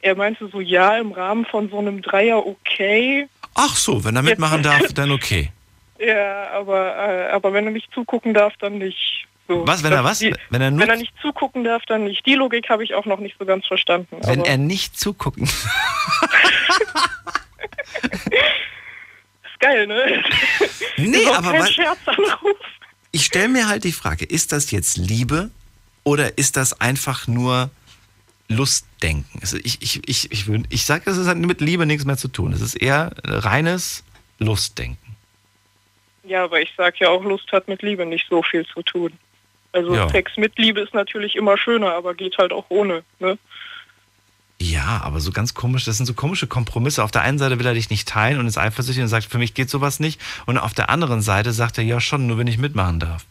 [0.00, 3.28] er meinte so, ja, im Rahmen von so einem Dreier okay.
[3.54, 5.50] Ach so, wenn er mitmachen darf, dann okay.
[6.00, 9.26] Ja, aber, äh, aber wenn er nicht zugucken darf, dann nicht.
[9.48, 9.66] So.
[9.66, 10.18] Was, wenn er Das was?
[10.20, 12.24] Die, Wenn er nur- wenn er nicht zugucken darf, dann nicht.
[12.24, 14.16] Die Logik habe ich auch noch nicht so ganz verstanden.
[14.22, 15.42] Wenn er nicht zugucken.
[19.42, 20.22] ist geil, ne?
[20.98, 22.56] Nee, aber kein Scherzanruf.
[23.10, 25.50] Ich stelle mir halt die Frage, ist das jetzt Liebe
[26.04, 27.70] oder ist das einfach nur
[28.48, 29.40] Lustdenken?
[29.40, 32.52] Also ich, ich, ich, ich, ich sage, es hat mit Liebe nichts mehr zu tun.
[32.52, 34.04] Es ist eher reines
[34.38, 35.16] Lustdenken.
[36.24, 39.12] Ja, aber ich sag ja auch, Lust hat mit Liebe nicht so viel zu tun.
[39.72, 40.08] Also Ja.
[40.08, 43.02] Sex mit Liebe ist natürlich immer schöner, aber geht halt auch ohne.
[43.18, 43.38] Ne?
[44.60, 47.04] Ja, aber so ganz komisch, das sind so komische Kompromisse.
[47.04, 49.38] Auf der einen Seite will er dich nicht teilen und ist eifersüchtig und sagt, für
[49.38, 50.20] mich geht sowas nicht.
[50.46, 53.24] Und auf der anderen Seite sagt er, ja schon, nur wenn ich mitmachen darf.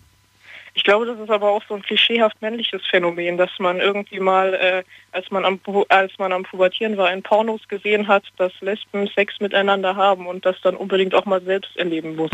[0.74, 4.54] Ich glaube, das ist aber auch so ein klischeehaft männliches Phänomen, dass man irgendwie mal,
[4.54, 5.60] äh, als, man am,
[5.90, 10.46] als man am Pubertieren war, in Pornos gesehen hat, dass Lesben Sex miteinander haben und
[10.46, 12.30] das dann unbedingt auch mal selbst erleben muss.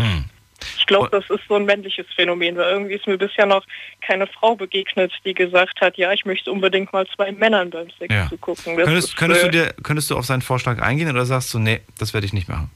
[0.77, 3.65] Ich glaube, das ist so ein männliches Phänomen, weil irgendwie ist mir bisher noch
[4.01, 8.13] keine Frau begegnet, die gesagt hat, ja, ich möchte unbedingt mal zwei Männern beim Sex
[8.13, 8.29] Ja.
[8.29, 8.75] zugucken.
[8.75, 12.13] Könntest, könntest, du dir, könntest du auf seinen Vorschlag eingehen oder sagst du, nee, das
[12.13, 12.69] werde ich nicht machen?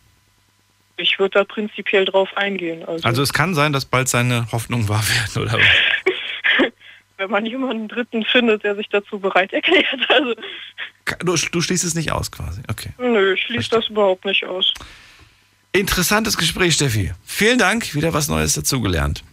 [0.98, 2.84] Ich würde da prinzipiell drauf eingehen.
[2.86, 6.72] Also, Also es kann sein, dass bald seine Hoffnungen wahr werden, oder was?
[7.18, 9.86] wenn man jemanden Dritten findet, der sich dazu bereit erklärt.
[10.10, 10.34] Also,
[11.20, 12.62] Du, du schließt es nicht aus quasi.
[12.70, 12.90] Okay.
[12.98, 14.74] nö, ich schließe das überhaupt nicht aus.
[15.72, 17.14] Interessantes Gespräch, Steffi.
[17.26, 19.24] Vielen Dank, wieder was Neues dazugelernt.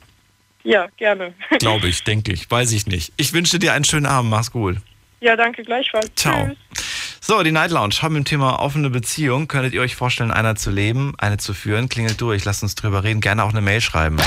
[0.63, 1.35] Ja, gerne.
[1.59, 3.13] Glaube ich, denke ich, weiß ich nicht.
[3.17, 4.77] Ich wünsche dir einen schönen Abend, mach's gut.
[5.21, 6.11] Ja, danke gleichfalls.
[6.17, 6.47] Ciao.
[6.47, 6.85] Tschüss.
[7.27, 9.49] So, die Night Lounge haben im Thema offene Beziehung.
[9.49, 11.89] Könntet ihr euch vorstellen, einer zu leben, eine zu führen?
[11.89, 13.23] Klingelt durch, lasst uns drüber reden.
[13.23, 14.19] Gerne auch eine Mail schreiben.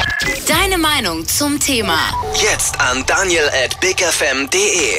[0.47, 1.99] Deine Meinung zum Thema.
[2.41, 4.97] Jetzt an daniel at bigfm.de.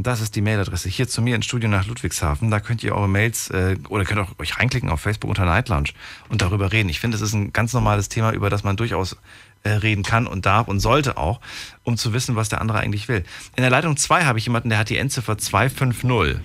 [0.00, 2.52] Das ist die Mailadresse hier zu mir ins Studio nach Ludwigshafen.
[2.52, 5.68] Da könnt ihr eure Mails äh, oder könnt auch euch reinklicken auf Facebook unter Night
[5.68, 5.88] Lounge
[6.28, 6.88] und darüber reden.
[6.88, 9.16] Ich finde, es ist ein ganz normales Thema, über das man durchaus
[9.64, 11.40] äh, reden kann und darf und sollte auch,
[11.82, 13.24] um zu wissen, was der andere eigentlich will.
[13.56, 16.36] In der Leitung 2 habe ich jemanden, der hat die Endziffer 250.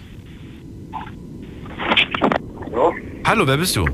[2.72, 2.96] Hallo?
[3.24, 3.86] Hallo, wer bist du?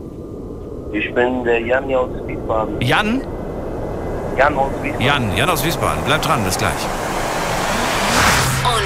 [0.94, 2.80] Ich bin der Jan hier aus Wiesbaden.
[2.80, 3.22] Jan?
[4.38, 5.06] Jan aus Wiesbaden.
[5.06, 6.02] Jan, Jan aus Wiesbaden.
[6.06, 7.19] Bleib dran, bis gleich.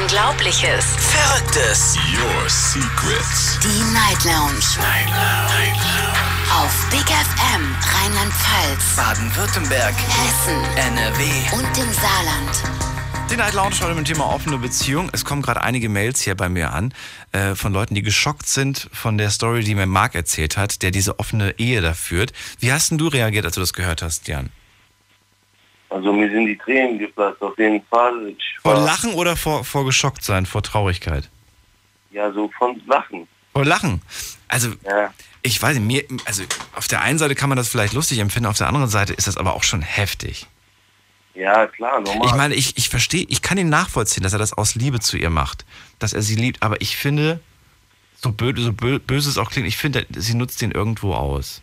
[0.04, 0.86] Unglaubliches.
[0.98, 1.96] Verrücktes.
[2.12, 3.58] Your secrets.
[3.64, 4.60] Die Night Lounge.
[4.78, 5.80] Night Lounge.
[6.52, 9.94] Auf Big FM Rheinland-Pfalz, Baden-Württemberg.
[9.96, 11.24] Hessen NRW.
[11.54, 13.32] und im Saarland.
[13.32, 15.10] Die Night Lounge heute mit dem Thema offene Beziehung.
[15.14, 16.94] Es kommen gerade einige Mails hier bei mir an
[17.32, 20.92] äh, von Leuten, die geschockt sind von der Story, die mir Marc erzählt hat, der
[20.92, 22.34] diese offene Ehe da führt.
[22.60, 24.50] Wie hast denn du reagiert, als du das gehört hast, Jan?
[25.94, 28.36] Also mir sind die Tränen geplatzt, auf jeden Fall.
[28.64, 31.30] Vor Lachen oder vor, vor geschockt sein, vor Traurigkeit?
[32.12, 33.28] Ja, so von Lachen.
[33.54, 34.02] Vor Lachen.
[34.48, 35.14] Also, Ja.
[35.44, 36.44] ich weiß nicht, mir, also
[36.76, 39.28] auf der einen Seite kann man das vielleicht lustig empfinden, auf der anderen Seite ist
[39.28, 40.48] das aber auch schon heftig.
[41.36, 42.28] Ja, klar, normal.
[42.28, 45.18] Ich meine, ich, ich verstehe, ich kann ihn nachvollziehen, dass er das aus Liebe zu
[45.18, 45.66] ihr macht,
[46.00, 47.40] dass er sie liebt, aber ich finde,
[48.16, 51.63] so, bö so bö böse es auch klingt, ich finde, sie nutzt ihn irgendwo aus.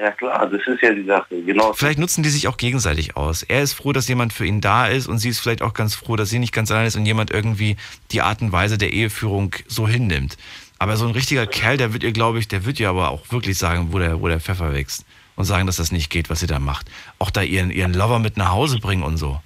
[0.00, 1.42] Ja klar, das ist ja die Sache.
[1.42, 1.72] Genau.
[1.72, 3.42] Vielleicht nutzen die sich auch gegenseitig aus.
[3.42, 5.94] Er ist froh, dass jemand für ihn da ist und sie ist vielleicht auch ganz
[5.94, 7.76] froh, dass sie nicht ganz allein ist und jemand irgendwie
[8.10, 10.36] die Art und Weise der Eheführung so hinnimmt.
[10.78, 13.30] Aber so ein richtiger Kerl, der wird ihr, glaube ich, der wird ihr aber auch
[13.30, 15.04] wirklich sagen, wo der, wo der Pfeffer wächst.
[15.36, 16.90] Und sagen, dass das nicht geht, was sie da macht.
[17.18, 19.40] Auch da ihren, ihren Lover mit nach Hause bringen und so.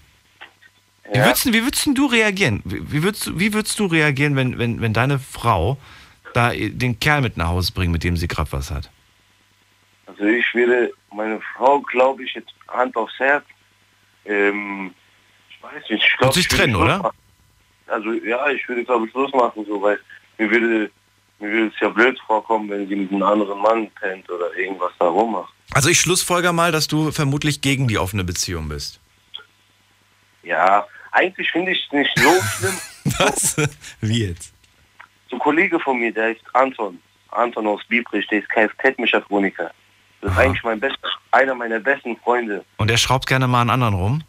[1.12, 1.26] Wie, Ja.
[1.26, 2.62] würdest, du- wie würdest du reagieren?
[2.64, 5.78] Wie, wie, würdest, du- wie würdest du reagieren, wenn, wenn, wenn deine Frau
[6.32, 8.90] da den Kerl mit nach Hause bringt, mit dem sie gerade was hat?
[10.06, 13.44] Also ich würde meine Frau, glaube ich, jetzt Hand aufs Herz,
[14.24, 14.94] ähm,
[15.50, 16.34] ich weiß nicht, ich glaube...
[16.34, 17.12] sich trennen, oder?
[17.86, 19.98] Also ja, ich würde, glaube ich, Schluss machen, so, weil
[20.38, 20.90] mir würde,
[21.38, 24.92] mir würde es ja blöd vorkommen, wenn sie mit einem anderen Mann pennt oder irgendwas
[24.98, 25.52] da rummacht.
[25.72, 29.00] Also ich schlussfolger mal, dass du vermutlich gegen die offene Beziehung bist.
[30.42, 32.78] Ja, eigentlich finde ich es nicht so schlimm.
[33.18, 33.56] Was?
[34.00, 34.54] Wie jetzt?
[35.28, 37.00] So ein Kollege von mir, der ist Anton.
[37.30, 39.70] Anton aus Biebrich, der ist Kfz-Mechatroniker.
[40.24, 42.64] Das ist eigentlich mein bester, einer meiner besten Freunde.
[42.78, 44.22] Und er schraubt gerne mal einen anderen rum?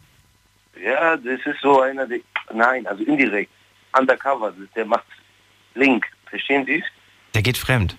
[0.78, 2.20] Ja, das ist so einer, der,
[2.52, 3.50] nein, also indirekt,
[3.98, 5.06] undercover, der macht
[5.74, 6.84] Link, verstehen Sie?
[7.32, 7.96] Der geht fremd.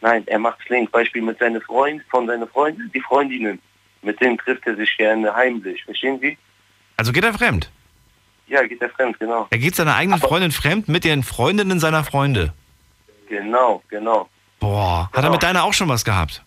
[0.00, 3.60] Nein, er macht Link, Beispiel mit seinen Freunden, von seinen Freunden, die Freundinnen,
[4.00, 6.38] mit denen trifft er sich gerne heimlich, verstehen Sie?
[6.96, 7.70] Also geht er fremd.
[8.46, 9.48] Ja, geht er fremd, genau.
[9.50, 12.54] Er geht seiner eigenen Freundin fremd mit den Freundinnen seiner Freunde.
[13.28, 14.30] Genau, genau.
[14.60, 16.42] Boah, hat er mit deiner auch schon was gehabt?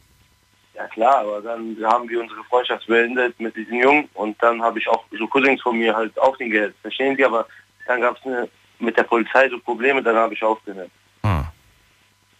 [0.79, 4.79] Ja klar, aber dann haben wir unsere Freundschaft beendet mit diesem Jungen und dann habe
[4.79, 6.73] ich auch so Cousins von mir halt auch den Geld.
[6.81, 7.25] Verstehen Sie?
[7.25, 7.45] Aber
[7.85, 8.49] dann gab es
[8.79, 10.89] mit der Polizei so Probleme, dann habe ich aufgehört.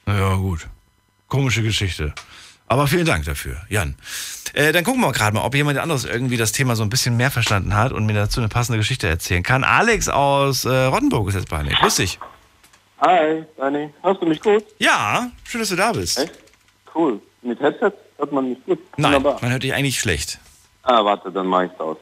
[0.07, 0.67] Ja, gut.
[1.27, 2.13] Komische Geschichte.
[2.67, 3.95] Aber vielen Dank dafür, Jan.
[4.53, 7.17] Äh, dann gucken wir gerade mal, ob jemand anderes irgendwie das Thema so ein bisschen
[7.17, 9.63] mehr verstanden hat und mir dazu eine passende Geschichte erzählen kann.
[9.63, 11.73] Alex aus äh, Rottenburg ist jetzt bei mir.
[11.73, 12.19] Grüß dich.
[13.01, 13.89] Hi, Dani.
[14.01, 14.63] Hörst du mich gut?
[14.77, 16.19] Ja, schön, dass du da bist.
[16.19, 16.39] Echt?
[16.93, 17.21] Cool.
[17.41, 18.79] Mit Headset hört man mich gut.
[18.97, 19.39] Nein, Wunderbar.
[19.41, 20.39] man hört dich eigentlich schlecht.
[20.83, 21.97] Ah, warte, dann mach ich's aus.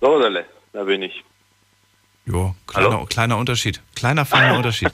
[0.00, 1.24] So, Dele, da bin ich.
[2.26, 3.80] Jo, kleiner, kleiner Unterschied.
[3.94, 4.90] Kleiner, feiner Unterschied.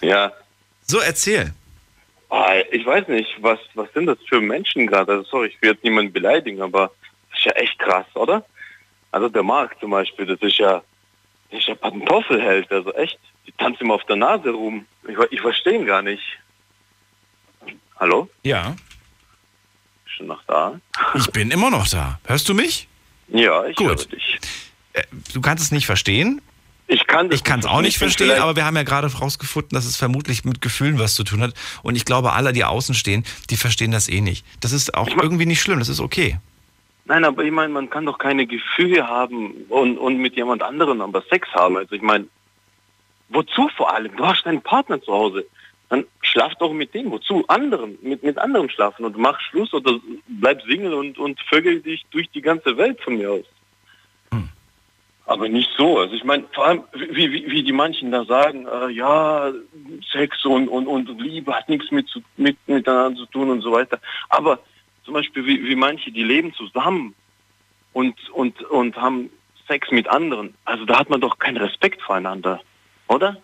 [0.00, 0.32] Ja.
[0.82, 1.52] So, erzähl.
[2.30, 5.12] Ah, ich weiß nicht, was, was sind das für Menschen gerade?
[5.12, 6.90] Also, sorry, ich will jetzt niemanden beleidigen, aber
[7.30, 8.44] das ist ja echt krass, oder?
[9.12, 10.82] Also der Marc zum Beispiel, das ist ja,
[11.50, 13.18] das ist ja Pantoffelheld, also echt.
[13.46, 14.86] Die tanzen immer auf der Nase rum.
[15.06, 16.22] Ich, ich verstehe ihn gar nicht.
[17.98, 18.28] Hallo?
[18.42, 18.74] Ja.
[20.06, 20.80] Schon noch da?
[21.14, 22.18] Ich bin immer noch da.
[22.24, 22.88] Hörst du mich?
[23.28, 23.86] Ja, ich Gut.
[23.88, 24.38] höre dich.
[24.92, 25.02] Äh,
[25.32, 26.40] Du kannst es nicht verstehen?
[26.86, 29.70] Ich kann Ich es auch nicht Ich verstehen, vielleicht- aber wir haben ja gerade herausgefunden,
[29.74, 31.54] dass es vermutlich mit Gefühlen was zu tun hat.
[31.82, 34.44] Und ich glaube, alle, die außen stehen, die verstehen das eh nicht.
[34.60, 36.38] Das ist auch irgendwie nicht schlimm, das ist okay.
[37.06, 41.00] Nein, aber ich meine, man kann doch keine Gefühle haben und, und mit jemand anderem
[41.00, 41.76] aber Sex haben.
[41.78, 42.26] Also ich meine,
[43.30, 44.14] wozu vor allem?
[44.16, 45.46] Du hast deinen Partner zu Hause.
[45.94, 47.12] Dann schlaf doch mit dem.
[47.12, 47.44] Wozu?
[47.46, 52.04] Anderen, mit, mit anderen schlafen und mach Schluss oder bleib Single und, und vögel dich
[52.10, 53.44] durch die ganze Welt von mir aus.
[55.26, 56.00] Aber nicht so.
[56.00, 59.52] Also ich meine, vor allem, wie, wie, wie die manchen da sagen, äh, ja,
[60.10, 63.70] Sex und, und, und Liebe hat nichts mit, zu, mit miteinander zu tun und so
[63.70, 64.00] weiter.
[64.30, 64.58] Aber
[65.04, 67.14] zum Beispiel wie, wie manche, die leben zusammen
[67.92, 69.30] und, und, und haben
[69.68, 70.54] Sex mit anderen.
[70.64, 72.60] Also da hat man doch keinen Respekt voreinander,
[73.06, 73.40] oder?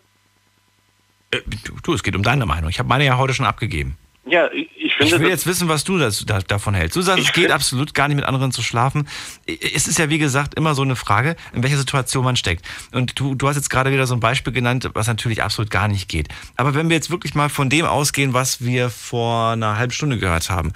[1.30, 1.40] Äh,
[1.82, 2.70] Du, es geht um deine Meinung.
[2.70, 3.96] Ich habe meine ja heute schon abgegeben.
[4.26, 6.94] Ja, ich, finde Ich will jetzt wissen, was du das, da, davon hältst.
[6.94, 9.08] Du sagst, es geht absolut gar nicht mit anderen zu schlafen.
[9.46, 12.64] Es ist ja, wie gesagt, immer so eine Frage, in welcher Situation man steckt.
[12.92, 15.88] Und du, du hast jetzt gerade wieder so ein Beispiel genannt, was natürlich absolut gar
[15.88, 16.28] nicht geht.
[16.56, 20.18] Aber wenn wir jetzt wirklich mal von dem ausgehen, was wir vor einer halben Stunde
[20.18, 20.72] gehört haben,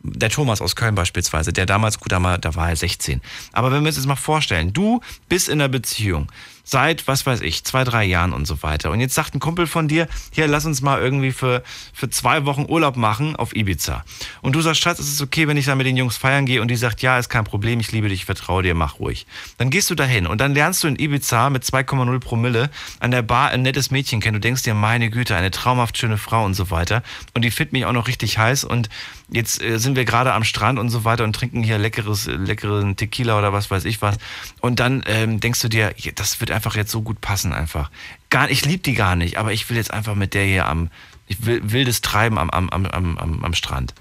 [0.00, 3.20] der Thomas aus Köln beispielsweise, der damals, gut, da war da war er 16.
[3.52, 6.28] Aber wenn wir uns jetzt mal vorstellen, du bist in einer Beziehung
[6.66, 8.90] seit, was weiß ich, zwei, drei Jahren und so weiter.
[8.90, 11.62] Und jetzt sagt ein Kumpel von dir, hier, lass uns mal irgendwie für,
[11.94, 14.04] für zwei Wochen Urlaub machen auf Ibiza.
[14.42, 16.60] Und du sagst, Schatz, es ist okay, wenn ich da mit den Jungs feiern gehe
[16.60, 19.26] und die sagt, ja, ist kein Problem, ich liebe dich, ich vertraue dir, mach ruhig.
[19.58, 22.68] Dann gehst du dahin und dann lernst du in Ibiza mit 2,0 Promille
[22.98, 24.34] an der Bar ein nettes Mädchen kennen.
[24.34, 27.04] Du denkst dir, meine Güte, eine traumhaft schöne Frau und so weiter.
[27.34, 28.88] Und die findet mich auch noch richtig heiß und
[29.28, 32.32] jetzt äh, sind wir gerade am Strand und so weiter und trinken hier leckeres, äh,
[32.32, 34.16] leckeren Tequila oder was weiß ich was.
[34.60, 37.90] Und dann ähm, denkst du dir, das wird einfach jetzt so gut passen einfach.
[38.30, 40.90] Gar, ich liebe die gar nicht, aber ich will jetzt einfach mit der hier am,
[41.26, 43.94] ich will wildes Treiben am, am, am, am, am Strand.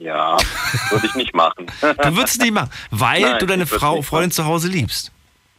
[0.00, 0.36] Ja,
[0.90, 1.66] würde ich nicht machen.
[1.80, 5.12] Du würdest es nicht machen, weil Nein, du deine Frau, Freundin zu Hause liebst.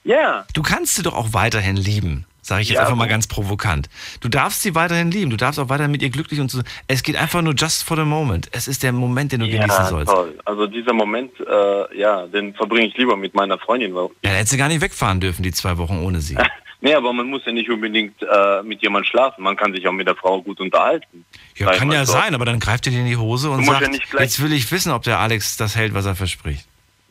[0.04, 0.46] Ja.
[0.54, 3.90] Du kannst sie doch auch weiterhin lieben, sage ich jetzt Ja, einfach mal ganz provokant.
[4.22, 6.62] Du darfst sie weiterhin lieben, du darfst auch weiterhin mit ihr glücklich und so.
[6.88, 8.48] Es geht einfach nur just for the moment.
[8.54, 10.12] Es ist der Moment, den du genießen Ja, sollst.
[10.12, 10.40] toll.
[10.46, 13.94] Also dieser Moment, äh, ja, den verbringe ich lieber mit meiner Freundin.
[13.94, 16.38] Weil, Ja, da hättest du gar nicht wegfahren dürfen, die zwei Wochen ohne sie.
[16.82, 19.44] nee, aber man muss ja nicht unbedingt äh, mit jemand schlafen.
[19.44, 21.26] Man kann sich auch mit der Frau gut unterhalten.
[21.58, 22.14] Ja, kann ja so.
[22.14, 23.82] sein, aber dann greift ihr dir in die Hose und sagt,
[24.14, 26.66] ja jetzt will ich wissen, ob der Alex das hält, was er verspricht.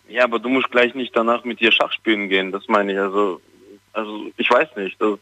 [0.08, 2.52] Ja, aber du musst gleich nicht danach mit dir Schach spielen gehen.
[2.52, 2.98] Das meine ich.
[2.98, 3.40] Also,
[3.96, 5.00] also ich weiß nicht.
[5.00, 5.18] Also,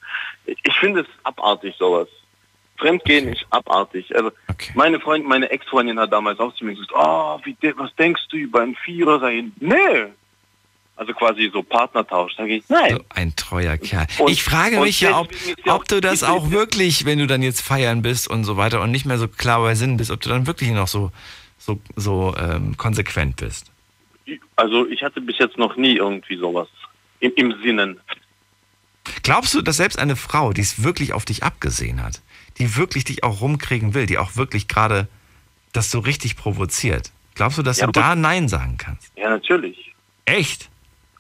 [0.47, 2.09] ich finde es abartig sowas.
[2.77, 4.15] Fremdgehen ist abartig.
[4.17, 4.33] Also
[4.75, 8.37] meine Freundin, meine Ex-Freundin hat damals auch zu mir gesagt, oh, wie was denkst du
[8.37, 9.53] über einen Vierer sein?
[9.61, 10.07] Nee.
[10.97, 12.35] Also quasi so Partnertausch.
[12.37, 12.99] Sag ich, nein.
[13.11, 14.07] Ein treuer Kerl.
[14.19, 15.29] Und- ich frage mich ja, ob,
[15.67, 18.91] ob du das auch wirklich, wenn du dann jetzt feiern bist und so weiter und
[18.91, 21.13] nicht mehr so klar bei Sinn bist, ob du dann wirklich noch so,
[21.59, 23.71] so, so ähm, konsequent bist.
[24.57, 26.69] Also ich hatte bis jetzt noch nie irgendwie sowas
[27.21, 28.01] im, im Sinnen.
[29.23, 32.23] Glaubst du, dass selbst eine Frau, die es wirklich auf dich abgesehen hat,
[32.59, 35.09] die wirklich dich auch rumkriegen will, die auch wirklich gerade
[35.73, 39.11] das so richtig provoziert, glaubst du, dass Ja, du da Nein sagen kannst?
[39.17, 39.95] Ja, natürlich.
[40.25, 40.71] Echt?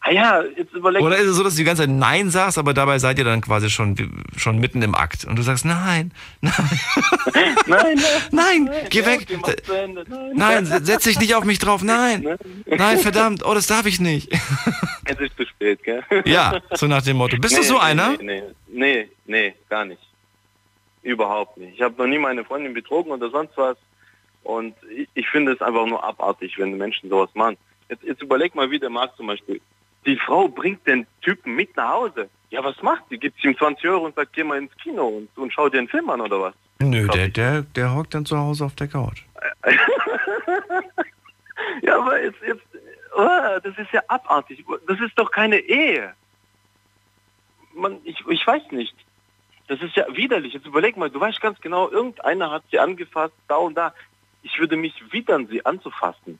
[0.07, 2.59] Ah ja, jetzt überleg Oder ist es so, dass du die ganze Zeit Nein sagst,
[2.59, 3.97] aber dabei seid ihr dann quasi schon,
[4.37, 6.13] schon mitten im Akt und du sagst Nein,
[6.43, 6.55] nein,
[7.67, 7.99] nein,
[8.31, 9.27] nein, geh weg.
[9.67, 10.05] Nein.
[10.35, 12.37] Nein, se- setz dich nicht auf mich drauf, nein.
[12.67, 14.31] Nein, verdammt, oh, das darf ich nicht.
[15.07, 16.03] Es ist zu spät, gell?
[16.25, 17.37] Ja, so nach dem Motto.
[17.37, 18.17] Bist du so einer?
[18.23, 20.01] Nee, nee, nee, nee, gar nicht.
[21.03, 21.75] Überhaupt nicht.
[21.75, 23.77] Ich habe noch nie meine Freundin betrogen oder sonst was.
[24.45, 27.59] Und ich, ich finde es einfach nur abartig, wenn Menschen sowas machen.
[27.91, 29.61] Jetzt, jetzt überleg mal, wie der Marc zum Beispiel.
[30.07, 32.29] Die Frau bringt den Typen mit nach Hause.
[32.51, 33.19] Ja, was macht die?
[33.19, 35.89] Gibt ihm 20 Euro und sagt, geh mal ins Kino und, und schau dir einen
[35.89, 36.55] Film an oder was?
[36.79, 39.23] Nö, der, der, der hockt dann zu Hause auf der Couch.
[41.83, 42.63] Ja, aber jetzt, jetzt
[43.15, 44.65] oh, das ist ja abartig.
[44.87, 46.15] Das ist doch keine Ehe.
[47.75, 48.95] Man, ich, ich weiß nicht.
[49.67, 50.53] Das ist ja widerlich.
[50.53, 53.95] Jetzt überleg mal, du weißt ganz genau, irgendeiner hat sie angefasst, da und da.
[54.43, 56.39] Ich würde mich widern, sie anzufassen.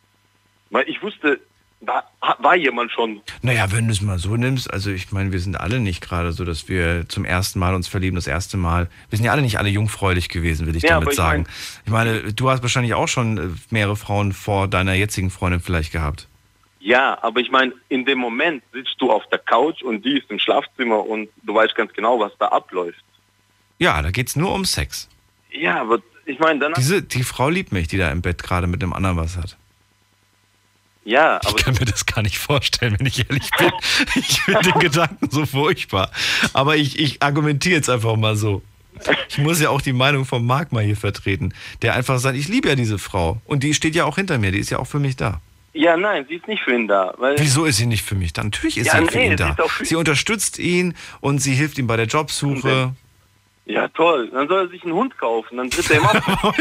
[0.71, 1.41] Weil ich wusste,
[1.87, 2.05] da
[2.39, 3.21] war jemand schon.
[3.43, 6.33] Naja, wenn du es mal so nimmst, also ich meine, wir sind alle nicht gerade
[6.33, 8.89] so, dass wir zum ersten Mal uns verlieben, das erste Mal.
[9.11, 11.47] Wir sind ja alle nicht alle jungfräulich gewesen, will ich Ja, damit ich sagen.
[11.85, 15.93] ich meine, du hast wahrscheinlich auch schon äh, mehrere Frauen vor deiner jetzigen Freundin vielleicht
[15.93, 16.29] gehabt.
[16.81, 20.31] Ja, aber ich meine, in dem Moment sitzt du auf der Couch und die ist
[20.31, 23.03] im Schlafzimmer und du weißt ganz genau, was da abläuft.
[23.79, 25.09] Ja, da geht's nur um Sex.
[25.51, 26.75] Ja, aber ich meine, dann...
[26.75, 29.57] Diese, die Frau liebt mich, die da im Bett gerade mit dem anderen was hat.
[31.05, 33.71] Ja, Ich kann mir das gar nicht vorstellen, wenn ich ehrlich bin.
[34.15, 36.11] Ich finde den Gedanken so furchtbar.
[36.55, 38.63] Aber ich, ich argumentiere jetzt einfach mal so.
[39.29, 41.53] Ich muss ja auch die Meinung von Marc mal hier vertreten,
[41.83, 43.41] der einfach sagt, ich liebe ja diese Frau.
[43.45, 45.41] Und die steht ja auch hinter mir, die ist ja auch für mich da.
[45.75, 47.13] Ja, nein, sie ist nicht für ihn da.
[47.37, 48.45] Wieso ist sie nicht für mich da?
[48.45, 49.57] Natürlich ist Ja, sie für nee, ihn sie da.
[49.67, 52.95] für- Sie unterstützt ihn und sie hilft ihm bei der Jobsuche.
[53.67, 54.29] Ja, toll.
[54.31, 56.15] Dann soll er sich einen Hund kaufen, dann tritt er ihm ab.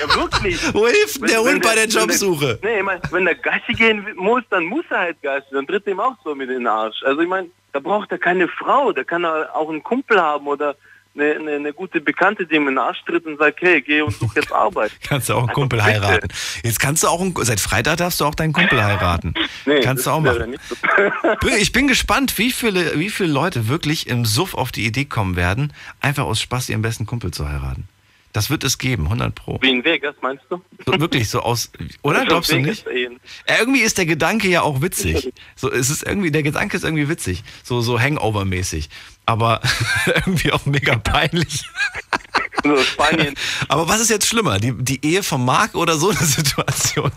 [0.00, 0.72] ja, wirklich.
[0.72, 2.58] Wo hilft denn der Hund bei der wenn der- Jobsuche?
[2.62, 5.48] nee, ich mein, wenn der Gassi gehen muss, dann muss er halt Gassi.
[5.50, 7.02] Dann tritt er ihm auch so mit in den Arsch.
[7.02, 8.92] Also ich meine, da braucht er keine Frau.
[8.92, 10.76] Da kann er auch einen Kumpel haben oder
[11.20, 14.02] eine, eine, eine gute Bekannte, die ihm in den Arsch tritt und sagt, hey, geh
[14.02, 14.92] und such jetzt Arbeit.
[15.02, 16.28] Kannst du auch einen Kumpel heiraten.
[16.62, 19.34] Jetzt kannst du auch, einen, seit Freitag darfst du auch deinen Kumpel heiraten.
[19.66, 20.56] Nee, kannst du auch machen.
[21.42, 21.48] so.
[21.58, 25.36] Ich bin gespannt, wie viele, wie viele Leute wirklich im Suff auf die Idee kommen
[25.36, 27.88] werden, einfach aus Spaß ihren besten Kumpel zu heiraten.
[28.32, 29.58] Das wird es geben, 100 pro.
[29.62, 30.60] Wie in Vegas, meinst du?
[30.84, 31.70] So, wirklich so aus,
[32.02, 32.18] oder?
[32.18, 32.84] Also Glaubst du nicht?
[33.58, 35.32] Irgendwie ist der Gedanke ja auch witzig.
[35.56, 37.42] So, es ist irgendwie, der Gedanke ist irgendwie witzig.
[37.64, 38.90] So, so Hangover-mäßig.
[39.28, 39.60] Aber
[40.06, 41.62] irgendwie auch mega peinlich.
[42.64, 43.34] So Spanien.
[43.68, 44.58] Aber was ist jetzt schlimmer?
[44.58, 47.12] Die, die Ehe vom Marc oder so eine Situation?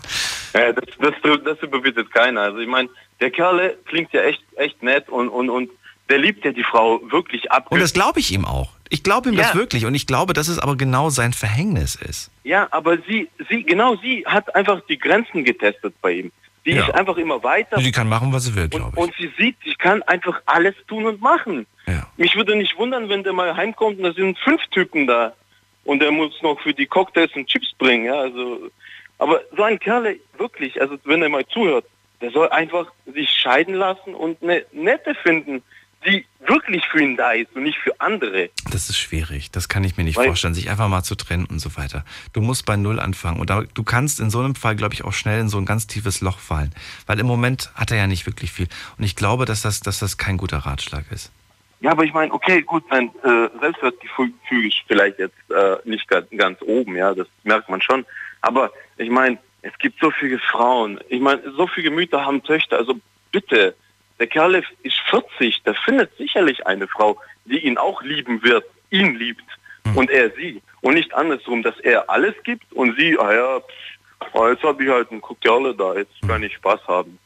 [0.52, 2.42] Ja, das, das, das überbietet keiner.
[2.42, 2.90] Also ich meine,
[3.20, 5.70] der Kerle klingt ja echt, echt nett und, und, und
[6.10, 7.66] der liebt ja die Frau wirklich ab.
[7.70, 8.68] Und das glaube ich ihm auch.
[8.90, 9.54] Ich glaube ihm das Ja.
[9.54, 9.86] wirklich.
[9.86, 12.30] Und ich glaube, dass es aber genau sein Verhängnis ist.
[12.44, 16.32] Ja, aber sie, sie, genau sie hat einfach die Grenzen getestet bei ihm.
[16.64, 16.84] Die Ja.
[16.84, 19.74] ist einfach immer weiter Die kann machen, was sie will, glaube und sie sieht, sie
[19.74, 21.66] kann einfach alles tun und machen.
[21.86, 22.06] Ja.
[22.16, 25.32] Mich würde nicht wundern, wenn der mal heimkommt und da sind fünf Typen da
[25.84, 28.04] und der muss noch für die Cocktails und Chips bringen.
[28.06, 28.70] Ja, also,
[29.18, 31.84] aber so ein Kerl, wirklich, also wenn er mal zuhört,
[32.20, 35.62] der soll einfach sich scheiden lassen und eine nette finden,
[36.04, 38.50] die wirklich für ihn da ist und nicht für andere.
[38.70, 39.50] Das ist schwierig.
[39.50, 42.04] Das kann ich mir nicht Weil- vorstellen, sich einfach mal zu trennen und so weiter.
[42.32, 43.40] Du musst bei Null anfangen.
[43.40, 45.66] Und da, du kannst in so einem Fall, glaube ich, auch schnell in so ein
[45.66, 46.74] ganz tiefes Loch fallen.
[47.06, 48.68] Weil im Moment hat er ja nicht wirklich viel.
[48.98, 51.30] Und ich glaube, dass das, dass das kein guter Ratschlag ist.
[51.80, 54.32] Ja, aber ich meine, okay, gut, sein äh, Selbstwertgefühl
[54.66, 58.06] ist vielleicht jetzt äh, nicht ganz, ganz oben, ja, das merkt man schon.
[58.40, 62.78] Aber ich meine, es gibt so viele Frauen, ich meine, so viele Mütter haben Töchter,
[62.78, 63.00] also
[63.32, 63.74] bitte,
[64.18, 69.14] der Kerl ist 40, der findet sicherlich eine Frau, die ihn auch lieben wird, ihn
[69.16, 69.44] liebt
[69.94, 70.62] und er sie.
[70.80, 74.82] Und nicht andersrum, dass er alles gibt und sie, ah ja, pff, ah, jetzt habe
[74.84, 77.18] ich halt einen Kerle da, jetzt kann ich Spaß haben.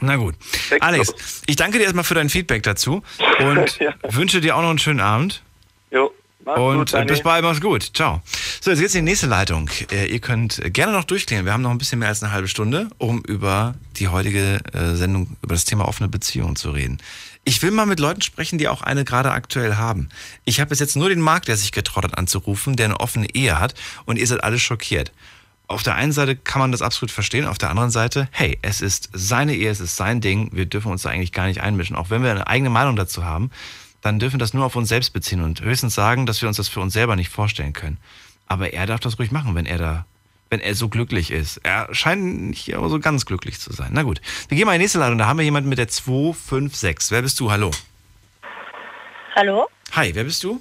[0.00, 0.34] Na gut.
[0.80, 3.02] Alex, ich danke dir erstmal für dein Feedback dazu
[3.38, 3.78] und
[4.08, 5.42] wünsche dir auch noch einen schönen Abend.
[5.90, 6.12] Jo,
[6.44, 7.06] mach's Und gut, äh, Dani.
[7.06, 7.90] bis bald, mach's gut.
[7.94, 8.22] Ciao.
[8.60, 9.68] So, jetzt geht's in die nächste Leitung.
[9.90, 11.44] Äh, ihr könnt gerne noch durchklären.
[11.44, 14.94] Wir haben noch ein bisschen mehr als eine halbe Stunde, um über die heutige äh,
[14.94, 16.98] Sendung, über das Thema offene Beziehungen zu reden.
[17.44, 20.08] Ich will mal mit Leuten sprechen, die auch eine gerade aktuell haben.
[20.44, 23.34] Ich habe bis jetzt nur den Marc, der sich getraut hat anzurufen, der eine offene
[23.34, 23.74] Ehe hat
[24.04, 25.10] und ihr seid alle schockiert.
[25.66, 28.80] Auf der einen Seite kann man das absolut verstehen, auf der anderen Seite, hey, es
[28.80, 31.96] ist seine Ehe, es ist sein Ding, wir dürfen uns da eigentlich gar nicht einmischen.
[31.96, 33.50] Auch wenn wir eine eigene Meinung dazu haben,
[34.02, 36.56] dann dürfen wir das nur auf uns selbst beziehen und höchstens sagen, dass wir uns
[36.58, 37.98] das für uns selber nicht vorstellen können.
[38.46, 40.06] Aber er darf das ruhig machen, wenn er da,
[40.50, 41.58] wenn er so glücklich ist.
[41.62, 43.90] Er scheint nicht aber so ganz glücklich zu sein.
[43.92, 45.18] Na gut, wir gehen mal in die nächste Leitung.
[45.18, 47.12] Da haben wir jemanden mit der 256.
[47.12, 47.50] Wer bist du?
[47.50, 47.70] Hallo.
[49.36, 49.68] Hallo?
[49.92, 50.60] Hi, wer bist du?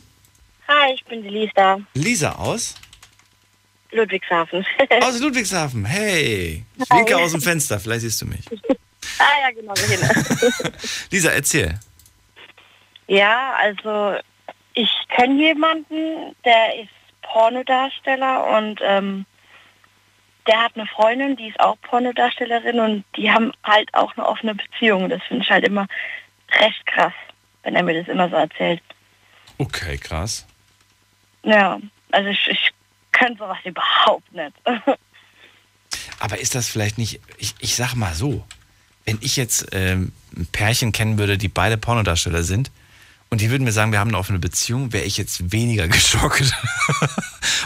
[0.67, 1.79] Hi, ich bin die Lisa.
[1.95, 2.75] Lisa aus?
[3.91, 4.65] Ludwigshafen.
[5.01, 5.83] Aus Ludwigshafen.
[5.83, 6.63] Hey.
[6.77, 8.39] Ich winke aus dem Fenster, vielleicht siehst du mich.
[9.19, 9.73] ah ja, genau.
[9.73, 10.71] Genau.
[11.11, 11.77] Lisa, erzähl.
[13.11, 14.17] Ja, also
[14.73, 16.89] ich kenne jemanden, der ist
[17.23, 19.25] Pornodarsteller und ähm,
[20.47, 24.55] der hat eine Freundin, die ist auch Pornodarstellerin und die haben halt auch eine offene
[24.55, 25.09] Beziehung.
[25.09, 25.87] Das finde ich halt immer
[26.57, 27.11] recht krass,
[27.63, 28.81] wenn er mir das immer so erzählt.
[29.57, 30.47] Okay, krass.
[31.43, 31.81] Ja,
[32.13, 32.71] also ich, ich
[33.11, 34.53] könnte sowas überhaupt nicht.
[36.19, 38.45] Aber ist das vielleicht nicht, ich, ich sag mal so,
[39.03, 42.71] wenn ich jetzt ähm, ein Pärchen kennen würde, die beide Pornodarsteller sind,
[43.31, 46.53] und die würden mir sagen, wir haben eine offene Beziehung, wäre ich jetzt weniger geschockt.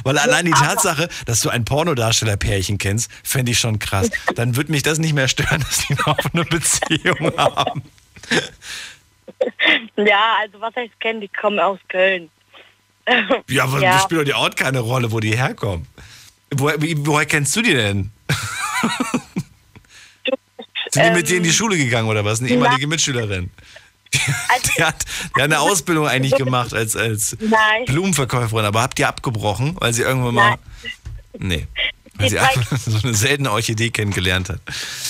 [0.04, 4.12] Weil allein die Tatsache, dass du ein Pornodarsteller-Pärchen kennst, fände ich schon krass.
[4.36, 7.82] Dann würde mich das nicht mehr stören, dass die eine offene Beziehung haben.
[9.98, 12.30] Ja, also was heißt kennen, die kommen aus Köln.
[13.50, 15.88] Ja, aber das spielt doch die Ort keine Rolle, wo die herkommen.
[16.56, 18.12] Woher, woher kennst du die denn?
[20.92, 22.40] Sind die mit dir in die Schule gegangen oder was?
[22.40, 23.52] Eine ehemalige Mitschülerin?
[24.16, 25.06] Die, die, hat,
[25.36, 27.86] die hat eine Ausbildung eigentlich gemacht als, als Nein.
[27.86, 30.56] Blumenverkäuferin, aber habt ihr abgebrochen, weil sie irgendwann mal.
[31.38, 31.68] Nee.
[32.18, 34.60] Weil sie einfach so eine seltene Orchidee kennengelernt hat.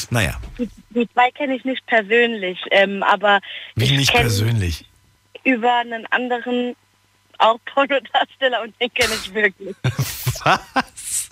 [0.09, 3.39] Naja, Die, die zwei kenne ich nicht persönlich, ähm, aber
[3.75, 4.85] wie ich nicht persönlich.
[5.43, 6.75] über einen anderen
[7.37, 9.75] auch Pornodarsteller und den kenne ich wirklich.
[10.43, 11.29] Was?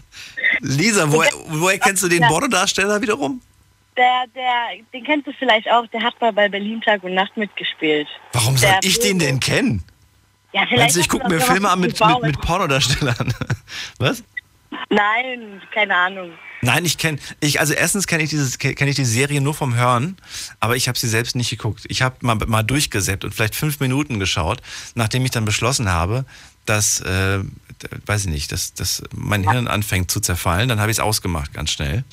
[0.59, 2.21] Lisa, woher, woher kennst du den.
[2.21, 3.41] Pornodarsteller wiederum?
[3.95, 7.37] Der, der, den kennst du vielleicht auch, der hat mal bei Berlin Tag und Nacht
[7.37, 8.07] mitgespielt.
[8.31, 9.83] Warum soll Der ich den denn kennen?
[10.51, 13.33] Ja, vielleicht du, ich gucke mir Filme an mit, mit, mit Pornodarstellern?
[13.99, 14.23] Was?
[14.89, 16.31] Nein, keine Ahnung.
[16.61, 19.75] Nein, ich kenne, ich, also erstens kenne ich dieses, kenne ich die Serie nur vom
[19.75, 20.15] Hören,
[20.59, 21.83] aber ich habe sie selbst nicht geguckt.
[21.89, 24.61] Ich habe mal, mal durchgesäppt und vielleicht fünf Minuten geschaut,
[24.95, 26.25] nachdem ich dann beschlossen habe,
[26.65, 27.39] dass, äh,
[28.05, 31.53] weiß ich nicht, dass, dass mein Hirn anfängt zu zerfallen, dann habe ich es ausgemacht,
[31.53, 32.05] ganz schnell.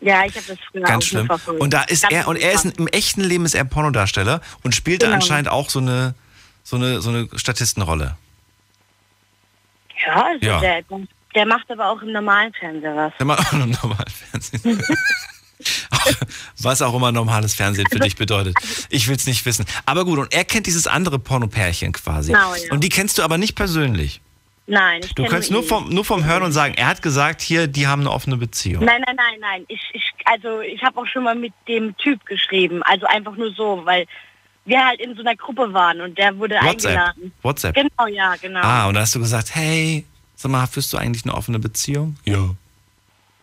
[0.00, 1.26] Ja, ich habe das früher Ganz auch schlimm.
[1.26, 1.60] verfolgt.
[1.60, 4.74] Und da ist Ganz er, und er ist im echten Leben ist er Pornodarsteller und
[4.74, 5.16] spielt da Genau.
[5.16, 6.14] anscheinend auch so eine,
[6.62, 8.16] so eine, so eine Statistenrolle.
[10.06, 10.60] Ja, also Ja.
[10.60, 10.82] Der,
[11.34, 13.12] der macht aber auch im normalen Fernseher was.
[13.18, 14.82] Wenn man auch im normalen Fernsehen.
[16.60, 18.54] Was auch immer normales Fernsehen für dich bedeutet.
[18.90, 19.64] Ich will es nicht wissen.
[19.86, 22.32] Aber gut, und er kennt dieses andere Pornopärchen quasi.
[22.32, 22.70] Genau, ja.
[22.72, 24.20] Und die kennst du aber nicht persönlich.
[24.66, 27.66] Nein, ich Du kannst nur vom, nur vom Hören und sagen, er hat gesagt, hier,
[27.66, 28.84] die haben eine offene Beziehung.
[28.84, 29.64] Nein, nein, nein, nein.
[29.68, 32.82] Ich, ich, also ich habe auch schon mal mit dem Typ geschrieben.
[32.82, 34.06] Also einfach nur so, weil
[34.64, 36.92] wir halt in so einer Gruppe waren und der wurde WhatsApp.
[36.92, 37.32] eingeladen.
[37.42, 37.74] WhatsApp.
[37.74, 38.60] Genau, ja, genau.
[38.62, 42.16] Ah, und dann hast du gesagt, hey, sag mal, führst du eigentlich eine offene Beziehung?
[42.24, 42.48] Ja.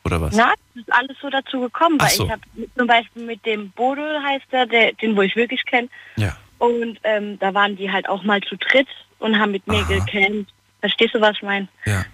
[0.04, 0.36] Oder was?
[0.36, 2.26] Na, das ist alles so dazu gekommen, Ach weil so.
[2.26, 2.42] ich habe
[2.76, 5.88] zum Beispiel mit dem Bodel heißt er, der, den wo ich wirklich kenne.
[6.16, 6.36] Ja.
[6.58, 8.88] Und ähm, da waren die halt auch mal zu dritt
[9.20, 10.52] und haben mit mir gecampt.
[10.82, 11.68] Verstehst du, was ich meine?
[11.86, 12.06] Ja.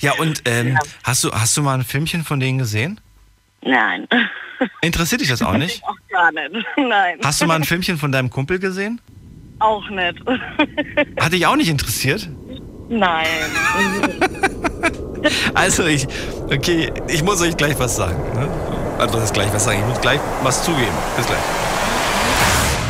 [0.00, 3.00] Ja, und ähm, hast, du, hast du mal ein Filmchen von denen gesehen?
[3.62, 4.08] Nein.
[4.80, 5.82] Interessiert dich das auch nicht?
[5.84, 6.66] Auch gar nicht.
[6.76, 7.18] Nein.
[7.22, 9.00] Hast du mal ein Filmchen von deinem Kumpel gesehen?
[9.58, 10.18] Auch nicht.
[11.20, 12.28] Hat dich auch nicht interessiert?
[12.88, 13.26] Nein.
[15.54, 16.08] Also ich,
[16.50, 18.20] okay, ich muss euch gleich was sagen.
[18.34, 18.48] Ne?
[18.98, 19.78] Also das gleich was sagen.
[19.78, 20.90] Ich muss gleich was zugeben.
[21.16, 21.38] Bis gleich.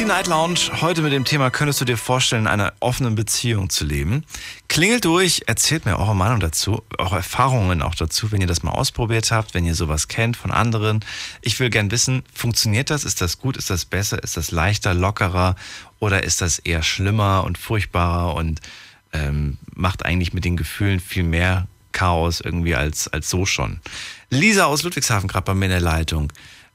[0.00, 3.68] Die Night Lounge, heute mit dem Thema, könntest du dir vorstellen, in einer offenen Beziehung
[3.68, 4.24] zu leben?
[4.66, 8.70] Klingelt durch, erzählt mir eure Meinung dazu, eure Erfahrungen auch dazu, wenn ihr das mal
[8.70, 11.00] ausprobiert habt, wenn ihr sowas kennt von anderen.
[11.42, 13.04] Ich will gern wissen, funktioniert das?
[13.04, 13.58] Ist das gut?
[13.58, 14.22] Ist das besser?
[14.22, 15.54] Ist das leichter, lockerer?
[15.98, 18.62] Oder ist das eher schlimmer und furchtbarer und
[19.12, 23.80] ähm, macht eigentlich mit den Gefühlen viel mehr Chaos irgendwie als, als so schon?
[24.30, 26.32] Lisa aus Ludwigshafen gerade bei mir in der Leitung.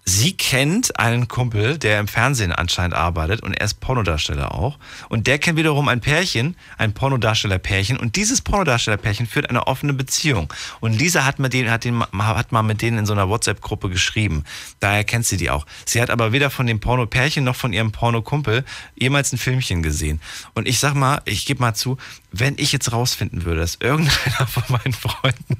[0.08, 4.78] Sie kennt einen Kumpel, der im Fernsehen anscheinend arbeitet und er ist Pornodarsteller auch.
[5.10, 7.98] Und der kennt wiederum ein Pärchen, ein Pornodarstellerpärchen.
[7.98, 10.54] Und dieses Pornodarstellerpärchen führt eine offene Beziehung.
[10.80, 13.90] Und Lisa hat, mit denen, hat, den, hat mal mit denen in so einer WhatsApp-Gruppe
[13.90, 14.44] geschrieben.
[14.80, 15.66] Daher kennt sie die auch.
[15.86, 18.64] Sie hat aber weder von dem Pornopärchen noch von ihrem Pornokumpel
[18.96, 20.22] jemals ein Filmchen gesehen.
[20.54, 21.98] Und ich sag mal, ich gebe mal zu,
[22.32, 25.58] wenn ich jetzt rausfinden würde, dass irgendeiner von meinen Freunden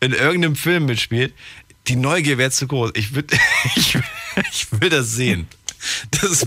[0.00, 1.34] in irgendeinem Film mitspielt,
[1.88, 2.92] die Neugier wäre zu groß.
[2.94, 3.36] Ich würde
[3.76, 3.98] ich,
[4.52, 5.48] ich will das sehen.
[6.10, 6.46] Das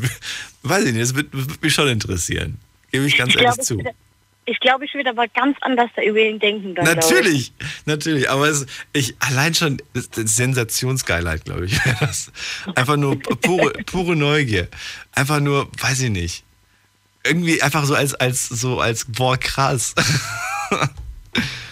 [0.64, 2.57] weiß ich nicht, das würde würd mich schon interessieren.
[2.91, 3.84] Gebe ich ganz Ich ehrlich glaube, zu.
[4.45, 6.76] ich, glaube, ich würde aber ganz anders über ihn denken.
[6.76, 7.10] Dann, glaub ich.
[7.10, 7.53] Natürlich,
[7.86, 8.30] natürlich.
[8.30, 11.78] Aber es, ich allein schon Sensationsgeilheit, glaube ich.
[11.99, 12.32] das.
[12.76, 14.70] Einfach nur pure, pure Neugier.
[15.12, 16.44] Einfach nur, weiß ich nicht.
[17.26, 19.95] Irgendwie einfach so als, als, so als, boah, krass.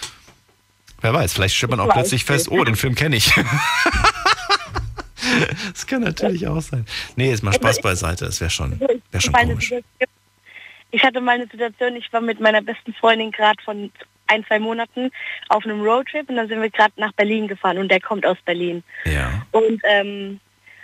[1.04, 3.32] Wer weiß, vielleicht stellt man auch plötzlich fest, oh, den Film kenne ich.
[5.72, 6.86] Das kann natürlich auch sein.
[7.16, 8.26] Nee, jetzt mal Spaß beiseite.
[8.26, 9.74] Das wäre schon, wär Ich schon komisch.
[10.92, 13.92] ich hatte mal eine Situation, ich war mit meiner besten Freundin gerade von
[14.28, 15.10] ein, zwei Monaten
[15.50, 18.38] auf einem Roadtrip und dann sind wir gerade nach Berlin gefahren und der kommt aus
[18.46, 18.84] Berlin.
[19.06, 19.44] Ja.
[19.52, 20.40] Und ähm,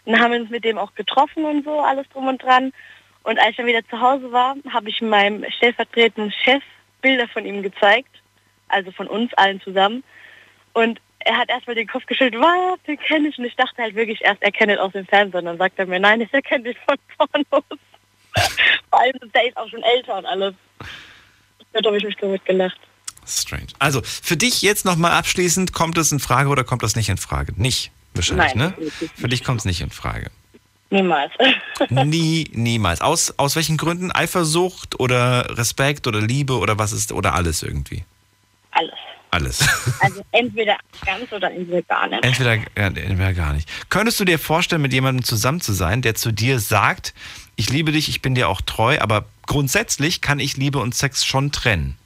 [0.06, 2.72] dann haben wir uns mit dem auch getroffen und so, alles drum und dran.
[3.24, 6.64] Und als ich dann wieder zu Hause war, habe ich meinem stellvertretenden Chef
[7.02, 8.19] Bilder von ihm gezeigt,
[8.70, 10.04] also von uns allen zusammen.
[10.74, 13.38] Und er hat erstmal den Kopf geschüttelt, was, den kenne ich.
[13.38, 15.40] Und ich dachte halt wirklich erst, er kennt ihn aus dem Fernsehen.
[15.40, 17.64] Und dann sagt er mir, nein, ich erkenne dich von Pornos.
[18.90, 20.56] Vor allem, der ist auch schon älter und alles.
[21.74, 22.80] Da habe ich mich damit gelacht.
[23.28, 23.68] Strange.
[23.78, 27.18] Also, für dich jetzt nochmal abschließend, kommt es in Frage oder kommt das nicht in
[27.18, 27.54] Frage?
[27.58, 28.92] Nicht, wahrscheinlich, Nein, ne?
[29.16, 30.32] Für dich kommt es nicht in Frage.
[30.90, 31.32] Niemals.
[31.90, 33.02] Nie, niemals.
[33.02, 34.12] Aus, aus welchen Gründen?
[34.12, 38.04] Eifersucht oder Respekt oder Liebe oder was ist, oder alles irgendwie?
[38.80, 38.94] Alles.
[39.32, 39.60] Alles.
[40.02, 42.24] Also entweder ganz oder entweder gar nicht.
[42.24, 43.70] Entweder, entweder gar nicht.
[43.90, 47.14] Könntest du dir vorstellen, mit jemandem zusammen zu sein, der zu dir sagt,
[47.58, 51.26] ich liebe dich, ich bin dir auch treu, aber grundsätzlich kann ich Liebe und Sex
[51.26, 51.98] schon trennen?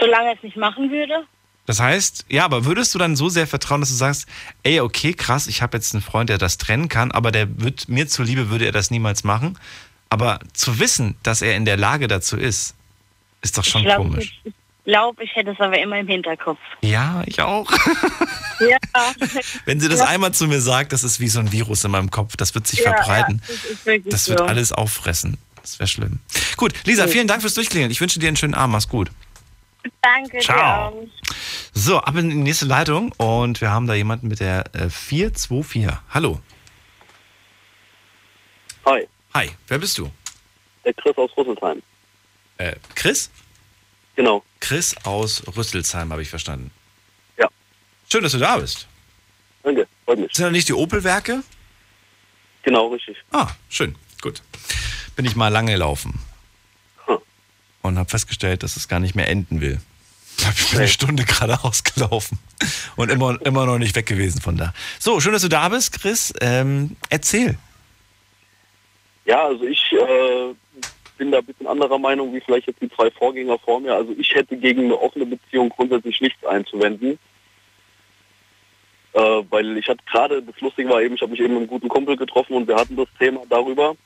[0.00, 1.26] Solange er es nicht machen würde.
[1.66, 4.26] Das heißt, ja, aber würdest du dann so sehr vertrauen, dass du sagst,
[4.62, 7.88] ey, okay, krass, ich habe jetzt einen Freund, der das trennen kann, aber der wird
[7.88, 9.58] mir zuliebe würde er das niemals machen.
[10.08, 12.75] Aber zu wissen, dass er in der Lage dazu ist,
[13.46, 14.40] ist doch schon ich glaube, komisch.
[14.44, 14.52] ich,
[14.84, 16.58] glaub, ich hätte es aber immer im Hinterkopf.
[16.82, 17.70] Ja, ich auch.
[18.58, 18.78] Ja.
[19.66, 20.06] Wenn sie das Ja.
[20.06, 22.66] einmal zu mir sagt, das ist wie so ein Virus in meinem Kopf, das wird
[22.66, 23.42] sich Ja, verbreiten.
[23.84, 24.44] ja, das das wird so.
[24.46, 25.36] alles auffressen.
[25.60, 26.20] Das wäre schlimm.
[26.56, 27.12] Gut, Lisa, Gut.
[27.12, 27.90] vielen Dank fürs Durchklingeln.
[27.90, 28.72] Ich wünsche dir einen schönen Abend.
[28.72, 29.10] Mach's gut.
[30.00, 31.06] Danke Ciao.
[31.74, 35.88] So, ab in die nächste Leitung und wir haben da jemanden mit der äh, 424.
[36.14, 36.40] Hallo.
[38.86, 39.06] Hi.
[39.34, 40.10] Hi, wer bist du?
[40.84, 41.82] Der Chris aus Rüsselsheim.
[42.58, 43.30] Äh, Chris?
[44.14, 44.42] Genau.
[44.60, 46.70] Chris aus Rüsselsheim, habe ich verstanden.
[47.38, 47.48] Ja.
[48.10, 48.86] Schön, dass du da bist.
[49.62, 50.32] Danke, freut mich.
[50.32, 51.42] Sind das nicht die Opel-Werke?
[52.62, 53.16] Genau, richtig.
[53.30, 54.42] Ah, schön, gut.
[55.14, 56.18] Bin ich mal lange gelaufen.
[57.82, 59.80] Und habe festgestellt, dass es gar nicht mehr enden will.
[60.38, 62.38] Ich bin eine Stunde geradeaus gelaufen
[62.96, 64.74] und immer, immer noch nicht weg gewesen von da.
[64.98, 66.32] So, schön, dass du da bist, Chris.
[66.40, 67.56] Ähm, erzähl.
[69.24, 70.54] Ja, also ich äh,
[71.16, 73.94] bin da ein bisschen anderer Meinung, wie vielleicht jetzt die zwei Vorgänger vor mir.
[73.94, 77.18] Also ich hätte gegen eine offene Beziehung grundsätzlich nichts einzuwenden.
[79.12, 81.68] Äh, weil ich hatte gerade, das Lustige war eben, ich habe mich eben mit einem
[81.68, 83.96] guten Kumpel getroffen und wir hatten das Thema darüber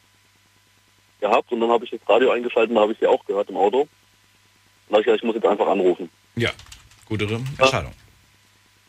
[1.21, 3.51] gehabt und dann habe ich das Radio eingeschaltet und da habe ich sie auch gehört
[3.51, 3.81] im Auto.
[3.81, 3.89] Und
[4.89, 6.09] da habe ich gesagt, ich muss jetzt einfach anrufen.
[6.37, 6.51] Ja,
[7.07, 7.93] gute Entscheidung.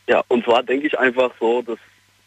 [0.07, 1.79] Ja, und zwar denke ich einfach so, dass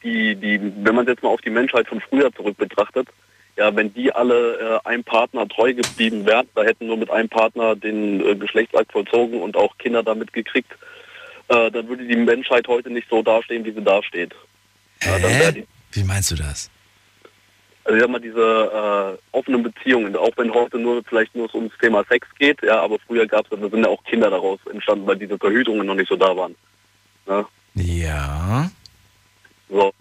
[0.02, 3.08] die, die, wenn man jetzt mal auf die Menschheit von früher zurück betrachtet,
[3.56, 7.28] ja, wenn die alle äh, einem Partner treu geblieben wären, da hätten nur mit einem
[7.28, 10.72] Partner den äh, Geschlechtsakt vollzogen und auch Kinder damit gekriegt,
[11.48, 14.34] äh, dann würde die Menschheit heute nicht so dastehen, wie sie dasteht.
[15.02, 16.70] Ja, die, Wie meinst du das?
[17.84, 21.72] also ich sag mal, diese äh, offenen Beziehungen, auch wenn heute nur vielleicht nur ums
[21.80, 25.06] Thema Sex geht, ja, aber früher gab es, da sind ja auch Kinder daraus entstanden,
[25.06, 26.54] weil diese Verhütungen noch nicht so da waren.
[27.26, 27.46] Ja.
[27.74, 28.70] Ja.
[29.68, 29.92] So.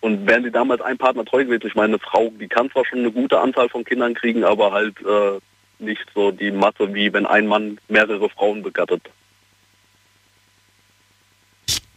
[0.00, 2.84] Und wären sie damals ein Partner treu gewesen, ich meine, eine Frau, die kann zwar
[2.86, 5.40] schon eine gute Anzahl von Kindern kriegen, aber halt äh,
[5.80, 9.02] nicht so die Masse, wie wenn ein Mann mehrere Frauen begattet.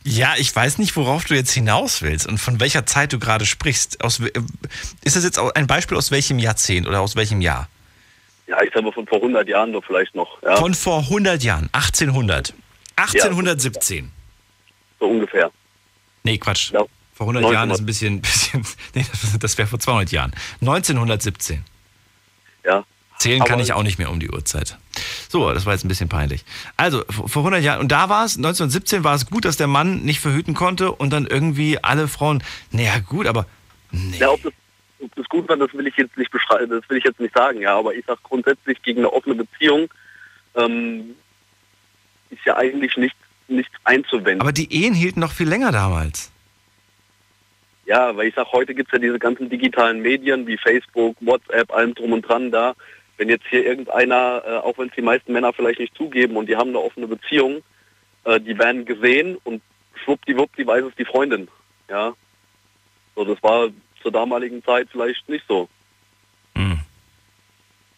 [0.04, 3.46] Ja, ich weiß nicht, worauf du jetzt hinaus willst und von welcher Zeit du gerade
[3.46, 4.04] sprichst.
[4.04, 4.32] Aus, we-
[5.04, 7.70] ist das jetzt ein Beispiel aus welchem Jahrzehnt oder aus welchem Jahr?
[8.48, 10.42] Ja, ich sag mal von vor 100 Jahren doch vielleicht noch.
[10.42, 12.54] Ja, Von vor 100 Jahren, 1800.
[12.96, 14.12] 1817.
[15.00, 15.52] so ungefähr.
[16.24, 16.72] Nee, Quatsch.
[16.72, 16.84] Ja.
[17.22, 18.66] Vor 100 Jahren ist ein bisschen, bisschen
[18.96, 19.06] nee,
[19.40, 20.34] das- wäre vor 200 Jahren.
[20.62, 21.64] 1917.
[22.66, 22.84] Ja.
[23.20, 24.80] Zählen kann ich auch nicht mehr um die Uhrzeit.
[25.30, 26.44] So, das war jetzt ein bisschen peinlich.
[26.78, 29.68] Also, vor vor 100 Jahren, und da war es, 1917 war es gut, dass der
[29.68, 33.46] Mann nicht verhüten konnte und dann irgendwie alle Frauen, naja gut, aber
[34.18, 34.54] Ja, ob das,
[35.04, 37.36] ob das gut war, das will ich jetzt nicht beschreiben, das will ich jetzt nicht
[37.36, 39.90] sagen, ja, aber ich sag grundsätzlich gegen eine offene Beziehung
[40.56, 41.12] ähm,
[42.32, 43.16] ist ja eigentlich nicht,
[43.48, 44.42] nichts einzuwenden.
[44.42, 46.31] Aber die Ehen hielten noch viel länger damals.
[47.92, 51.94] Ja, weil ich sag, heute gibt's ja diese ganzen digitalen Medien wie Facebook, WhatsApp, allem
[51.94, 52.74] drum und dran da.
[53.18, 56.48] Wenn jetzt hier irgendeiner, äh, auch wenn es die meisten Männer vielleicht nicht zugeben und
[56.48, 57.64] die haben eine offene Beziehung,
[58.24, 59.62] äh, die werden gesehen und
[60.06, 61.50] schwuppdiwupp, weiß es die Freundin.
[61.90, 62.14] Ja.
[63.14, 63.68] So, das war
[64.02, 65.68] zur damaligen Zeit vielleicht nicht so.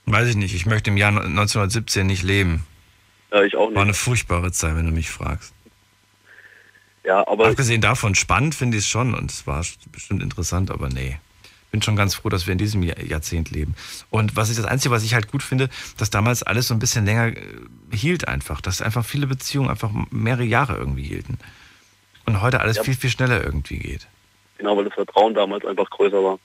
[0.07, 2.65] Weiß ich nicht, ich möchte im Jahr 1917 nicht leben.
[3.31, 3.75] Ja, ich auch nicht.
[3.75, 5.52] War eine furchtbare Zeit, wenn du mich fragst.
[7.05, 7.47] Ja, aber.
[7.47, 11.17] Abgesehen davon, spannend finde ich es schon und es war bestimmt interessant, aber nee.
[11.71, 13.73] Bin schon ganz froh, dass wir in diesem Jahr- Jahrzehnt leben.
[14.11, 16.79] Und was ist das Einzige, was ich halt gut finde, dass damals alles so ein
[16.79, 17.37] bisschen länger äh,
[17.91, 18.61] hielt einfach.
[18.61, 21.39] Dass einfach viele Beziehungen einfach mehrere Jahre irgendwie hielten.
[22.25, 22.83] Und heute alles Ja.
[22.83, 24.07] viel, viel schneller irgendwie geht.
[24.59, 26.37] Genau, weil das Vertrauen damals einfach größer war.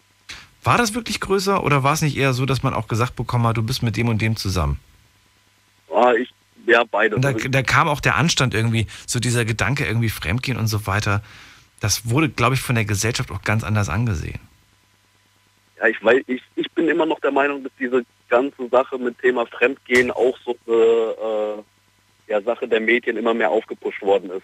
[0.64, 3.46] War das wirklich größer oder war es nicht eher so, dass man auch gesagt bekommen
[3.46, 4.80] hat, du bist mit dem und dem zusammen?
[5.94, 6.30] Ah, ich,
[6.68, 7.16] ja, beide.
[7.16, 10.86] Und da, da kam auch der Anstand irgendwie, so dieser Gedanke irgendwie Fremdgehen und so
[10.86, 11.22] weiter.
[11.80, 14.40] Das wurde, glaube ich, von der Gesellschaft auch ganz anders angesehen.
[15.78, 19.18] Ja, ich, weiß, ich, ich bin immer noch der Meinung, dass diese ganze Sache mit
[19.20, 21.62] Thema Fremdgehen auch so eine
[22.28, 24.42] äh, ja, Sache der Medien immer mehr aufgepusht worden ist.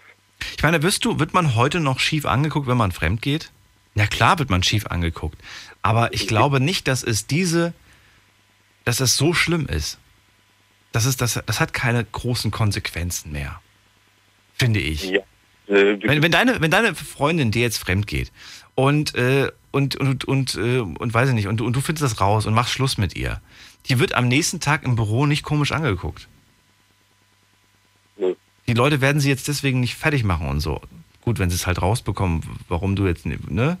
[0.55, 3.51] Ich meine, wirst du, wird man heute noch schief angeguckt, wenn man fremd geht?
[3.95, 5.37] Ja klar wird man schief angeguckt.
[5.81, 7.73] Aber ich glaube nicht, dass es diese,
[8.83, 9.99] dass es so schlimm ist.
[10.95, 13.59] Das, ist das, das hat keine großen Konsequenzen mehr.
[14.53, 15.03] Finde ich.
[15.09, 15.19] Ja.
[15.67, 18.31] Äh, Wenn, wenn, deine, wenn deine Freundin dir jetzt fremd geht
[18.75, 22.21] und, äh, und, und, und, äh, und weiß ich nicht, und, und du findest das
[22.21, 23.41] raus und machst Schluss mit ihr,
[23.89, 26.27] die wird am nächsten Tag im Büro nicht komisch angeguckt.
[28.67, 30.81] Die Leute werden sie jetzt deswegen nicht fertig machen und so.
[31.21, 33.77] Gut, wenn sie es halt rausbekommen, warum du jetzt, ne?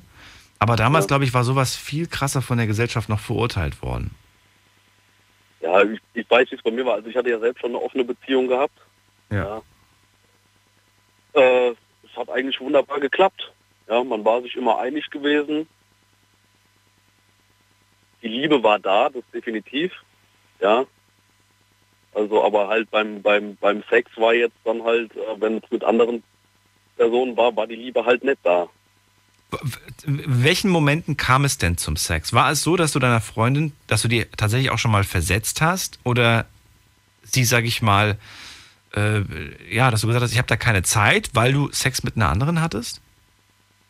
[0.59, 1.07] Aber damals, Ja.
[1.07, 4.11] glaube ich, war sowas viel krasser von der Gesellschaft noch verurteilt worden.
[5.75, 6.93] Ja, ich, ich weiß, wie es bei mir war.
[6.93, 8.77] Also ich hatte ja selbst schon eine offene Beziehung gehabt.
[9.29, 9.61] Ja.
[11.33, 13.51] Äh, es hat eigentlich wunderbar geklappt.
[13.89, 15.67] Ja, man war sich immer einig gewesen.
[18.21, 19.91] Die Liebe war da, das definitiv.
[20.61, 20.85] Ja.
[22.13, 25.83] Also, aber halt beim, beim, beim Sex war jetzt dann halt, äh, wenn es mit
[25.83, 26.23] anderen
[26.95, 28.69] Personen war, war die Liebe halt nicht da.
[30.05, 32.33] Welchen Momenten kam es denn zum Sex?
[32.33, 35.61] War es so, dass du deiner Freundin, dass du die tatsächlich auch schon mal versetzt
[35.61, 35.99] hast?
[36.03, 36.45] Oder
[37.23, 38.17] sie, sag ich mal,
[38.95, 39.21] äh,
[39.69, 42.29] ja, dass du gesagt hast, ich habe da keine Zeit, weil du Sex mit einer
[42.29, 43.01] anderen hattest?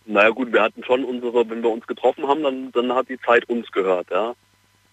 [0.06, 3.20] Naja gut, wir hatten schon unsere, wenn wir uns getroffen haben, dann, dann hat die
[3.22, 4.36] Zeit uns gehört, ja.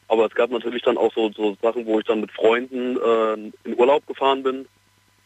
[0.08, 3.68] Aber es gab natürlich dann auch so, so Sachen, wo ich dann mit Freunden äh,
[3.68, 4.66] in Urlaub gefahren bin.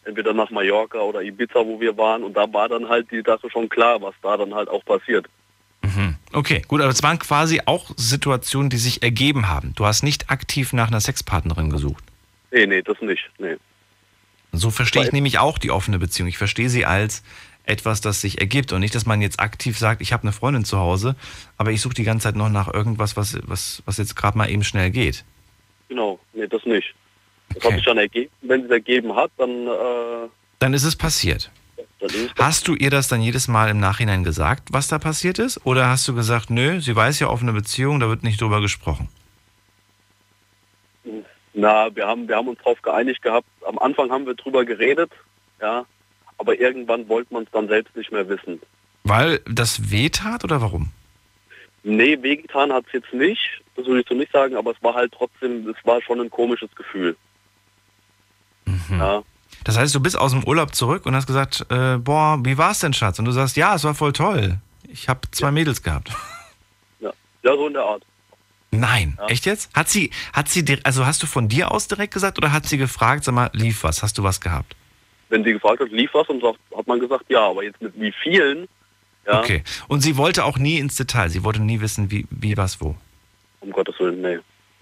[0.06, 2.22] Entweder nach Mallorca oder Ibiza, wo wir waren.
[2.22, 5.26] Und da war dann halt die Sache schon klar, was da dann halt auch passiert.
[6.32, 9.72] Okay, gut, aber es waren quasi auch Situationen, die sich ergeben haben.
[9.74, 12.04] Du hast nicht aktiv nach einer Sexpartnerin gesucht.
[12.50, 13.22] Nee, nee, das nicht.
[13.38, 13.56] Nee.
[14.52, 16.28] So verstehe ich nämlich auch die offene Beziehung.
[16.28, 17.22] Ich verstehe sie als
[17.64, 20.64] etwas, das sich ergibt und nicht, dass man jetzt aktiv sagt, ich habe eine Freundin
[20.64, 21.16] zu Hause,
[21.56, 24.50] aber ich suche die ganze Zeit noch nach irgendwas, was, was, was jetzt gerade mal
[24.50, 25.24] eben schnell geht.
[25.88, 26.94] Genau, nee, das nicht.
[27.56, 28.30] Das hat sich dann ergeben.
[28.42, 30.28] Wenn es ergeben hat, dann, äh,
[30.58, 31.50] Dann ist es passiert.
[32.38, 35.64] Hast du ihr das dann jedes Mal im Nachhinein gesagt, was da passiert ist?
[35.64, 39.08] Oder hast du gesagt, nö, sie weiß ja offene Beziehung, da wird nicht drüber gesprochen?
[41.54, 43.46] Na, wir haben, wir haben uns darauf geeinigt gehabt.
[43.66, 45.10] Am Anfang haben wir drüber geredet,
[45.60, 45.86] ja.
[46.36, 48.60] Aber irgendwann wollte man es dann selbst nicht mehr wissen.
[49.04, 50.90] Weil das weh tat oder warum?
[51.82, 54.94] Nee, wehgetan hat es jetzt nicht, das würde ich so nicht sagen, aber es war
[54.94, 57.16] halt trotzdem, es war schon ein komisches Gefühl.
[58.90, 59.22] Ja.
[59.64, 62.80] Das heißt, du bist aus dem Urlaub zurück und hast gesagt, äh, boah, wie war's
[62.80, 63.18] denn, Schatz?
[63.18, 64.59] Und du sagst, ja, es war voll toll.
[64.88, 66.10] Ich habe zwei Mädels gehabt.
[67.01, 67.12] Ja.
[67.43, 68.02] ja, so in der Art.
[68.70, 69.70] Nein, echt jetzt?
[69.74, 72.78] Hat sie, hat sie, also hast du von dir aus direkt gesagt oder hat sie
[72.78, 74.02] gefragt, sag mal, lief was?
[74.02, 74.74] Hast du was gehabt?
[75.28, 77.93] Wenn sie gefragt hat, lief was und sagt, hat man gesagt, ja, aber jetzt mit
[78.01, 78.66] wie vielen,
[79.26, 79.62] ja, Okay.
[79.88, 81.28] Und sie wollte auch nie ins Detail.
[81.28, 82.97] Sie wollte nie wissen, wie, wie was, wo.
[83.60, 84.38] um Gottes Willen, nee.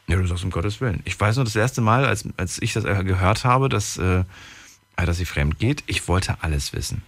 [0.07, 1.01] Ja, du sagst um Gottes Willen.
[1.05, 4.25] Ich weiß nur, das erste Mal, als, als ich das äh, gehört habe, dass, äh,
[4.99, 7.03] ja, dass sie fremd geht, ich wollte alles wissen.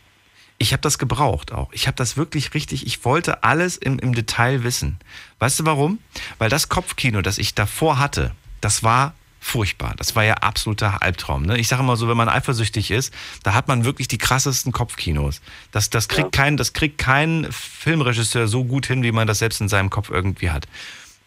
[0.58, 1.70] Ich habe das gebraucht auch.
[1.72, 4.98] Ich habe das wirklich richtig, ich wollte alles im, im Detail wissen.
[5.38, 5.98] Weißt du warum?
[6.38, 8.32] Weil das Kopfkino, das ich davor hatte,
[8.62, 9.94] das war furchtbar.
[9.96, 11.42] Das war ja absoluter Albtraum.
[11.42, 11.58] Ne?
[11.58, 13.12] Ich sage immer so, wenn man eifersüchtig ist,
[13.42, 15.40] da hat man wirklich die krassesten Kopfkinos.
[15.70, 19.60] Das, das, kriegt kein, das kriegt kein Filmregisseur so gut hin, wie man das selbst
[19.60, 20.66] in seinem Kopf irgendwie hat.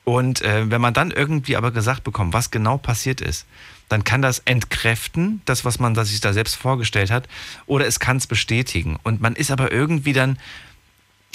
[0.09, 3.45] Und äh, wenn man dann irgendwie aber gesagt bekommt, was genau passiert ist,
[3.89, 7.29] dann kann das entkräften, das, was man sich da selbst vorgestellt hat,
[7.67, 8.97] oder es kann es bestätigen.
[9.03, 10.39] Und man ist aber irgendwie dann,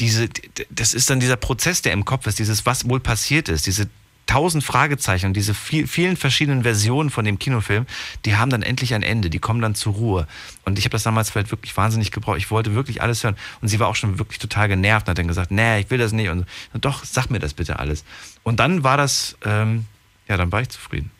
[0.00, 0.28] diese,
[0.70, 3.88] das ist dann dieser Prozess, der im Kopf ist, dieses, was wohl passiert ist, diese
[4.26, 7.86] tausend Fragezeichen und diese viel, vielen verschiedenen Versionen von dem Kinofilm,
[8.24, 10.26] die haben dann endlich ein Ende, die kommen dann zur Ruhe.
[10.64, 12.38] Und ich habe das damals vielleicht wirklich wahnsinnig gebraucht.
[12.38, 13.36] Ich wollte wirklich alles hören.
[13.60, 15.98] Und sie war auch schon wirklich total genervt und hat dann gesagt, nee, ich will
[15.98, 16.28] das nicht.
[16.30, 18.04] Und so, doch, sag mir das bitte alles.
[18.42, 19.86] Und dann war das, ähm,
[20.28, 21.10] ja, dann war ich zufrieden.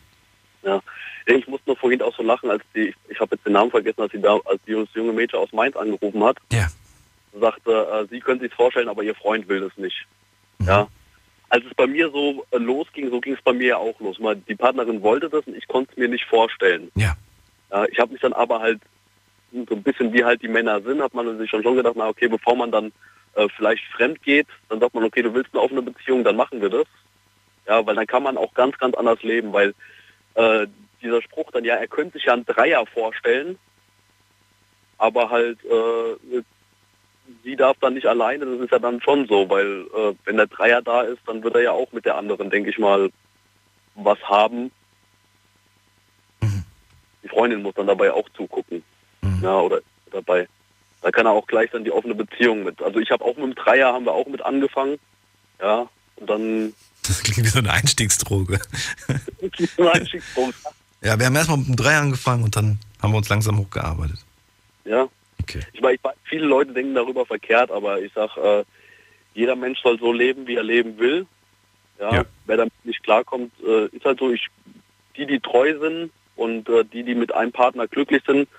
[0.63, 0.81] Ja.
[1.27, 4.01] Ich musste nur vorhin auch so lachen, als die, ich habe jetzt den Namen vergessen,
[4.01, 6.37] als die, da, als die junge Mädchen aus Mainz angerufen hat.
[6.51, 6.67] Ja.
[7.39, 10.05] Sagte, äh, sie können sich vorstellen, aber ihr Freund will das nicht.
[10.59, 10.67] Mhm.
[10.67, 10.87] Ja.
[11.55, 14.19] Als es bei mir so äh, losging, so ging es bei mir ja auch los.
[14.19, 16.91] Mal, die Partnerin wollte das und ich konnte es mir nicht vorstellen.
[16.95, 17.15] Ja.
[17.71, 18.81] ja ich habe mich dann aber halt
[19.53, 22.09] so ein bisschen wie halt die Männer sind, hat man sich schon schon gedacht, na
[22.09, 22.91] okay, bevor man dann
[23.35, 26.59] äh, vielleicht fremd geht, dann sagt man, okay, du willst eine offene Beziehung, dann machen
[26.59, 26.87] wir das.
[27.65, 29.73] Ja, weil dann kann man auch ganz, ganz anders leben, weil
[30.33, 30.67] äh,
[31.01, 33.57] dieser Spruch dann, ja, er könnte sich ja einen Dreier vorstellen,
[34.97, 36.35] aber halt äh,
[37.43, 40.47] sie darf dann nicht alleine, das ist ja dann schon so, weil äh, wenn der
[40.47, 43.09] Dreier da ist, dann wird er ja auch mit der anderen, denke ich mal,
[43.95, 44.71] was haben.
[47.23, 48.83] Die Freundin muss dann dabei auch zugucken.
[49.41, 49.79] Ja, oder
[50.11, 50.47] dabei.
[51.01, 52.81] Da kann er auch gleich dann die offene Beziehung mit.
[52.81, 54.97] Also ich habe auch mit dem Dreier haben wir auch mit angefangen.
[55.59, 55.87] Ja,
[56.17, 56.73] und dann.
[57.03, 58.59] Das klingt wie so eine Einstiegsdroge.
[59.77, 60.53] eine Einstiegsdroge.
[61.01, 64.19] Ja, wir haben erstmal mit dem Drei angefangen und dann haben wir uns langsam hochgearbeitet.
[64.85, 65.07] Ja.
[65.73, 68.63] Ich meine, ich weiß, viele Leute denken darüber verkehrt, aber ich sag, äh,
[69.33, 71.25] jeder Mensch soll so leben, wie er leben will.
[71.99, 72.25] Ja.
[72.45, 74.47] Wer damit nicht klarkommt, äh, ist halt so, ich,
[75.15, 78.49] die, die treu sind und äh, die, die mit einem Partner glücklich sind,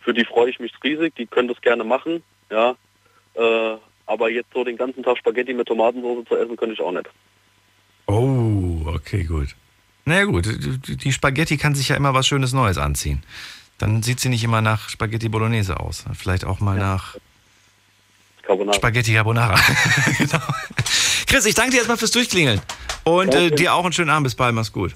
[0.00, 2.22] für die freue ich mich riesig, die können das gerne machen.
[2.50, 2.76] Ja.
[3.34, 6.92] Äh, aber jetzt so den ganzen Tag Spaghetti mit Tomatensauce zu essen, könnte ich auch
[6.92, 7.10] nicht.
[8.06, 9.56] Oh, okay, gut.
[10.04, 13.24] Naja gut, die Spaghetti kann sich ja immer was Schönes Neues anziehen.
[13.78, 16.04] Dann sieht sie nicht immer nach Spaghetti Bolognese aus.
[16.14, 17.16] Vielleicht auch mal nach
[18.42, 18.76] Carbonara.
[18.76, 19.58] Spaghetti Carbonara.
[20.18, 20.40] genau.
[21.26, 22.60] Chris, ich danke dir erstmal fürs Durchklingeln.
[23.04, 24.24] Und äh, dir auch einen schönen Abend.
[24.24, 24.54] Bis bald.
[24.54, 24.94] Mach's gut.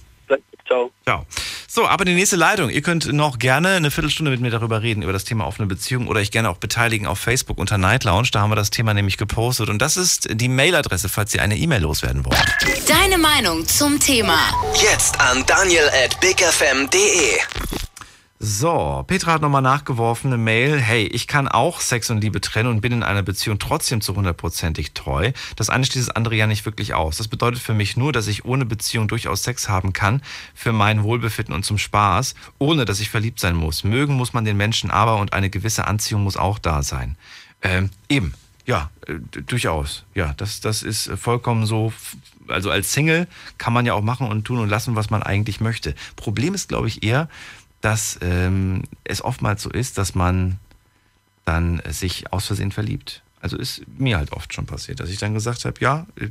[0.67, 0.93] Ciao.
[1.05, 1.27] Ciao.
[1.67, 2.71] So, aber die nächste Leitung.
[2.71, 6.07] Ihr könnt noch gerne eine Viertelstunde mit mir darüber reden, über das Thema offene Beziehung
[6.07, 8.29] oder ich gerne auch beteiligen auf Facebook unter Night Lounge.
[8.33, 9.69] Da haben wir das Thema nämlich gepostet.
[9.69, 12.39] Und das ist die Mailadresse, falls ihr eine E-Mail loswerden wollt.
[12.89, 14.39] Deine Meinung zum Thema.
[14.75, 17.41] Jetzt an daniel at bigfm.de.
[18.43, 20.79] So, Petra hat nochmal nachgeworfen, eine Mail.
[20.81, 24.17] Hey, ich kann auch Sex und Liebe trennen und bin in einer Beziehung trotzdem zu
[24.17, 25.33] hundertprozentig treu.
[25.57, 27.19] Das eine schließt das andere ja nicht wirklich aus.
[27.19, 30.23] Das bedeutet für mich nur, dass ich ohne Beziehung durchaus Sex haben kann,
[30.55, 33.85] für mein Wohlbefinden und zum Spaß, ohne dass ich verliebt sein muss.
[33.85, 37.17] Mögen muss man den Menschen aber und eine gewisse Anziehung muss auch da sein.
[37.61, 38.33] Ähm, eben,
[38.65, 40.05] ja, äh, durchaus.
[40.15, 41.93] Ja, das, das ist äh, vollkommen so.
[42.49, 45.61] Also als Single kann man ja auch machen und tun und lassen, was man eigentlich
[45.61, 45.95] möchte.
[46.17, 47.29] Problem ist, glaube ich, eher,
[47.81, 50.59] dass ähm, es oftmals so ist, dass man
[51.45, 53.23] dann sich aus Versehen verliebt.
[53.41, 56.29] Also ist mir halt oft schon passiert, dass ich dann gesagt habe, ja, äh,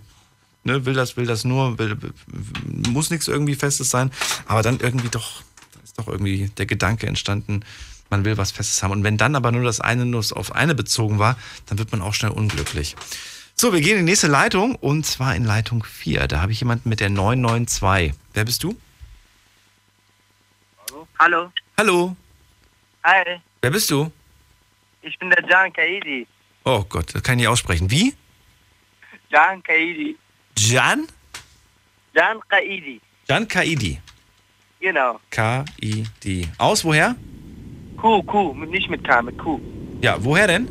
[0.64, 1.98] ne, will das, will das nur, will,
[2.90, 4.12] muss nichts irgendwie Festes sein,
[4.46, 5.42] aber dann irgendwie doch,
[5.74, 7.62] da ist doch irgendwie der Gedanke entstanden,
[8.10, 8.92] man will was Festes haben.
[8.92, 12.02] Und wenn dann aber nur das eine nur auf eine bezogen war, dann wird man
[12.02, 12.96] auch schnell unglücklich.
[13.56, 16.28] So, wir gehen in die nächste Leitung und zwar in Leitung 4.
[16.28, 18.14] Da habe ich jemanden mit der 992.
[18.34, 18.78] Wer bist du?
[21.20, 21.52] Hallo.
[21.78, 22.16] Hallo.
[23.04, 24.12] Hi, Wer bist du?
[25.02, 26.28] ich bin der Jan Kaidi.
[26.66, 27.90] Oh Gott, das kann ich nicht aussprechen.
[27.90, 28.14] Wie?
[29.30, 30.18] Jan Kaidi.
[30.58, 31.08] Jan?
[32.14, 33.00] Jan Kaidi.
[33.28, 34.00] Jan Kaidi.
[34.80, 35.20] Genau.
[35.30, 36.48] K-I-D.
[36.58, 37.16] Aus woher?
[37.98, 39.60] Q, Q, nicht mit K, mit Q.
[40.02, 40.70] Ja, woher denn?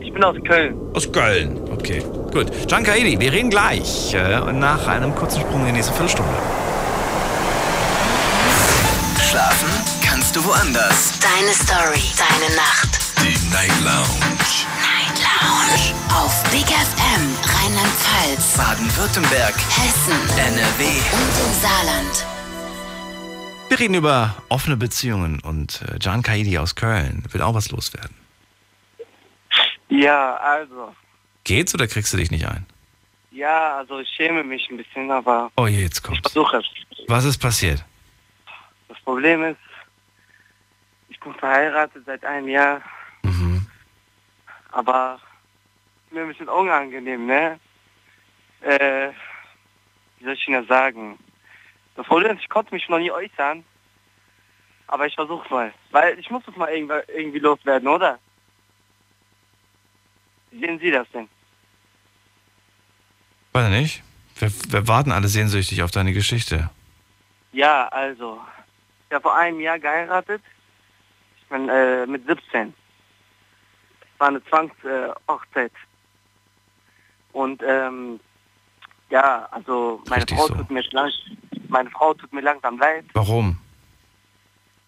[0.00, 0.74] Ich bin aus Köln.
[0.94, 1.58] Aus Köln.
[1.70, 2.00] Okay,
[2.32, 2.50] gut.
[2.70, 6.32] Jan Kaidi, wir reden gleich äh, nach einem kurzen Sprung in die nächste Viertelstunde.
[9.36, 9.68] Schlafen
[10.02, 11.20] kannst du woanders.
[11.20, 12.00] Deine Story.
[12.16, 12.88] Deine Nacht.
[13.20, 14.64] Die Night Lounge.
[14.80, 15.94] Night Lounge.
[16.08, 17.36] Auf Big FM.
[17.44, 18.56] Rheinland-Pfalz.
[18.56, 19.54] Baden-Württemberg.
[19.54, 20.14] Hessen.
[20.38, 20.84] NRW.
[20.86, 22.26] Und im Saarland.
[23.68, 28.16] Wir reden über offene Beziehungen und äh, Jan Kaidi aus Köln will auch was loswerden.
[29.90, 30.94] Ja, also.
[31.44, 32.64] Geht's oder kriegst du dich nicht ein?
[33.32, 36.32] Ja, also ich schäme mich ein bisschen, aber Oh je, jetzt ich kommt's.
[36.32, 36.64] versuche es.
[37.06, 37.84] Was ist passiert?
[38.88, 39.58] Das Problem ist,
[41.08, 42.82] ich bin verheiratet seit einem Jahr,
[43.22, 43.66] Mhm.
[44.72, 45.20] aber
[46.10, 47.58] mir ein bisschen unangenehm, ne?
[48.60, 49.10] Äh,
[50.18, 51.18] wie soll ich Ihnen das sagen?
[51.94, 53.64] Das Problem ist, ich konnte mich noch nie äußern,
[54.86, 55.72] aber ich versuch's mal.
[55.90, 58.18] Weil ich muss es mal irgendwie, irgendwie loswerden, oder?
[60.50, 61.28] Wie sehen Sie das denn?
[63.52, 64.02] Weiß nicht.
[64.38, 66.70] Wir, wir warten alle sehnsüchtig auf deine Geschichte.
[67.52, 68.40] Ja, also,
[69.08, 70.42] ich habe vor einem Jahr geheiratet.
[71.40, 72.74] Ich bin äh, mit 17.
[74.00, 75.16] Es war eine Zwangshochzeit.
[75.28, 75.72] Hochzeit.
[77.32, 78.18] Und ähm,
[79.10, 80.54] ja, also meine Richtig Frau so.
[80.54, 81.10] tut mir lang,
[81.68, 83.04] meine Frau tut mir langsam leid.
[83.12, 83.58] Warum?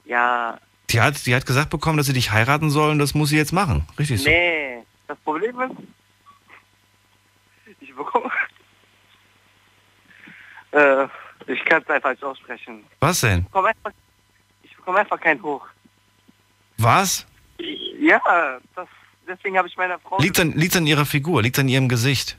[0.06, 0.58] Ja,
[0.90, 3.36] Die hat, die hat gesagt bekommen, dass sie dich heiraten soll und das muss sie
[3.36, 3.86] jetzt machen.
[3.98, 4.30] Richtig so.
[4.30, 5.72] nee, das Problem ist,
[7.80, 8.30] ich bekomme,
[10.72, 11.06] äh,
[11.46, 12.84] ich kann es einfach nicht aussprechen.
[13.00, 13.44] Was denn?
[13.44, 13.92] Bekomme einfach,
[14.88, 15.66] ich bekomme einfach keinen Hoch.
[16.78, 17.26] Was?
[18.00, 18.88] Ja, das,
[19.26, 20.18] deswegen habe ich meiner Frau.
[20.18, 22.38] Liegt an, liegt an ihrer Figur, liegt an ihrem Gesicht.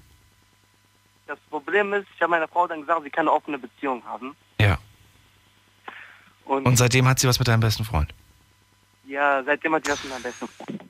[1.28, 4.36] Das Problem ist, ich habe meiner Frau dann gesagt, sie kann eine offene Beziehung haben.
[4.60, 4.80] Ja.
[6.46, 8.12] Und, Und seitdem hat sie was mit deinem besten Freund.
[9.08, 10.82] ja, seitdem hat sie das mit meinem besten Freund.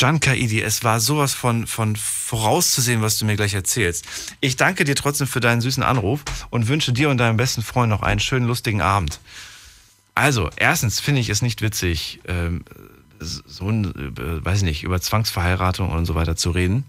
[0.00, 4.36] Jan Kaidi, es war sowas von, von vorauszusehen, was du mir gleich erzählst.
[4.40, 7.90] Ich danke dir trotzdem für deinen süßen Anruf und wünsche dir und deinem besten Freund
[7.90, 9.20] noch einen schönen, lustigen Abend.
[10.18, 12.64] Also, erstens finde ich es nicht witzig, ähm,
[13.20, 16.84] so ein, äh, weiß ich nicht, über Zwangsverheiratung und so weiter zu reden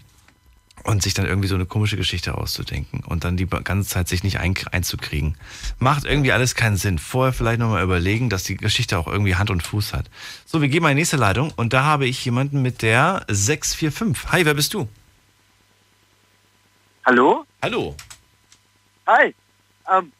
[0.82, 4.24] und sich dann irgendwie so eine komische Geschichte auszudenken und dann die ganze Zeit sich
[4.24, 5.36] nicht ein, einzukriegen.
[5.78, 6.98] Macht irgendwie alles keinen Sinn.
[6.98, 10.10] Vorher vielleicht nochmal überlegen, dass die Geschichte auch irgendwie Hand und Fuß hat.
[10.44, 13.24] So, wir gehen mal in die nächste Leitung und da habe ich jemanden mit der
[13.28, 14.32] 645.
[14.32, 14.88] Hi, wer bist du?
[17.06, 17.46] Hallo?
[17.62, 17.94] Hallo.
[19.06, 19.32] Hi.
[19.88, 20.10] Ähm,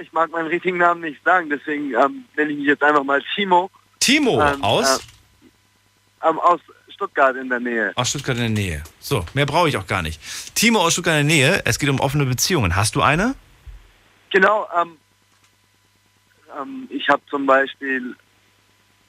[0.00, 3.22] ich mag meinen richtigen Namen nicht sagen, deswegen ähm, nenne ich mich jetzt einfach mal
[3.34, 3.70] Timo.
[4.00, 4.98] Timo, Ähm, aus?
[6.22, 7.92] Äh, ähm, aus Stuttgart in der Nähe.
[7.94, 8.82] Aus Stuttgart in der Nähe.
[9.00, 10.20] So, mehr brauche ich auch gar nicht.
[10.54, 12.76] Timo aus Stuttgart in der Nähe, es geht um offene Beziehungen.
[12.76, 13.34] Hast du eine?
[14.30, 14.96] Genau, ähm,
[16.60, 18.16] ähm, ich habe zum Beispiel,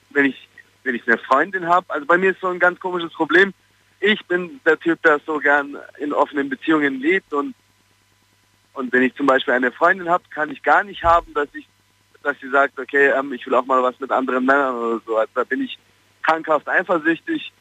[0.10, 0.49] wenn ich,
[0.84, 3.53] wenn ich eine Freundin habe, also bei mir ist so ein ganz komisches Problem.
[3.99, 7.55] Ich bin der Typ, der so gern in offenen Beziehungen lebt und
[8.73, 11.67] und wenn ich zum Beispiel eine Freundin habe, kann ich gar nicht haben, dass ich,
[12.23, 15.17] dass sie sagt, okay, ähm, ich will auch mal was mit anderen Männern oder so.
[15.17, 15.77] Also da bin ich
[16.23, 17.51] krankhaft eifersüchtig.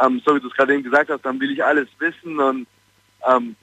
[0.00, 2.66] Ähm, so wie du es gerade eben gesagt hast, dann will ich alles wissen und
[3.28, 3.56] ähm,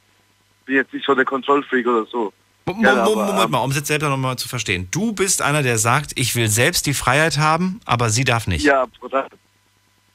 [0.65, 2.34] bin jetzt nicht so der Kontrollfreak oder so.
[2.65, 4.88] Mo- Ja, Mo- Mo- aber, Moment ähm, mal, um es jetzt selber nochmal zu verstehen.
[4.91, 8.64] Du bist einer, der sagt, ich will selbst die Freiheit haben, aber sie darf nicht.
[8.65, 8.86] Ja.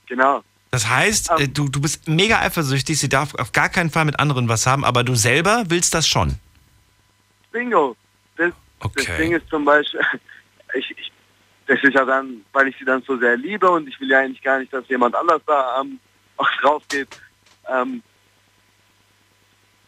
[0.07, 0.43] Genau.
[0.71, 4.19] Das heißt, äh, du, du bist mega eifersüchtig, sie darf auf gar keinen Fall mit
[4.21, 6.37] anderen was haben, aber du selber willst das schon.
[7.51, 7.97] Bingo.
[8.37, 8.53] Das,
[8.95, 10.01] das Ding ist zum Beispiel,
[10.75, 11.13] ich, ich,
[11.67, 14.21] das ist ja dann, weil ich sie dann so sehr liebe und ich will ja
[14.21, 15.99] eigentlich gar nicht, dass jemand anders da ähm,
[16.37, 17.09] auch drauf geht.
[17.69, 18.03] Ähm,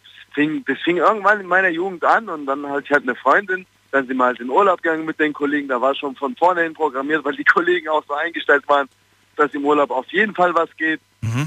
[0.03, 3.15] das, fing, das fing irgendwann in meiner Jugend an und dann hatte ich halt eine
[3.15, 6.35] Freundin, dann sind wir halt in Urlaub gegangen mit den Kollegen, da war schon von
[6.35, 8.87] vornherein programmiert, weil die Kollegen auch so eingestellt waren,
[9.35, 11.01] dass im Urlaub auf jeden Fall was geht.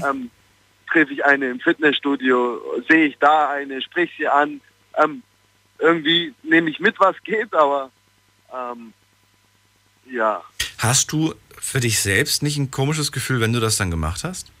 [0.07, 0.29] Ähm,
[0.87, 4.61] treffe ich eine im Fitnessstudio, sehe ich da eine, sprich sie an.
[4.97, 5.23] Ähm,
[5.79, 7.91] irgendwie nehme ich mit, was geht, aber
[8.53, 8.93] ähm,
[10.09, 10.43] ja.
[10.77, 14.51] Hast du für dich selbst nicht ein komisches Gefühl, wenn du das dann gemacht hast?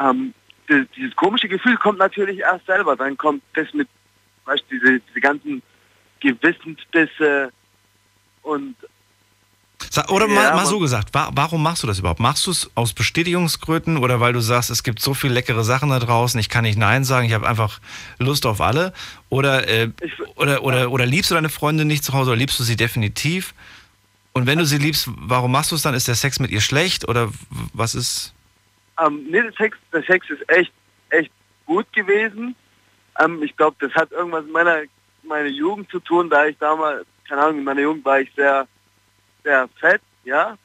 [0.00, 0.34] Ähm,
[0.68, 2.96] die- dieses komische Gefühl kommt natürlich erst selber.
[2.96, 3.88] Dann kommt das mit,
[4.44, 5.62] weißt du, diese, diese ganzen
[6.20, 7.52] Gewissensbisse
[8.42, 8.76] und
[10.08, 12.20] Oder Ja, mal, so gesagt, wa warum machst du das überhaupt?
[12.20, 15.90] Machst du es aus Bestätigungsgründen oder weil du sagst, es gibt so viele leckere Sachen
[15.90, 17.80] da draußen, ich kann nicht Nein sagen, ich habe einfach
[18.18, 18.92] Lust auf alle?
[19.28, 19.90] Oder, äh,
[20.36, 23.54] oder, oder, oder liebst du deine Freundin nicht zu Hause oder liebst du sie definitiv?
[24.32, 25.94] Und wenn du sie liebst, warum machst du es dann?
[25.94, 27.30] Ist der Sex mit ihr schlecht oder
[27.72, 28.34] was ist?
[29.04, 30.72] Ähm, nee, der Sex, der Sex ist echt,
[31.10, 31.30] echt
[31.66, 32.56] gut gewesen.
[33.20, 34.82] Ähm, ich glaube, das hat irgendwas mit meiner,
[35.22, 38.66] meiner Jugend zu tun, da ich damals, keine Ahnung, in meiner Jugend war ich sehr,
[39.44, 40.56] sehr fett, ja.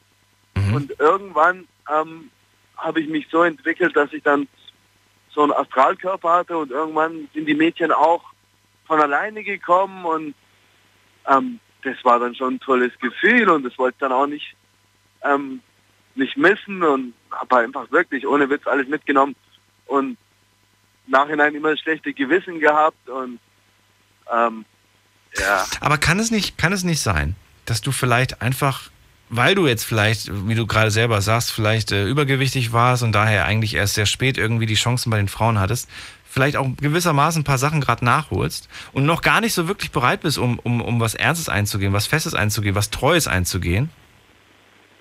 [0.72, 2.30] Und irgendwann ähm,
[2.76, 4.48] habe ich mich so entwickelt, dass ich dann
[5.30, 8.24] so einen Astralkörper hatte und irgendwann sind die Mädchen auch
[8.86, 10.34] von alleine gekommen und
[11.28, 14.56] ähm, das war dann schon ein tolles Gefühl und das wollte ich dann auch nicht
[15.22, 15.60] ähm,
[16.14, 19.36] nicht missen und habe einfach wirklich ohne Witz alles mitgenommen
[19.86, 20.16] und
[21.06, 23.38] Nachhinein immer schlechte Gewissen gehabt und
[24.32, 24.64] ähm,
[25.36, 25.64] ja.
[25.80, 27.36] Aber kann es nicht, kann es nicht sein,
[27.70, 28.90] dass du vielleicht einfach,
[29.28, 33.44] weil du jetzt vielleicht, wie du gerade selber sagst, vielleicht äh, übergewichtig warst und daher
[33.44, 35.88] eigentlich erst sehr spät irgendwie die Chancen bei den Frauen hattest,
[36.24, 40.22] vielleicht auch gewissermaßen ein paar Sachen gerade nachholst und noch gar nicht so wirklich bereit
[40.22, 43.90] bist, um, um, um was Ernstes einzugehen, was Festes einzugehen, was Treues einzugehen?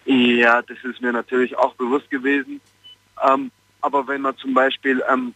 [0.06, 2.62] Ja, das ist mir natürlich auch bewusst gewesen.
[3.28, 3.52] Ähm,
[3.82, 5.34] aber wenn man zum Beispiel ähm,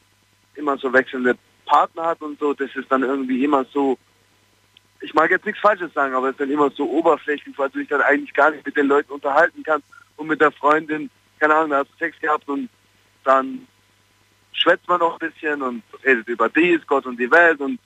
[0.56, 1.36] immer so wechselnde
[1.66, 3.98] Partner hat und so, das ist dann irgendwie immer so,
[5.04, 7.80] ich mag jetzt nichts Falsches sagen, aber es ist dann immer so oberflächlich, weil du
[7.80, 9.86] dich dann eigentlich gar nicht mit den Leuten unterhalten kannst
[10.16, 11.10] und mit der Freundin,
[11.40, 12.70] keine Ahnung, da hast du Sex gehabt und
[13.26, 13.68] dann
[14.54, 17.80] schwätzt man noch ein bisschen und redet über dies, Gott und die Welt und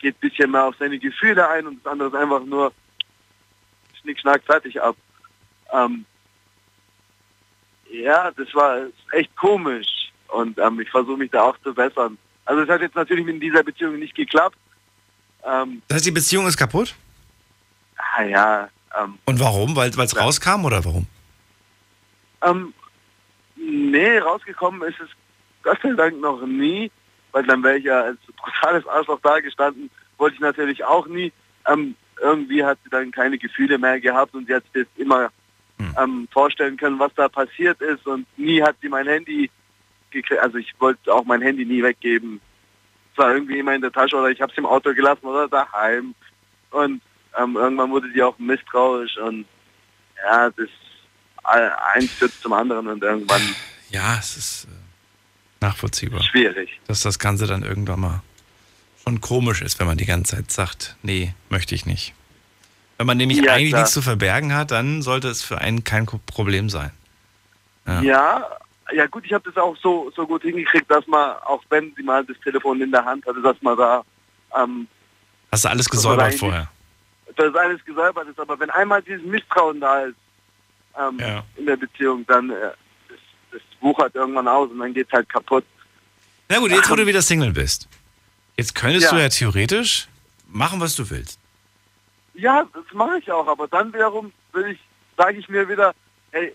[0.00, 2.72] geht ein bisschen mehr auf seine Gefühle ein und das andere ist einfach nur
[4.00, 4.96] schnick, schnack, fertig ab.
[5.72, 6.04] Ähm,
[7.90, 12.18] ja, das war echt komisch und ähm, ich versuche mich da auch zu bessern.
[12.44, 14.58] Also es hat jetzt natürlich mit dieser Beziehung nicht geklappt.
[15.46, 16.94] Ähm, Das heißt, die Beziehung ist kaputt?
[17.96, 18.68] ah, ja,
[18.98, 19.76] ähm, Und warum?
[19.76, 21.06] Weil es rauskam oder warum?
[22.42, 22.72] ähm,
[23.56, 25.08] nee, rausgekommen ist es
[25.62, 26.90] Gott sei Dank noch nie,
[27.32, 31.32] weil dann wäre ich ja als brutales Arschloch da gestanden, wollte ich natürlich auch nie.
[31.66, 35.30] Ähm, irgendwie hat sie dann keine Gefühle mehr gehabt und sie hat sich das immer
[36.02, 39.50] ähm, vorstellen können, was da passiert ist und nie hat sie mein Handy
[40.10, 40.40] gekriegt.
[40.40, 42.40] Also ich wollte auch mein Handy nie weggeben.
[43.16, 45.48] Es war irgendwie immer in der Tasche oder ich habe es im Auto gelassen oder
[45.48, 46.14] daheim.
[46.70, 47.00] Und
[47.38, 49.46] ähm, irgendwann wurde sie auch misstrauisch und
[50.22, 50.68] ja, das
[51.94, 53.40] eins führt zum anderen und irgendwann
[53.90, 56.22] Ja, es ist äh, nachvollziehbar.
[56.22, 56.78] schwierig.
[56.88, 58.22] Dass das Ganze dann irgendwann mal
[59.04, 62.12] schon komisch ist, wenn man die ganze Zeit sagt, nee, möchte ich nicht.
[62.98, 63.82] Wenn man nämlich Ja, eigentlich klar.
[63.82, 66.90] nichts zu verbergen hat, dann sollte es für einen kein Problem sein.
[67.86, 68.00] Ja.
[68.02, 68.50] ja,
[69.10, 72.24] gut, ich habe das auch so, so gut hingekriegt, dass man, auch wenn sie mal
[72.24, 74.04] das Telefon in der Hand hatte, dass man da
[74.56, 74.86] ähm,
[75.52, 76.68] Hast du alles gesäubert eigentlich- vorher?
[77.36, 78.38] dass alles gesäubert ist.
[78.40, 80.16] Aber wenn einmal dieses Misstrauen da ist
[80.98, 81.44] ähm, Ja.
[81.56, 82.54] in der Beziehung, dann äh,
[83.08, 83.18] das,
[83.52, 85.64] das wuchert irgendwann aus und dann geht's halt kaputt.
[86.48, 87.88] Na gut, jetzt wo du wieder Single bist.
[88.56, 89.10] Jetzt könntest Ja.
[89.12, 90.08] du ja theoretisch
[90.48, 91.38] machen, was du willst.
[92.34, 94.78] Ja, das mache ich auch, aber dann wiederum will ich,
[95.16, 95.94] sage ich mir wieder,
[96.30, 96.54] hey,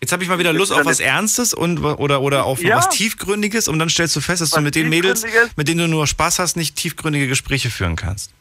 [0.00, 2.76] Jetzt habe ich mal wieder Lust auf was Ernstes und oder oder auf Ja.
[2.76, 5.24] was Tiefgründiges und dann stellst du fest, dass du Was mit den Mädels,
[5.56, 8.32] mit denen du nur Spaß hast, nicht tiefgründige Gespräche führen kannst.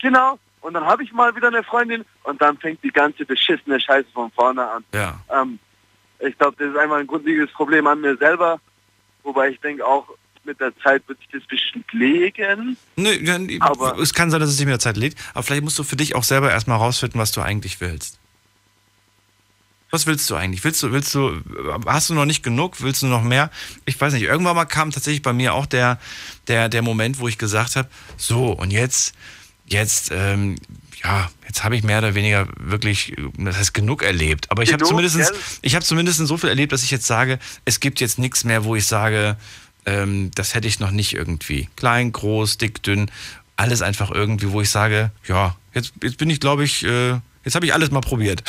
[0.00, 0.38] genau.
[0.60, 4.08] Und dann habe ich mal wieder eine Freundin und dann fängt die ganze beschissene Scheiße
[4.14, 4.82] von vorne an.
[4.94, 5.20] Ja.
[5.30, 5.58] Ähm,
[6.20, 8.58] ich glaube, das ist einmal ein grundlegendes Problem an mir selber,
[9.24, 10.08] wobei ich denke auch
[10.44, 12.78] mit der Zeit wird sich das bestimmt legen.
[12.96, 13.38] Nö, ja,
[14.00, 15.96] es kann sein, dass es sich mit der Zeit lädt, aber vielleicht musst du für
[15.96, 18.18] dich auch selber erstmal rausfinden, was du eigentlich willst.
[19.94, 20.64] Was willst du eigentlich?
[20.64, 21.40] Willst du, willst du,
[21.86, 22.80] hast du noch nicht genug?
[22.80, 23.48] Willst du noch mehr?
[23.84, 24.24] Ich weiß nicht.
[24.24, 26.00] Irgendwann mal kam tatsächlich bei mir auch der,
[26.48, 29.14] der, der Moment, wo ich gesagt habe, so, und jetzt,
[29.66, 30.56] jetzt, ähm,
[31.04, 34.50] ja, jetzt habe ich mehr oder weniger wirklich, das heißt genug erlebt.
[34.50, 37.78] Aber ich habe zumindest, ich habe zumindest so viel erlebt, dass ich jetzt sage, es
[37.78, 39.36] gibt jetzt nichts mehr, wo ich sage,
[39.86, 41.68] ähm, das hätte ich noch nicht irgendwie.
[41.76, 43.12] Klein, groß, dick, dünn,
[43.54, 47.54] alles einfach irgendwie, wo ich sage, ja, jetzt, jetzt bin ich, glaube ich, äh, jetzt
[47.54, 48.42] habe ich alles mal probiert.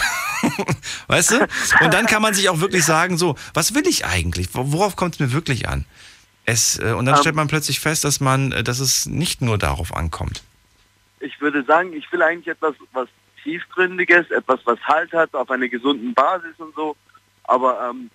[1.08, 1.48] weißt du?
[1.84, 4.50] Und dann kann man sich auch wirklich sagen, so, was will ich eigentlich?
[4.54, 5.86] Wo- Worauf kommt es mir wirklich an?
[6.46, 7.22] Es, äh, und dann Ähm.
[7.22, 10.44] stellt man plötzlich fest, dass man, äh, dass es nicht nur darauf ankommt.
[11.20, 13.08] Ich würde sagen, ich will eigentlich etwas, was
[13.44, 16.96] tiefgründiges, etwas, was Halt hat, auf einer gesunden Basis und so.
[17.46, 18.10] Aber ähm,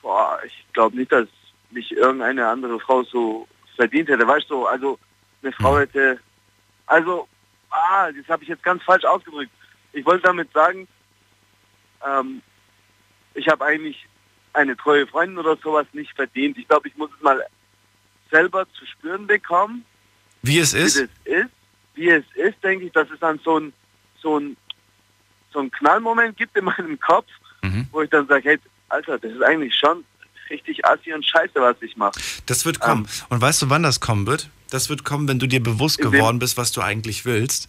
[0.00, 1.28] boah, ich glaube nicht, dass
[1.70, 3.46] mich irgendeine andere Frau so
[3.76, 4.26] verdient hätte.
[4.26, 4.98] Weißt du, also
[5.42, 6.18] eine Frau hätte,
[6.86, 7.28] also,
[7.72, 9.50] ah, das habe ich jetzt ganz falsch ausgedrückt.
[9.92, 10.86] Ich wollte damit sagen,
[12.06, 12.42] ähm,
[13.34, 14.06] ich habe eigentlich
[14.52, 16.58] eine treue Freundin oder sowas nicht verdient.
[16.58, 17.44] Ich glaube, ich muss es mal
[18.30, 19.84] selber zu spüren bekommen,
[20.42, 20.96] Wie es ist?
[20.96, 21.00] wie
[21.34, 21.50] das ist.
[21.94, 23.72] Wie es ist, denke ich, dass es dann so ein,
[24.20, 24.56] so ein,
[25.52, 27.26] so ein Knallmoment gibt in meinem Kopf,
[27.64, 27.86] Mhm.
[27.92, 28.58] wo ich dann sage, hey,
[28.88, 30.04] Alter, das ist eigentlich schon
[30.50, 32.18] richtig assi und scheiße, was ich mache.
[32.46, 33.06] Das wird kommen.
[33.28, 34.50] Und weißt du, wann das kommen wird?
[34.72, 37.68] Das wird kommen, wenn du dir bewusst geworden bist, was du eigentlich willst.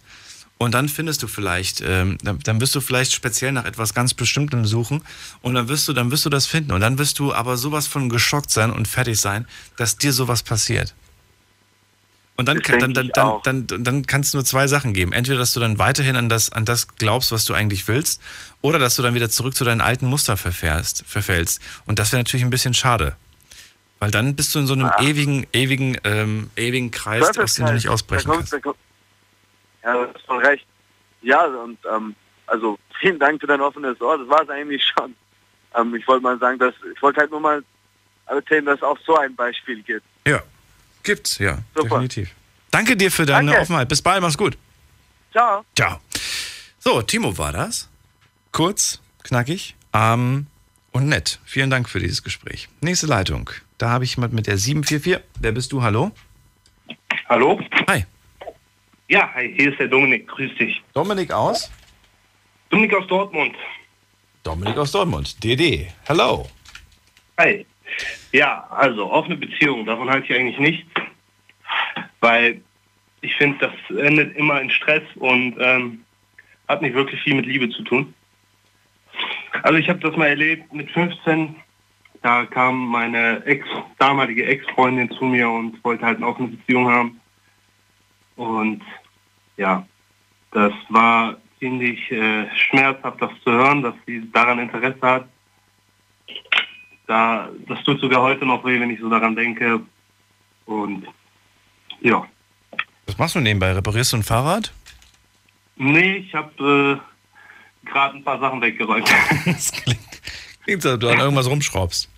[0.56, 4.14] Und dann findest du vielleicht, ähm, dann, dann wirst du vielleicht speziell nach etwas ganz
[4.14, 5.02] Bestimmtem suchen
[5.42, 6.72] und dann wirst du, dann wirst du das finden.
[6.72, 10.42] Und dann wirst du aber sowas von geschockt sein und fertig sein, dass dir sowas
[10.42, 10.94] passiert.
[12.36, 13.42] Und dann, kann, dann, dann, dann, auch.
[13.42, 15.12] dann, dann kann es nur zwei Sachen geben.
[15.12, 18.20] Entweder, dass du dann weiterhin an das, an das glaubst, was du eigentlich willst,
[18.60, 21.60] oder dass du dann wieder zurück zu deinen alten Muster verfährst, verfällst.
[21.84, 23.14] Und das wäre natürlich ein bisschen schade.
[24.00, 27.72] Weil dann bist du in so einem ewigen, ewigen, ähm, ewigen Kreis, aus dem du
[27.72, 28.52] nicht ausbrechen da kannst.
[28.52, 28.78] kommt, da kommt,
[29.84, 30.66] ja, du hast voll recht.
[31.22, 32.14] Ja, und ähm,
[32.46, 34.18] also vielen Dank für dein offenes Ohr.
[34.18, 35.14] Das war es eigentlich schon.
[35.74, 37.62] Ähm, ich wollte mal sagen, dass ich wollte halt nur mal
[38.26, 40.04] erzählen, dass es auch so ein Beispiel gibt.
[40.26, 40.42] Ja,
[41.02, 41.88] gibt's, ja, Super.
[41.88, 42.30] definitiv.
[42.70, 43.62] Danke dir für deine Danke.
[43.62, 43.88] Offenheit.
[43.88, 44.56] Bis bald, mach's gut.
[45.32, 45.64] Ciao.
[45.76, 46.00] Ciao.
[46.78, 47.88] So, Timo war das.
[48.52, 50.46] Kurz, knackig, ähm,
[50.92, 51.40] und nett.
[51.44, 52.68] Vielen Dank für dieses Gespräch.
[52.80, 53.50] Nächste Leitung.
[53.78, 55.22] Da habe ich jemand mit der 744.
[55.40, 55.82] Wer bist du?
[55.82, 56.12] Hallo?
[57.28, 57.60] Hallo?
[57.88, 58.04] Hi.
[59.08, 60.28] Ja, hi, hier ist der Dominik.
[60.28, 60.82] Grüß dich.
[60.92, 61.70] Dominik aus?
[62.70, 63.54] Dominik aus Dortmund.
[64.42, 65.42] Dominik aus Dortmund.
[65.42, 65.88] DD.
[66.06, 66.46] Hello.
[67.38, 67.66] Hi.
[68.32, 70.90] Ja, also offene Beziehung, davon halte ich eigentlich nichts.
[72.20, 72.60] Weil
[73.20, 76.04] ich finde, das endet immer in Stress und ähm,
[76.68, 78.14] hat nicht wirklich viel mit Liebe zu tun.
[79.62, 81.56] Also ich habe das mal erlebt mit 15.
[82.24, 83.66] Da kam meine Ex,
[83.98, 87.20] damalige Ex-Freundin zu mir und wollte halt eine offene Beziehung haben.
[88.36, 88.80] Und
[89.58, 89.86] ja,
[90.50, 95.28] das war ziemlich äh, schmerzhaft, das zu hören, dass sie daran Interesse hat.
[97.06, 99.80] Da, das tut sogar heute noch weh, wenn ich so daran denke.
[100.64, 101.06] Und
[102.00, 102.26] ja.
[103.04, 103.72] Was machst du nebenbei?
[103.72, 104.72] Reparierst du ein Fahrrad?
[105.76, 107.02] Nee, ich habe
[107.84, 109.06] äh, gerade ein paar Sachen weggeräumt.
[110.64, 112.13] Klingt so, als ob du an irgendwas rumschraubst.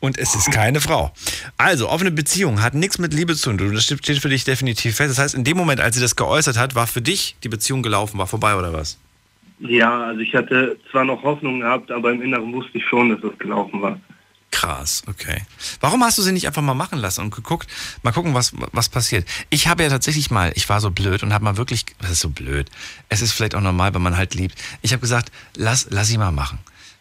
[0.00, 1.12] Und es ist keine Frau.
[1.56, 3.74] Also, offene Beziehung hat nichts mit Liebe zu tun.
[3.74, 5.10] Das steht für dich definitiv fest.
[5.10, 7.82] Das heißt, in dem Moment, als sie das geäußert hat, war für dich die Beziehung
[7.82, 8.98] gelaufen, war vorbei oder was?
[9.60, 13.22] ja, also ich hatte zwar noch Hoffnung gehabt, aber im Inneren wusste ich schon, dass
[13.22, 13.98] es gelaufen war.
[14.50, 15.42] Krass, okay.
[15.80, 17.68] Warum hast du sie nicht einfach mal machen lassen und geguckt,
[18.02, 19.26] mal gucken, was, was passiert?
[19.50, 22.20] Ich habe ja tatsächlich mal, ich war so blöd und habe mal wirklich, was ist
[22.20, 22.70] so blöd?
[23.08, 24.56] Es ist vielleicht auch normal, wenn man halt liebt.
[24.82, 26.60] Ich habe gesagt, lass, lass sie mal machen.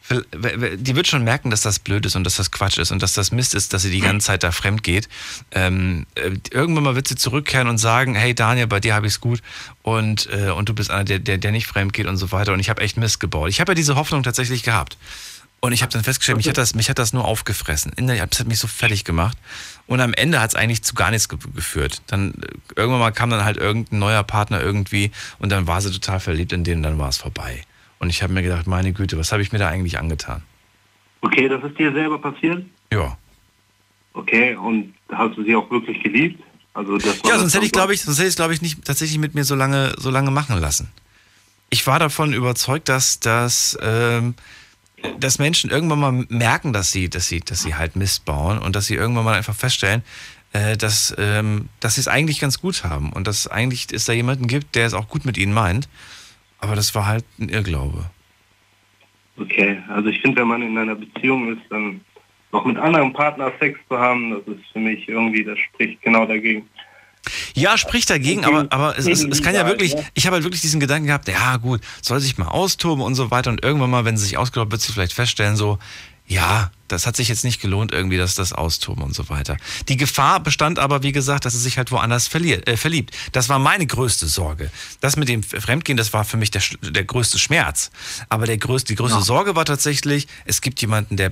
[0.09, 3.13] Die wird schon merken, dass das blöd ist und dass das Quatsch ist und dass
[3.13, 5.07] das Mist ist, dass sie die ganze Zeit da fremd geht.
[5.51, 9.13] Ähm, äh, irgendwann mal wird sie zurückkehren und sagen, hey Daniel, bei dir habe ich
[9.13, 9.41] es gut
[9.81, 12.51] und, äh, und du bist einer, der, der, der nicht fremd geht und so weiter.
[12.51, 13.49] Und ich habe echt Mist gebaut.
[13.49, 14.97] Ich habe ja diese Hoffnung tatsächlich gehabt.
[15.61, 17.93] Und ich habe dann festgestellt, mich hat, das, mich hat das nur aufgefressen.
[17.95, 19.37] Das hat mich so fertig gemacht.
[19.87, 22.01] Und am Ende hat es eigentlich zu gar nichts ge geführt.
[22.07, 25.91] Dann äh, irgendwann mal kam dann halt irgendein neuer Partner irgendwie und dann war sie
[25.91, 27.63] total verliebt in den und dann war es vorbei.
[28.03, 30.43] Und ich habe mir gedacht, meine Güte, was habe ich mir da eigentlich angetan?
[31.21, 32.65] Okay, das ist dir selber passiert?
[32.91, 33.17] Ja.
[34.11, 36.43] Okay, und hast du sie auch wirklich geliebt?
[36.73, 39.35] Also Ja, sonst hätte ich, glaube ich, sonst hätte ich, glaube ich, nicht tatsächlich mit
[39.35, 40.89] mir so lange, so lange machen lassen.
[41.69, 44.33] Ich war davon überzeugt, dass, dass, ähm,
[45.21, 48.75] dass Menschen irgendwann mal merken, dass sie, dass sie, dass sie halt Mist bauen und
[48.75, 50.03] dass sie irgendwann mal einfach feststellen,
[50.51, 54.11] äh, dass, ähm, dass sie es eigentlich ganz gut haben und dass eigentlich es da
[54.11, 55.87] jemanden gibt, der es auch gut mit ihnen meint.
[56.63, 58.05] Aber das war halt ein Irrglaube.
[59.37, 61.99] Okay, also ich finde, wenn man in einer Beziehung ist, dann
[62.53, 66.25] noch mit anderen Partnern Sex zu haben, das ist für mich irgendwie, das spricht genau
[66.25, 66.69] dagegen.
[67.53, 70.61] Ja, spricht dagegen, aber, aber es, es, es kann ja wirklich, ich habe halt wirklich
[70.61, 74.05] diesen Gedanken gehabt, ja gut, soll sich mal austoben und so weiter und irgendwann mal,
[74.05, 75.79] wenn sie sich ausgelobt, wird sie vielleicht feststellen, so,
[76.27, 79.57] ja, das hat sich jetzt nicht gelohnt, irgendwie, dass das Austoben und so weiter.
[79.89, 83.15] Die Gefahr bestand aber, wie gesagt, dass sie sich halt woanders verliert, äh, verliebt.
[83.31, 84.71] Das war meine größte Sorge.
[85.01, 87.91] Das mit dem Fremdgehen, das war für mich der, der größte Schmerz.
[88.29, 89.23] Aber der größte, die größte Ja.
[89.23, 91.31] Sorge war tatsächlich, es gibt jemanden, der,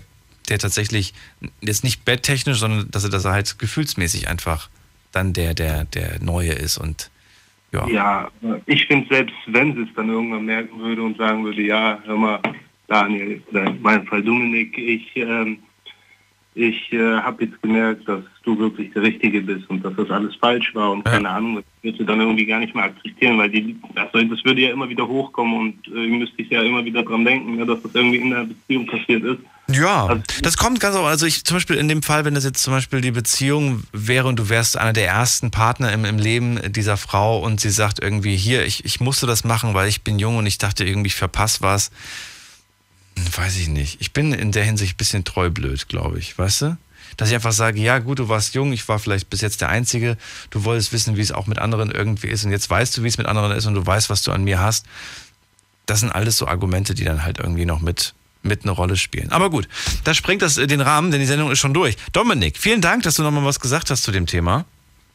[0.49, 1.13] der tatsächlich
[1.61, 4.69] jetzt nicht betttechnisch, sondern dass er, dass er halt gefühlsmäßig einfach
[5.11, 7.09] dann der, der, der Neue ist und
[7.71, 7.87] ja.
[7.87, 8.31] Ja,
[8.65, 12.17] ich finde selbst, wenn sie es dann irgendwann merken würde und sagen würde, ja, hör
[12.17, 12.39] mal,
[12.91, 15.59] Daniel, oder in meinem Fall Dominik, ich, ähm,
[16.55, 20.35] ich äh, habe jetzt gemerkt, dass du wirklich der Richtige bist und dass das alles
[20.35, 23.77] falsch war und keine Ahnung, das würde dann irgendwie gar nicht mehr akzeptieren, weil die,
[23.95, 27.23] also das würde ja immer wieder hochkommen und äh, müsste ich ja immer wieder dran
[27.23, 29.39] denken, ja, dass das irgendwie in der Beziehung passiert ist.
[29.69, 32.61] Ja, das kommt ganz auch, also ich zum Beispiel in dem Fall, wenn das jetzt
[32.61, 36.59] zum Beispiel die Beziehung wäre und du wärst einer der ersten Partner im, im Leben
[36.73, 40.19] dieser Frau und sie sagt irgendwie, hier, ich, ich musste das machen, weil ich bin
[40.19, 41.91] jung und ich dachte irgendwie, ich verpasse was.
[43.35, 44.01] Weiß ich nicht.
[44.01, 46.77] Ich bin in der Hinsicht ein bisschen treublöd, glaube ich, weißt du?
[47.17, 49.69] Dass ich einfach sage, ja gut, du warst jung, ich war vielleicht bis jetzt der
[49.69, 50.17] Einzige,
[50.49, 53.07] du wolltest wissen, wie es auch mit anderen irgendwie ist und jetzt weißt du, wie
[53.07, 54.85] es mit anderen ist und du weißt, was du an mir hast.
[55.85, 59.31] Das sind alles so Argumente, die dann halt irgendwie noch mit, mit eine Rolle spielen.
[59.31, 59.67] Aber gut,
[60.03, 61.97] das sprengt das äh, den Rahmen, denn die Sendung ist schon durch.
[62.13, 64.65] Dominik, vielen Dank, dass du nochmal was gesagt hast zu dem Thema.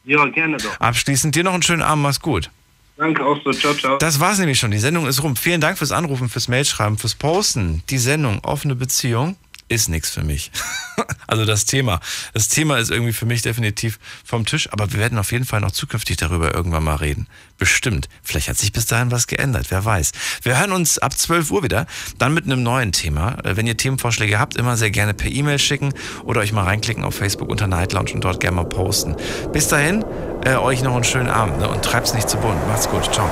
[0.05, 0.79] Ja, gerne doch.
[0.79, 2.51] Abschließend dir noch einen schönen Abend, mach's gut.
[2.97, 3.97] Danke auch so, ciao, ciao.
[3.99, 4.71] Das war's nämlich schon.
[4.71, 5.35] Die Sendung ist rum.
[5.35, 7.83] Vielen Dank fürs Anrufen, fürs Mailschreiben, fürs Posten.
[7.89, 9.35] Die Sendung Offene Beziehung
[9.69, 10.51] ist nichts für mich.
[11.27, 11.99] also das Thema.
[12.33, 15.61] Das Thema ist irgendwie für mich definitiv vom Tisch, aber wir werden auf jeden Fall
[15.61, 17.27] noch zukünftig darüber irgendwann mal reden.
[17.57, 18.07] Bestimmt.
[18.23, 20.11] Vielleicht hat sich bis dahin was geändert, wer weiß.
[20.43, 21.87] Wir hören uns ab 12 Uhr wieder,
[22.17, 23.37] dann mit einem neuen Thema.
[23.43, 27.03] Äh, Wenn ihr Themenvorschläge habt, immer sehr gerne per E-Mail schicken oder euch mal reinklicken
[27.03, 29.15] auf Facebook unter Night Lounge und dort gerne mal posten.
[29.51, 30.05] Bis dahin,
[30.45, 31.67] äh, euch noch einen schönen Abend ne?
[31.67, 32.67] und treibt's nicht zu bunt.
[32.67, 33.11] Macht's gut.
[33.13, 33.29] Ciao.